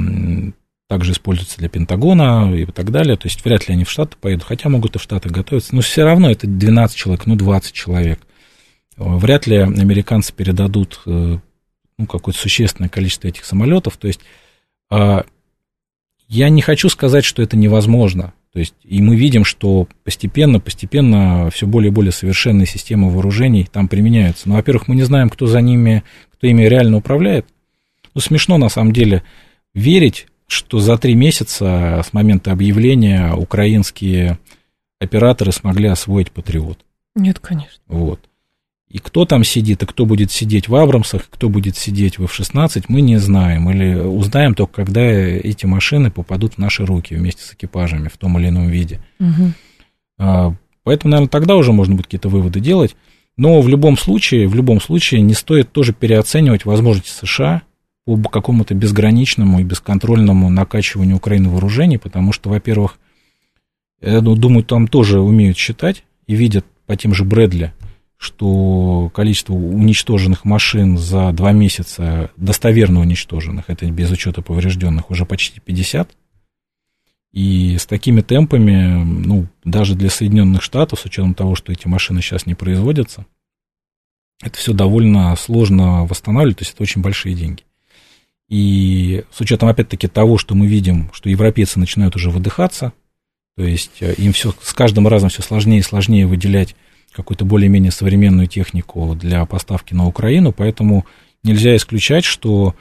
также 0.94 1.10
используется 1.10 1.58
для 1.58 1.68
Пентагона 1.68 2.54
и 2.54 2.64
так 2.66 2.92
далее. 2.92 3.16
То 3.16 3.26
есть 3.26 3.44
вряд 3.44 3.66
ли 3.66 3.74
они 3.74 3.82
в 3.82 3.90
Штаты 3.90 4.16
поедут, 4.20 4.44
хотя 4.44 4.68
могут 4.68 4.94
и 4.94 5.00
в 5.00 5.02
Штаты 5.02 5.28
готовиться. 5.28 5.74
Но 5.74 5.80
все 5.80 6.04
равно 6.04 6.30
это 6.30 6.46
12 6.46 6.96
человек, 6.96 7.26
ну 7.26 7.34
20 7.34 7.72
человек. 7.72 8.20
Вряд 8.96 9.48
ли 9.48 9.56
американцы 9.56 10.32
передадут 10.32 11.00
э, 11.04 11.38
ну, 11.98 12.06
какое-то 12.06 12.38
существенное 12.38 12.88
количество 12.88 13.26
этих 13.26 13.44
самолетов. 13.44 13.96
То 13.96 14.06
есть 14.06 14.20
а, 14.88 15.26
Я 16.28 16.48
не 16.48 16.62
хочу 16.62 16.88
сказать, 16.88 17.24
что 17.24 17.42
это 17.42 17.56
невозможно. 17.56 18.32
То 18.52 18.60
есть, 18.60 18.74
и 18.84 19.02
мы 19.02 19.16
видим, 19.16 19.44
что 19.44 19.88
постепенно, 20.04 20.60
постепенно 20.60 21.50
все 21.50 21.66
более 21.66 21.90
и 21.90 21.92
более 21.92 22.12
совершенные 22.12 22.66
системы 22.66 23.10
вооружений 23.10 23.66
там 23.68 23.88
применяются. 23.88 24.48
Но, 24.48 24.54
во-первых, 24.54 24.86
мы 24.86 24.94
не 24.94 25.02
знаем, 25.02 25.28
кто 25.28 25.48
за 25.48 25.60
ними, 25.60 26.04
кто 26.32 26.46
ими 26.46 26.62
реально 26.62 26.98
управляет. 26.98 27.46
Ну, 28.14 28.20
смешно, 28.20 28.58
на 28.58 28.68
самом 28.68 28.92
деле, 28.92 29.24
верить, 29.74 30.28
что 30.46 30.78
за 30.78 30.96
три 30.98 31.14
месяца 31.14 32.02
с 32.06 32.12
момента 32.12 32.52
объявления 32.52 33.34
украинские 33.34 34.38
операторы 35.00 35.52
смогли 35.52 35.88
освоить 35.88 36.30
Патриот. 36.30 36.78
Нет, 37.14 37.38
конечно. 37.38 37.82
Вот. 37.86 38.20
И 38.88 38.98
кто 38.98 39.24
там 39.24 39.42
сидит, 39.42 39.82
и 39.82 39.86
кто 39.86 40.06
будет 40.06 40.30
сидеть 40.30 40.68
в 40.68 40.74
Абрамсах, 40.76 41.28
кто 41.28 41.48
будет 41.48 41.76
сидеть 41.76 42.18
в 42.18 42.24
F-16, 42.24 42.84
мы 42.88 43.00
не 43.00 43.16
знаем. 43.16 43.68
Или 43.70 43.94
узнаем 43.96 44.54
только, 44.54 44.74
когда 44.74 45.00
эти 45.02 45.66
машины 45.66 46.10
попадут 46.12 46.54
в 46.54 46.58
наши 46.58 46.86
руки 46.86 47.14
вместе 47.14 47.42
с 47.42 47.54
экипажами 47.54 48.08
в 48.08 48.16
том 48.16 48.38
или 48.38 48.50
ином 48.50 48.68
виде. 48.68 49.00
Угу. 49.18 50.56
Поэтому, 50.84 51.10
наверное, 51.10 51.28
тогда 51.28 51.56
уже 51.56 51.72
можно 51.72 51.96
будет 51.96 52.06
какие-то 52.06 52.28
выводы 52.28 52.60
делать. 52.60 52.94
Но 53.36 53.60
в 53.60 53.68
любом 53.68 53.96
случае, 53.98 54.46
в 54.46 54.54
любом 54.54 54.80
случае 54.80 55.22
не 55.22 55.34
стоит 55.34 55.72
тоже 55.72 55.92
переоценивать 55.92 56.64
возможности 56.64 57.10
США 57.10 57.62
по 58.04 58.28
какому-то 58.28 58.74
безграничному 58.74 59.60
и 59.60 59.64
бесконтрольному 59.64 60.50
накачиванию 60.50 61.16
Украины 61.16 61.48
вооружений, 61.48 61.98
потому 61.98 62.32
что, 62.32 62.50
во-первых, 62.50 62.98
я 64.00 64.20
думаю, 64.20 64.62
там 64.64 64.88
тоже 64.88 65.20
умеют 65.20 65.56
считать 65.56 66.04
и 66.26 66.34
видят 66.34 66.66
по 66.86 66.96
тем 66.96 67.14
же 67.14 67.24
Брэдли, 67.24 67.72
что 68.18 69.10
количество 69.14 69.54
уничтоженных 69.54 70.44
машин 70.44 70.98
за 70.98 71.32
два 71.32 71.52
месяца, 71.52 72.30
достоверно 72.36 73.00
уничтоженных, 73.00 73.64
это 73.68 73.90
без 73.90 74.10
учета 74.10 74.42
поврежденных, 74.42 75.10
уже 75.10 75.24
почти 75.24 75.60
50. 75.60 76.10
И 77.32 77.76
с 77.78 77.86
такими 77.86 78.20
темпами, 78.20 79.02
ну, 79.02 79.46
даже 79.64 79.96
для 79.96 80.08
Соединенных 80.08 80.62
Штатов, 80.62 81.00
с 81.00 81.04
учетом 81.04 81.34
того, 81.34 81.56
что 81.56 81.72
эти 81.72 81.88
машины 81.88 82.22
сейчас 82.22 82.46
не 82.46 82.54
производятся, 82.54 83.26
это 84.42 84.56
все 84.56 84.72
довольно 84.72 85.34
сложно 85.36 86.04
восстанавливать, 86.04 86.58
то 86.58 86.62
есть 86.62 86.74
это 86.74 86.82
очень 86.82 87.02
большие 87.02 87.34
деньги. 87.34 87.62
И 88.48 89.24
с 89.30 89.40
учетом, 89.40 89.68
опять-таки, 89.68 90.06
того, 90.06 90.38
что 90.38 90.54
мы 90.54 90.66
видим, 90.66 91.10
что 91.12 91.30
европейцы 91.30 91.78
начинают 91.78 92.14
уже 92.16 92.30
выдыхаться, 92.30 92.92
то 93.56 93.64
есть 93.64 93.98
э, 94.00 94.14
им 94.14 94.32
все 94.32 94.54
с 94.60 94.72
каждым 94.72 95.08
разом 95.08 95.28
все 95.28 95.42
сложнее 95.42 95.78
и 95.78 95.82
сложнее 95.82 96.26
выделять 96.26 96.76
какую-то 97.12 97.44
более-менее 97.44 97.92
современную 97.92 98.48
технику 98.48 99.14
для 99.14 99.44
поставки 99.46 99.94
на 99.94 100.06
Украину, 100.06 100.52
поэтому 100.52 101.06
нельзя 101.42 101.76
исключать, 101.76 102.24
что 102.24 102.74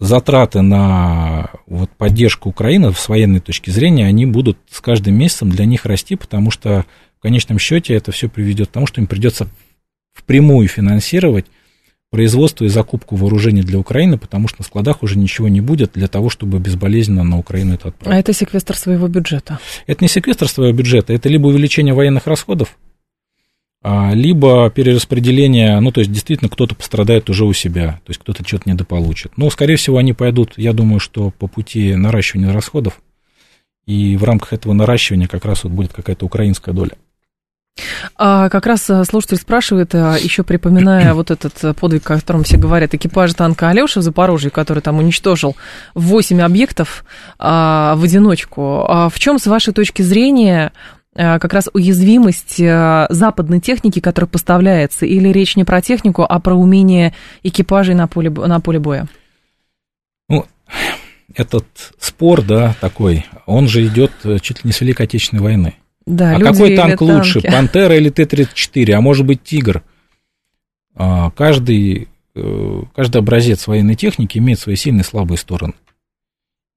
затраты 0.00 0.62
на 0.62 1.50
вот, 1.66 1.90
поддержку 1.90 2.48
Украины 2.48 2.92
с 2.92 3.08
военной 3.08 3.40
точки 3.40 3.70
зрения, 3.70 4.06
они 4.06 4.26
будут 4.26 4.58
с 4.68 4.80
каждым 4.80 5.14
месяцем 5.14 5.50
для 5.50 5.66
них 5.66 5.84
расти, 5.84 6.16
потому 6.16 6.50
что 6.50 6.86
в 7.18 7.22
конечном 7.22 7.58
счете 7.58 7.94
это 7.94 8.10
все 8.10 8.28
приведет 8.28 8.68
к 8.68 8.72
тому, 8.72 8.86
что 8.86 9.00
им 9.00 9.06
придется 9.06 9.48
впрямую 10.12 10.68
финансировать 10.68 11.46
производство 12.10 12.64
и 12.64 12.68
закупку 12.68 13.16
вооружений 13.16 13.62
для 13.62 13.78
Украины, 13.78 14.18
потому 14.18 14.48
что 14.48 14.58
на 14.60 14.64
складах 14.64 15.02
уже 15.02 15.16
ничего 15.16 15.48
не 15.48 15.60
будет 15.60 15.92
для 15.94 16.08
того, 16.08 16.28
чтобы 16.28 16.58
безболезненно 16.58 17.22
на 17.22 17.38
Украину 17.38 17.74
это 17.74 17.88
отправить. 17.88 18.16
А 18.16 18.20
это 18.20 18.32
секвестр 18.32 18.76
своего 18.76 19.08
бюджета? 19.08 19.60
Это 19.86 20.04
не 20.04 20.08
секвестр 20.08 20.48
своего 20.48 20.76
бюджета, 20.76 21.12
это 21.12 21.28
либо 21.28 21.46
увеличение 21.46 21.94
военных 21.94 22.26
расходов, 22.26 22.76
а, 23.82 24.12
либо 24.12 24.70
перераспределение, 24.70 25.80
ну, 25.80 25.90
то 25.90 26.00
есть 26.00 26.12
действительно 26.12 26.50
кто-то 26.50 26.74
пострадает 26.74 27.30
уже 27.30 27.44
у 27.44 27.52
себя, 27.52 28.00
то 28.04 28.10
есть 28.10 28.20
кто-то 28.20 28.46
что-то 28.46 28.68
недополучит. 28.68 29.32
Но, 29.38 29.48
скорее 29.48 29.76
всего, 29.76 29.96
они 29.96 30.12
пойдут, 30.12 30.54
я 30.56 30.72
думаю, 30.72 31.00
что 31.00 31.30
по 31.30 31.46
пути 31.46 31.94
наращивания 31.94 32.52
расходов, 32.52 33.00
и 33.86 34.16
в 34.16 34.24
рамках 34.24 34.52
этого 34.52 34.72
наращивания 34.72 35.28
как 35.28 35.44
раз 35.44 35.64
вот 35.64 35.72
будет 35.72 35.92
какая-то 35.92 36.26
украинская 36.26 36.74
доля. 36.74 36.96
А 38.16 38.48
как 38.48 38.66
раз 38.66 38.88
э, 38.90 39.04
слушатель 39.04 39.36
спрашивает, 39.38 39.94
э, 39.94 40.16
еще 40.20 40.42
припоминая 40.42 41.14
вот 41.14 41.30
этот 41.30 41.64
э, 41.64 41.74
подвиг, 41.74 42.10
о 42.10 42.16
котором 42.16 42.44
все 42.44 42.56
говорят, 42.56 42.94
экипаж 42.94 43.32
танка 43.34 43.68
Алеша 43.68 44.00
в 44.00 44.02
Запорожье, 44.02 44.50
который 44.50 44.80
там 44.80 44.98
уничтожил 44.98 45.56
8 45.94 46.40
объектов 46.42 47.04
а, 47.38 47.94
в 47.96 48.04
одиночку. 48.04 48.84
А 48.86 49.08
в 49.08 49.18
чем, 49.18 49.38
с 49.38 49.46
вашей 49.46 49.72
точки 49.72 50.02
зрения, 50.02 50.72
как 51.14 51.52
раз 51.52 51.68
уязвимость 51.72 52.58
западной 52.58 53.60
техники, 53.60 54.00
которая 54.00 54.28
поставляется, 54.28 55.06
или 55.06 55.28
речь 55.28 55.56
не 55.56 55.64
про 55.64 55.82
технику, 55.82 56.24
а 56.28 56.38
про 56.38 56.54
умение 56.54 57.14
экипажей 57.42 57.94
на 57.94 58.06
поле, 58.06 58.30
на 58.30 58.60
поле 58.60 58.78
боя? 58.78 59.08
Ну, 60.28 60.46
этот 61.34 61.66
спор, 61.98 62.42
да, 62.42 62.76
такой, 62.80 63.26
он 63.46 63.66
же 63.66 63.84
идет 63.86 64.12
чуть 64.40 64.58
ли 64.58 64.68
не 64.68 64.72
с 64.72 64.80
Великой 64.80 65.06
Отечественной 65.06 65.42
войны. 65.42 65.74
Да, 66.10 66.36
а 66.36 66.40
какой 66.40 66.76
танк 66.76 67.00
лучше, 67.00 67.40
Пантера 67.40 67.96
или 67.96 68.10
Т-34, 68.10 68.92
а 68.92 69.00
может 69.00 69.26
быть 69.26 69.42
Тигр? 69.42 69.82
А, 70.94 71.30
каждый, 71.30 72.08
э, 72.34 72.82
каждый 72.94 73.18
образец 73.18 73.66
военной 73.66 73.94
техники 73.94 74.38
имеет 74.38 74.58
свои 74.58 74.76
сильные 74.76 75.02
и 75.02 75.04
слабые 75.04 75.38
стороны. 75.38 75.74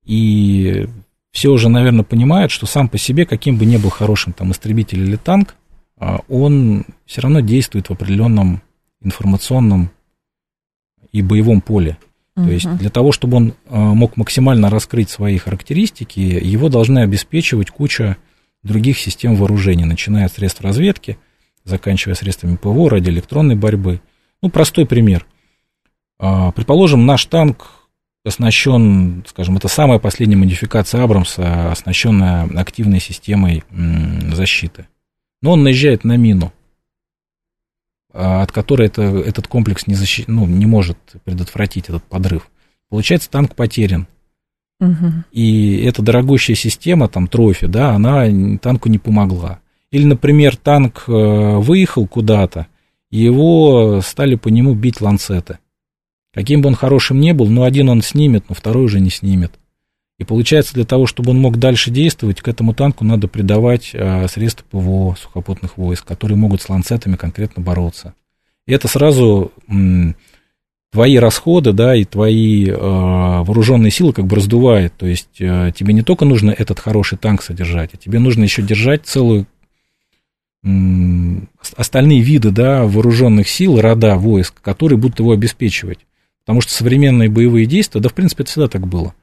И 0.05 0.87
все 1.31 1.49
уже, 1.49 1.69
наверное, 1.69 2.03
понимают, 2.03 2.51
что 2.51 2.65
сам 2.65 2.87
по 2.87 2.97
себе, 2.97 3.25
каким 3.25 3.57
бы 3.57 3.65
ни 3.65 3.77
был 3.77 3.89
хорошим 3.89 4.33
там 4.33 4.51
истребитель 4.51 5.01
или 5.01 5.15
танк, 5.15 5.55
а, 5.97 6.19
он 6.29 6.85
все 7.05 7.21
равно 7.21 7.39
действует 7.39 7.89
в 7.89 7.93
определенном 7.93 8.61
информационном 9.01 9.89
и 11.11 11.21
боевом 11.21 11.61
поле. 11.61 11.97
То 12.35 12.49
есть 12.49 12.67
для 12.77 12.89
того, 12.89 13.11
чтобы 13.11 13.37
он 13.37 13.53
а, 13.67 13.93
мог 13.93 14.17
максимально 14.17 14.69
раскрыть 14.69 15.09
свои 15.09 15.37
характеристики, 15.37 16.19
его 16.19 16.67
должны 16.67 16.99
обеспечивать 16.99 17.69
куча 17.69 18.17
других 18.63 18.97
систем 18.97 19.35
вооружений, 19.35 19.85
начиная 19.85 20.25
от 20.25 20.33
средств 20.33 20.61
разведки, 20.61 21.17
заканчивая 21.63 22.15
средствами 22.15 22.55
ПВО, 22.55 22.89
радиоэлектронной 22.89 23.55
борьбы. 23.55 24.01
Ну, 24.41 24.49
простой 24.49 24.85
пример. 24.85 25.25
А, 26.19 26.51
предположим, 26.51 27.05
наш 27.05 27.25
танк 27.25 27.83
оснащен, 28.25 29.23
скажем, 29.27 29.57
это 29.57 29.67
самая 29.67 29.99
последняя 29.99 30.37
модификация 30.37 31.03
Абрамса, 31.03 31.71
оснащенная 31.71 32.45
активной 32.57 32.99
системой 32.99 33.63
защиты. 34.31 34.87
Но 35.41 35.51
он 35.51 35.63
наезжает 35.63 36.05
на 36.05 36.15
мину, 36.15 36.53
а, 38.13 38.43
от 38.43 38.51
которой 38.51 38.87
это, 38.87 39.01
этот 39.01 39.47
комплекс 39.47 39.87
не, 39.87 39.95
защи, 39.95 40.23
ну, 40.27 40.45
не 40.45 40.65
может 40.65 40.97
предотвратить 41.25 41.89
этот 41.89 42.03
подрыв. 42.03 42.49
Получается, 42.89 43.29
танк 43.29 43.55
потерян. 43.55 44.07
И 45.31 45.77
эта 45.83 46.01
дорогущая 46.01 46.55
система, 46.55 47.07
там, 47.07 47.27
трофи, 47.27 47.67
да, 47.67 47.91
она 47.91 48.25
танку 48.59 48.89
не 48.89 48.99
помогла. 48.99 49.59
Или, 49.91 50.05
например, 50.05 50.57
танк 50.57 51.05
э, 51.07 51.11
выехал 51.11 52.07
куда-то, 52.07 52.67
его 53.11 54.01
стали 54.01 54.35
по 54.35 54.49
нему 54.49 54.73
бить 54.73 55.01
ланцеты. 55.01 55.59
Каким 56.33 56.61
бы 56.61 56.69
он 56.69 56.75
хорошим 56.75 57.19
не 57.19 57.33
был, 57.33 57.47
ну, 57.47 57.63
один 57.63 57.89
он 57.89 58.01
снимет, 58.01 58.45
но 58.49 58.55
второй 58.55 58.85
уже 58.85 58.99
не 58.99 59.11
снимет. 59.11 59.53
И 60.17 60.23
получается, 60.23 60.73
для 60.73 60.85
того, 60.85 61.05
чтобы 61.05 61.31
он 61.31 61.39
мог 61.39 61.57
дальше 61.57 61.91
действовать, 61.91 62.41
к 62.41 62.47
этому 62.47 62.73
танку 62.73 63.03
надо 63.05 63.27
придавать 63.27 63.91
э, 63.93 64.27
средства 64.27 64.65
ПВО 64.69 65.15
сухопутных 65.19 65.77
войск, 65.77 66.05
которые 66.05 66.37
могут 66.37 66.61
с 66.61 66.69
ланцетами 66.69 67.15
конкретно 67.15 67.61
бороться. 67.61 68.13
И 68.65 68.73
это 68.73 68.87
сразу 68.87 69.51
твои 70.93 71.17
расходы, 71.17 71.73
да, 71.73 71.95
и 71.95 72.05
твои 72.05 72.69
э, 72.69 72.75
вооруженные 72.77 73.89
силы 73.89 74.13
как 74.13 74.27
бы 74.27 74.35
раздувает. 74.35 74.93
То 74.95 75.07
есть 75.07 75.41
э, 75.41 75.71
тебе 75.75 75.91
не 75.91 76.03
только 76.03 76.23
нужно 76.23 76.51
этот 76.51 76.79
хороший 76.79 77.17
танк 77.17 77.41
содержать, 77.41 77.89
а 77.93 77.97
тебе 77.97 78.19
нужно 78.19 78.43
еще 78.43 78.61
держать 78.61 79.07
целую 79.07 79.47
э, 80.63 80.69
остальные 81.75 82.21
виды, 82.21 82.51
да, 82.51 82.83
вооруженных 82.83 83.49
сил, 83.49 83.81
рода 83.81 84.17
войск, 84.17 84.61
которые 84.61 84.99
будут 84.99 85.17
его 85.17 85.31
обеспечивать. 85.31 85.97
Потому 86.45 86.61
что 86.61 86.71
современные 86.71 87.27
боевые 87.27 87.65
действия, 87.65 87.99
да, 87.99 88.09
в 88.09 88.13
принципе, 88.13 88.43
это 88.43 88.51
всегда 88.51 88.67
так 88.67 88.85
было. 88.85 89.15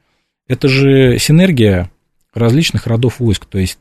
Это 0.49 0.67
же 0.67 1.17
синергия 1.19 1.89
различных 2.33 2.85
родов 2.85 3.21
войск. 3.21 3.45
То 3.45 3.59
есть 3.59 3.79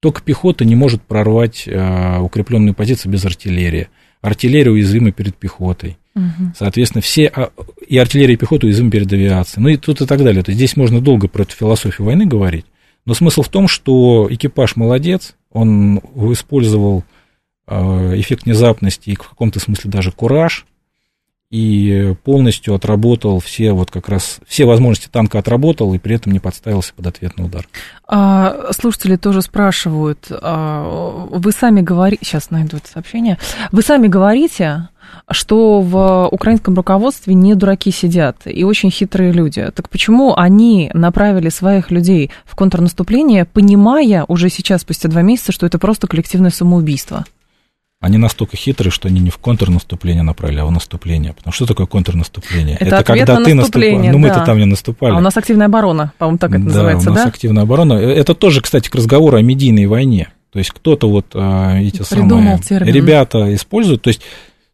только 0.00 0.20
пехота 0.20 0.64
не 0.64 0.74
может 0.74 1.00
прорвать 1.02 1.62
э, 1.68 2.18
укрепленную 2.18 2.74
позицию 2.74 3.12
без 3.12 3.24
артиллерии. 3.24 3.88
Артиллерия 4.20 4.72
уязвима 4.72 5.12
перед 5.12 5.36
пехотой. 5.36 5.96
Угу. 6.14 6.52
Соответственно, 6.56 7.02
все 7.02 7.26
а, 7.26 7.50
и 7.86 7.96
артиллерия, 7.98 8.34
и 8.34 8.36
пехота 8.36 8.66
уязвимы 8.66 8.90
перед 8.90 9.12
авиацией. 9.12 9.62
Ну 9.62 9.68
и 9.68 9.76
тут 9.76 10.00
и 10.00 10.06
так 10.06 10.18
далее. 10.22 10.42
То 10.42 10.50
есть 10.50 10.58
здесь 10.58 10.76
можно 10.76 11.00
долго 11.00 11.28
про 11.28 11.42
эту 11.42 11.54
философию 11.54 12.06
войны 12.06 12.26
говорить. 12.26 12.66
Но 13.06 13.14
смысл 13.14 13.42
в 13.42 13.48
том, 13.48 13.68
что 13.68 14.26
экипаж 14.30 14.76
молодец, 14.76 15.34
он 15.50 15.98
использовал 16.32 17.04
а, 17.66 18.12
эффект 18.18 18.44
внезапности 18.44 19.10
и 19.10 19.14
в 19.14 19.28
каком-то 19.28 19.60
смысле 19.60 19.90
даже 19.90 20.12
кураж, 20.12 20.66
и 21.50 22.14
полностью 22.22 22.74
отработал 22.74 23.40
все 23.40 23.72
вот 23.72 23.90
как 23.90 24.08
раз, 24.08 24.38
все 24.46 24.66
возможности 24.66 25.08
танка 25.08 25.40
отработал, 25.40 25.92
и 25.94 25.98
при 25.98 26.14
этом 26.14 26.32
не 26.32 26.38
подставился 26.38 26.94
под 26.94 27.08
ответный 27.08 27.46
удар. 27.46 27.66
А, 28.06 28.72
слушатели 28.72 29.16
тоже 29.16 29.42
спрашивают, 29.42 30.28
а, 30.30 31.26
вы 31.28 31.50
сами 31.50 31.80
говорите, 31.80 32.24
сейчас 32.24 32.50
найду 32.50 32.76
это 32.76 32.88
сообщение, 32.88 33.36
вы 33.72 33.82
сами 33.82 34.06
говорите, 34.06 34.89
что 35.30 35.80
в 35.80 36.28
украинском 36.28 36.74
руководстве 36.74 37.34
не 37.34 37.54
дураки 37.54 37.90
сидят 37.90 38.38
и 38.44 38.64
очень 38.64 38.90
хитрые 38.90 39.32
люди. 39.32 39.70
Так 39.74 39.88
почему 39.88 40.34
они 40.36 40.90
направили 40.94 41.48
своих 41.48 41.90
людей 41.90 42.30
в 42.44 42.54
контрнаступление, 42.54 43.44
понимая 43.44 44.24
уже 44.28 44.48
сейчас, 44.50 44.82
спустя 44.82 45.08
два 45.08 45.22
месяца, 45.22 45.52
что 45.52 45.66
это 45.66 45.78
просто 45.78 46.06
коллективное 46.06 46.50
самоубийство? 46.50 47.24
Они 48.00 48.16
настолько 48.16 48.56
хитрые, 48.56 48.90
что 48.90 49.08
они 49.08 49.20
не 49.20 49.28
в 49.28 49.36
контрнаступление 49.36 50.22
направили, 50.22 50.60
а 50.60 50.64
в 50.64 50.70
наступление. 50.70 51.34
Потому 51.34 51.52
что 51.52 51.66
такое 51.66 51.86
контрнаступление? 51.86 52.76
Это, 52.76 52.96
это 52.96 53.04
когда 53.04 53.36
ты 53.42 53.52
наступаешь. 53.52 54.12
Ну, 54.12 54.18
мы-то 54.18 54.36
да. 54.36 54.46
там 54.46 54.56
не 54.56 54.64
наступали. 54.64 55.12
А 55.12 55.18
у 55.18 55.20
нас 55.20 55.36
активная 55.36 55.66
оборона, 55.66 56.14
по-моему, 56.16 56.38
так 56.38 56.50
это 56.50 56.60
да, 56.60 56.64
называется, 56.64 57.10
у 57.10 57.12
нас 57.12 57.24
да? 57.24 57.28
активная 57.28 57.64
оборона. 57.64 57.92
Э, 57.92 58.10
это 58.12 58.34
тоже, 58.34 58.62
кстати, 58.62 58.88
к 58.88 58.94
разговору 58.94 59.36
о 59.36 59.42
медийной 59.42 59.84
войне. 59.84 60.30
То 60.50 60.58
есть 60.58 60.70
кто-то 60.70 61.10
вот 61.10 61.26
а, 61.34 61.78
эти 61.78 62.02
Придумал 62.02 62.38
самые 62.38 62.58
термин. 62.58 62.94
ребята 62.94 63.54
используют. 63.54 64.02
То 64.02 64.08
есть 64.08 64.22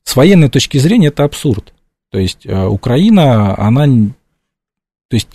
с 0.07 0.15
военной 0.17 0.49
точки 0.49 0.79
зрения 0.79 1.09
это 1.09 1.25
абсурд. 1.25 1.75
То 2.11 2.19
есть 2.19 2.47
а, 2.47 2.69
Украина, 2.69 3.59
она... 3.59 3.87
То 5.09 5.15
есть 5.15 5.29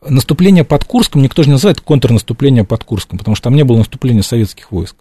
наступление 0.00 0.64
под 0.64 0.84
Курском 0.84 1.22
никто 1.22 1.42
же 1.42 1.48
не 1.48 1.54
называет 1.54 1.80
контрнаступление 1.80 2.64
под 2.64 2.84
Курском, 2.84 3.18
потому 3.18 3.34
что 3.34 3.44
там 3.44 3.56
не 3.56 3.64
было 3.64 3.78
наступления 3.78 4.22
советских 4.22 4.70
войск 4.70 4.96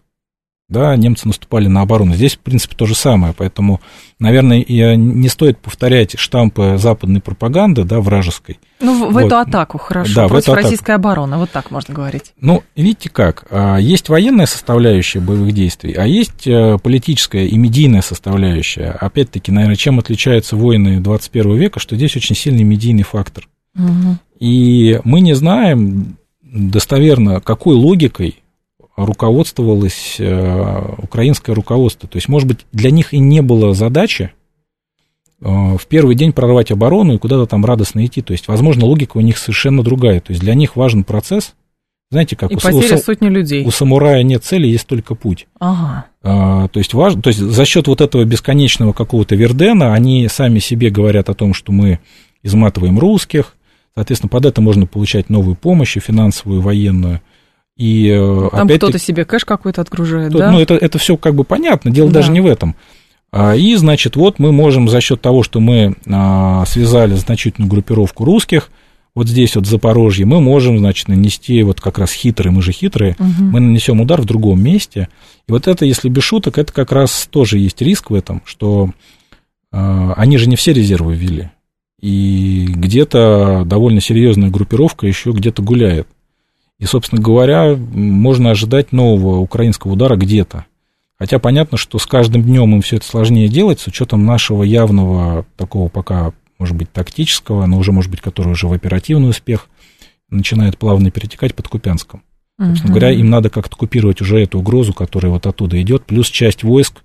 да, 0.69 0.95
немцы 0.97 1.27
наступали 1.27 1.67
на 1.67 1.81
оборону. 1.81 2.13
Здесь, 2.13 2.35
в 2.35 2.39
принципе, 2.39 2.75
то 2.75 2.85
же 2.85 2.93
самое, 2.93 3.33
поэтому, 3.33 3.79
наверное, 4.19 4.59
и 4.59 4.97
не 4.97 5.29
стоит 5.29 5.57
повторять 5.59 6.19
штампы 6.19 6.77
западной 6.77 7.21
пропаганды, 7.21 7.85
да, 7.85 8.01
вражеской. 8.01 8.59
Ну, 8.81 8.93
в, 8.93 9.11
в 9.11 9.13
вот. 9.13 9.23
эту 9.23 9.37
атаку, 9.37 9.77
хорошо, 9.77 10.13
да, 10.13 10.27
против 10.27 10.53
российской 10.53 10.91
атаку. 10.91 11.07
обороны, 11.07 11.37
вот 11.37 11.51
так 11.51 11.71
можно 11.71 11.93
говорить. 11.93 12.33
Ну, 12.41 12.63
видите 12.75 13.09
как, 13.09 13.47
а, 13.49 13.77
есть 13.77 14.09
военная 14.09 14.45
составляющая 14.45 15.21
боевых 15.21 15.53
действий, 15.53 15.93
а 15.93 16.05
есть 16.05 16.45
э, 16.45 16.77
политическая 16.83 17.45
и 17.45 17.57
медийная 17.57 18.01
составляющая. 18.01 18.91
Опять-таки, 18.91 19.51
наверное, 19.53 19.77
чем 19.77 19.99
отличаются 19.99 20.57
войны 20.57 20.99
21 20.99 21.55
века, 21.55 21.79
что 21.79 21.95
здесь 21.95 22.15
очень 22.17 22.35
сильный 22.35 22.63
медийный 22.63 23.03
фактор. 23.03 23.47
Угу. 23.75 24.17
И 24.39 24.99
мы 25.05 25.21
не 25.21 25.33
знаем 25.33 26.17
достоверно, 26.41 27.39
какой 27.39 27.75
логикой 27.75 28.43
руководствовалось 28.97 30.15
э, 30.17 30.95
украинское 30.97 31.55
руководство. 31.55 32.09
То 32.09 32.17
есть, 32.17 32.27
может 32.27 32.47
быть, 32.47 32.65
для 32.73 32.89
них 32.89 33.13
и 33.13 33.19
не 33.19 33.41
было 33.41 33.73
задачи 33.73 34.31
э, 35.39 35.45
в 35.47 35.85
первый 35.87 36.15
день 36.15 36.33
прорвать 36.33 36.71
оборону 36.71 37.13
и 37.13 37.17
куда-то 37.19 37.45
там 37.45 37.63
радостно 37.63 38.03
идти. 38.05 38.21
То 38.21 38.33
есть, 38.33 38.47
возможно, 38.47 38.85
логика 38.85 39.17
у 39.17 39.21
них 39.21 39.37
совершенно 39.37 39.83
другая. 39.83 40.19
То 40.19 40.31
есть, 40.31 40.41
для 40.41 40.55
них 40.55 40.75
важен 40.75 41.03
процесс. 41.03 41.53
Знаете, 42.09 42.35
как 42.35 42.51
и 42.51 42.55
у, 42.55 42.59
потеря 42.59 42.95
у, 42.95 42.99
сотни 42.99 43.27
людей. 43.27 43.65
у 43.65 43.71
самурая 43.71 44.23
нет 44.23 44.43
цели, 44.43 44.65
есть 44.65 44.87
только 44.87 45.13
путь. 45.13 45.45
Ага. 45.59 46.05
А, 46.23 46.67
то, 46.69 46.79
есть, 46.79 46.93
важно, 46.93 47.21
то 47.21 47.27
есть, 47.27 47.39
за 47.39 47.65
счет 47.65 47.87
вот 47.87 48.01
этого 48.01 48.23
бесконечного 48.23 48.93
какого-то 48.93 49.35
Вердена 49.35 49.93
они 49.93 50.27
сами 50.29 50.59
себе 50.59 50.89
говорят 50.89 51.29
о 51.29 51.33
том, 51.33 51.53
что 51.53 51.71
мы 51.71 51.99
изматываем 52.43 52.97
русских, 52.97 53.55
соответственно, 53.93 54.29
под 54.29 54.45
это 54.45 54.61
можно 54.61 54.87
получать 54.87 55.29
новую 55.29 55.55
помощь, 55.55 55.97
финансовую, 55.97 56.61
военную. 56.61 57.21
И 57.77 58.09
э, 58.09 58.49
Там 58.51 58.67
кто-то 58.67 58.97
себе 58.97 59.23
кэш 59.23 59.45
какой-то 59.45 59.81
отгружает, 59.81 60.31
то, 60.31 60.39
да? 60.39 60.51
Ну, 60.51 60.59
это, 60.59 60.73
это 60.73 60.97
все 60.97 61.15
как 61.15 61.35
бы 61.35 61.43
понятно, 61.43 61.91
дело 61.91 62.09
да. 62.09 62.15
даже 62.15 62.31
не 62.31 62.41
в 62.41 62.47
этом. 62.47 62.75
А, 63.31 63.55
и, 63.55 63.75
значит, 63.75 64.15
вот 64.15 64.39
мы 64.39 64.51
можем 64.51 64.89
за 64.89 64.99
счет 64.99 65.21
того, 65.21 65.43
что 65.43 65.59
мы 65.59 65.95
а, 66.07 66.65
связали 66.65 67.13
значительную 67.15 67.69
группировку 67.69 68.25
русских, 68.25 68.71
вот 69.13 69.27
здесь 69.27 69.55
вот 69.55 69.65
в 69.65 69.69
Запорожье, 69.69 70.25
мы 70.27 70.39
можем, 70.39 70.77
значит, 70.77 71.07
нанести 71.07 71.63
вот 71.63 71.81
как 71.81 71.97
раз 71.97 72.11
хитрые, 72.11 72.51
мы 72.51 72.61
же 72.61 72.71
хитрые, 72.71 73.15
угу. 73.17 73.43
мы 73.45 73.59
нанесем 73.59 73.99
удар 73.99 74.21
в 74.21 74.25
другом 74.25 74.61
месте. 74.61 75.09
И 75.47 75.51
вот 75.51 75.67
это, 75.67 75.85
если 75.85 76.07
без 76.07 76.23
шуток, 76.23 76.59
это 76.59 76.71
как 76.71 76.91
раз 76.91 77.27
тоже 77.29 77.57
есть 77.57 77.81
риск 77.81 78.11
в 78.11 78.13
этом, 78.13 78.43
что 78.45 78.91
э, 79.71 80.13
они 80.15 80.37
же 80.37 80.47
не 80.47 80.55
все 80.55 80.71
резервы 80.71 81.15
ввели. 81.15 81.49
И 81.99 82.67
где-то 82.69 83.63
довольно 83.65 84.01
серьезная 84.01 84.51
группировка 84.51 85.07
еще 85.07 85.31
где-то 85.31 85.63
гуляет. 85.63 86.07
И, 86.79 86.85
собственно 86.85 87.21
говоря, 87.21 87.75
можно 87.75 88.51
ожидать 88.51 88.91
нового 88.91 89.39
украинского 89.39 89.93
удара 89.93 90.15
где-то. 90.15 90.65
Хотя 91.17 91.39
понятно, 91.39 91.77
что 91.77 91.97
с 91.97 92.05
каждым 92.05 92.43
днем 92.43 92.75
им 92.75 92.81
все 92.81 92.97
это 92.97 93.05
сложнее 93.05 93.47
делать, 93.47 93.79
с 93.79 93.87
учетом 93.87 94.25
нашего 94.25 94.61
явного 94.61 95.45
такого 95.55 95.89
пока, 95.89 96.33
может 96.59 96.75
быть, 96.75 96.91
тактического, 96.91 97.65
но 97.65 97.77
уже, 97.77 97.91
может 97.91 98.11
быть, 98.11 98.21
который 98.21 98.51
уже 98.51 98.67
в 98.67 98.73
оперативный 98.73 99.29
успех 99.29 99.69
начинает 100.29 100.77
плавно 100.77 101.09
перетекать 101.09 101.55
под 101.55 101.67
Купянском. 101.67 102.21
Собственно 102.59 102.91
угу. 102.91 102.99
говоря, 102.99 103.11
им 103.11 103.29
надо 103.29 103.49
как-то 103.49 103.75
купировать 103.75 104.21
уже 104.21 104.39
эту 104.39 104.59
угрозу, 104.59 104.93
которая 104.93 105.31
вот 105.31 105.45
оттуда 105.45 105.81
идет, 105.81 106.05
плюс 106.05 106.29
часть 106.29 106.63
войск, 106.63 107.03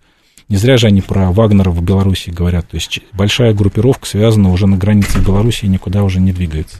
не 0.49 0.57
зря 0.57 0.77
же 0.77 0.87
они 0.87 1.01
про 1.01 1.31
Вагнера 1.31 1.71
в 1.71 1.83
Беларуси 1.83 2.31
говорят, 2.31 2.69
то 2.69 2.75
есть 2.75 3.01
большая 3.13 3.55
группировка 3.55 4.07
связана 4.07 4.51
уже 4.51 4.67
на 4.67 4.77
границе 4.77 5.19
Беларуси 5.19 5.65
и 5.65 5.69
никуда 5.69 6.05
уже 6.05 6.21
не 6.21 6.33
двигается. 6.33 6.79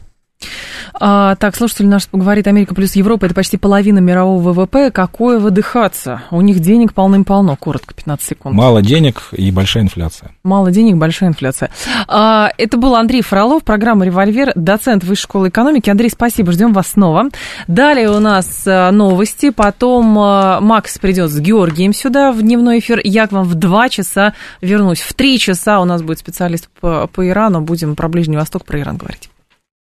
А, 0.93 1.35
так, 1.35 1.55
слушатель 1.55 1.87
наш 1.87 2.07
говорит, 2.11 2.47
Америка 2.47 2.75
плюс 2.75 2.95
Европа, 2.95 3.25
это 3.25 3.35
почти 3.35 3.57
половина 3.57 3.99
мирового 3.99 4.51
ВВП. 4.51 4.91
Какое 4.91 5.39
выдыхаться? 5.39 6.23
У 6.31 6.41
них 6.41 6.59
денег 6.59 6.93
полным-полно. 6.93 7.55
Коротко, 7.55 7.93
15 7.93 8.25
секунд. 8.25 8.55
Мало 8.55 8.81
денег 8.81 9.29
и 9.31 9.51
большая 9.51 9.83
инфляция. 9.83 10.31
Мало 10.43 10.71
денег, 10.71 10.97
большая 10.97 11.29
инфляция. 11.29 11.71
А, 12.07 12.49
это 12.57 12.77
был 12.77 12.95
Андрей 12.95 13.21
Фролов, 13.21 13.63
программа 13.63 14.05
«Револьвер», 14.05 14.51
доцент 14.55 15.03
Высшей 15.03 15.23
школы 15.23 15.49
экономики. 15.49 15.89
Андрей, 15.89 16.09
спасибо, 16.09 16.51
ждем 16.51 16.73
вас 16.73 16.87
снова. 16.87 17.29
Далее 17.67 18.09
у 18.09 18.19
нас 18.19 18.63
а, 18.67 18.91
новости, 18.91 19.49
потом 19.49 20.17
а, 20.19 20.59
Макс 20.61 20.97
придет 20.99 21.31
с 21.31 21.39
Георгием 21.39 21.93
сюда 21.93 22.31
в 22.31 22.41
дневной 22.41 22.79
эфир. 22.79 22.99
Я 23.03 23.27
к 23.27 23.31
вам 23.31 23.45
в 23.45 23.55
2 23.55 23.89
часа 23.89 24.33
вернусь. 24.61 25.01
В 25.01 25.13
3 25.13 25.39
часа 25.39 25.79
у 25.79 25.85
нас 25.85 26.01
будет 26.01 26.19
специалист 26.19 26.69
по, 26.79 27.07
по 27.07 27.27
Ирану. 27.27 27.61
Будем 27.61 27.95
про 27.95 28.09
Ближний 28.09 28.37
Восток, 28.37 28.65
про 28.65 28.79
Иран 28.79 28.97
говорить. 28.97 29.29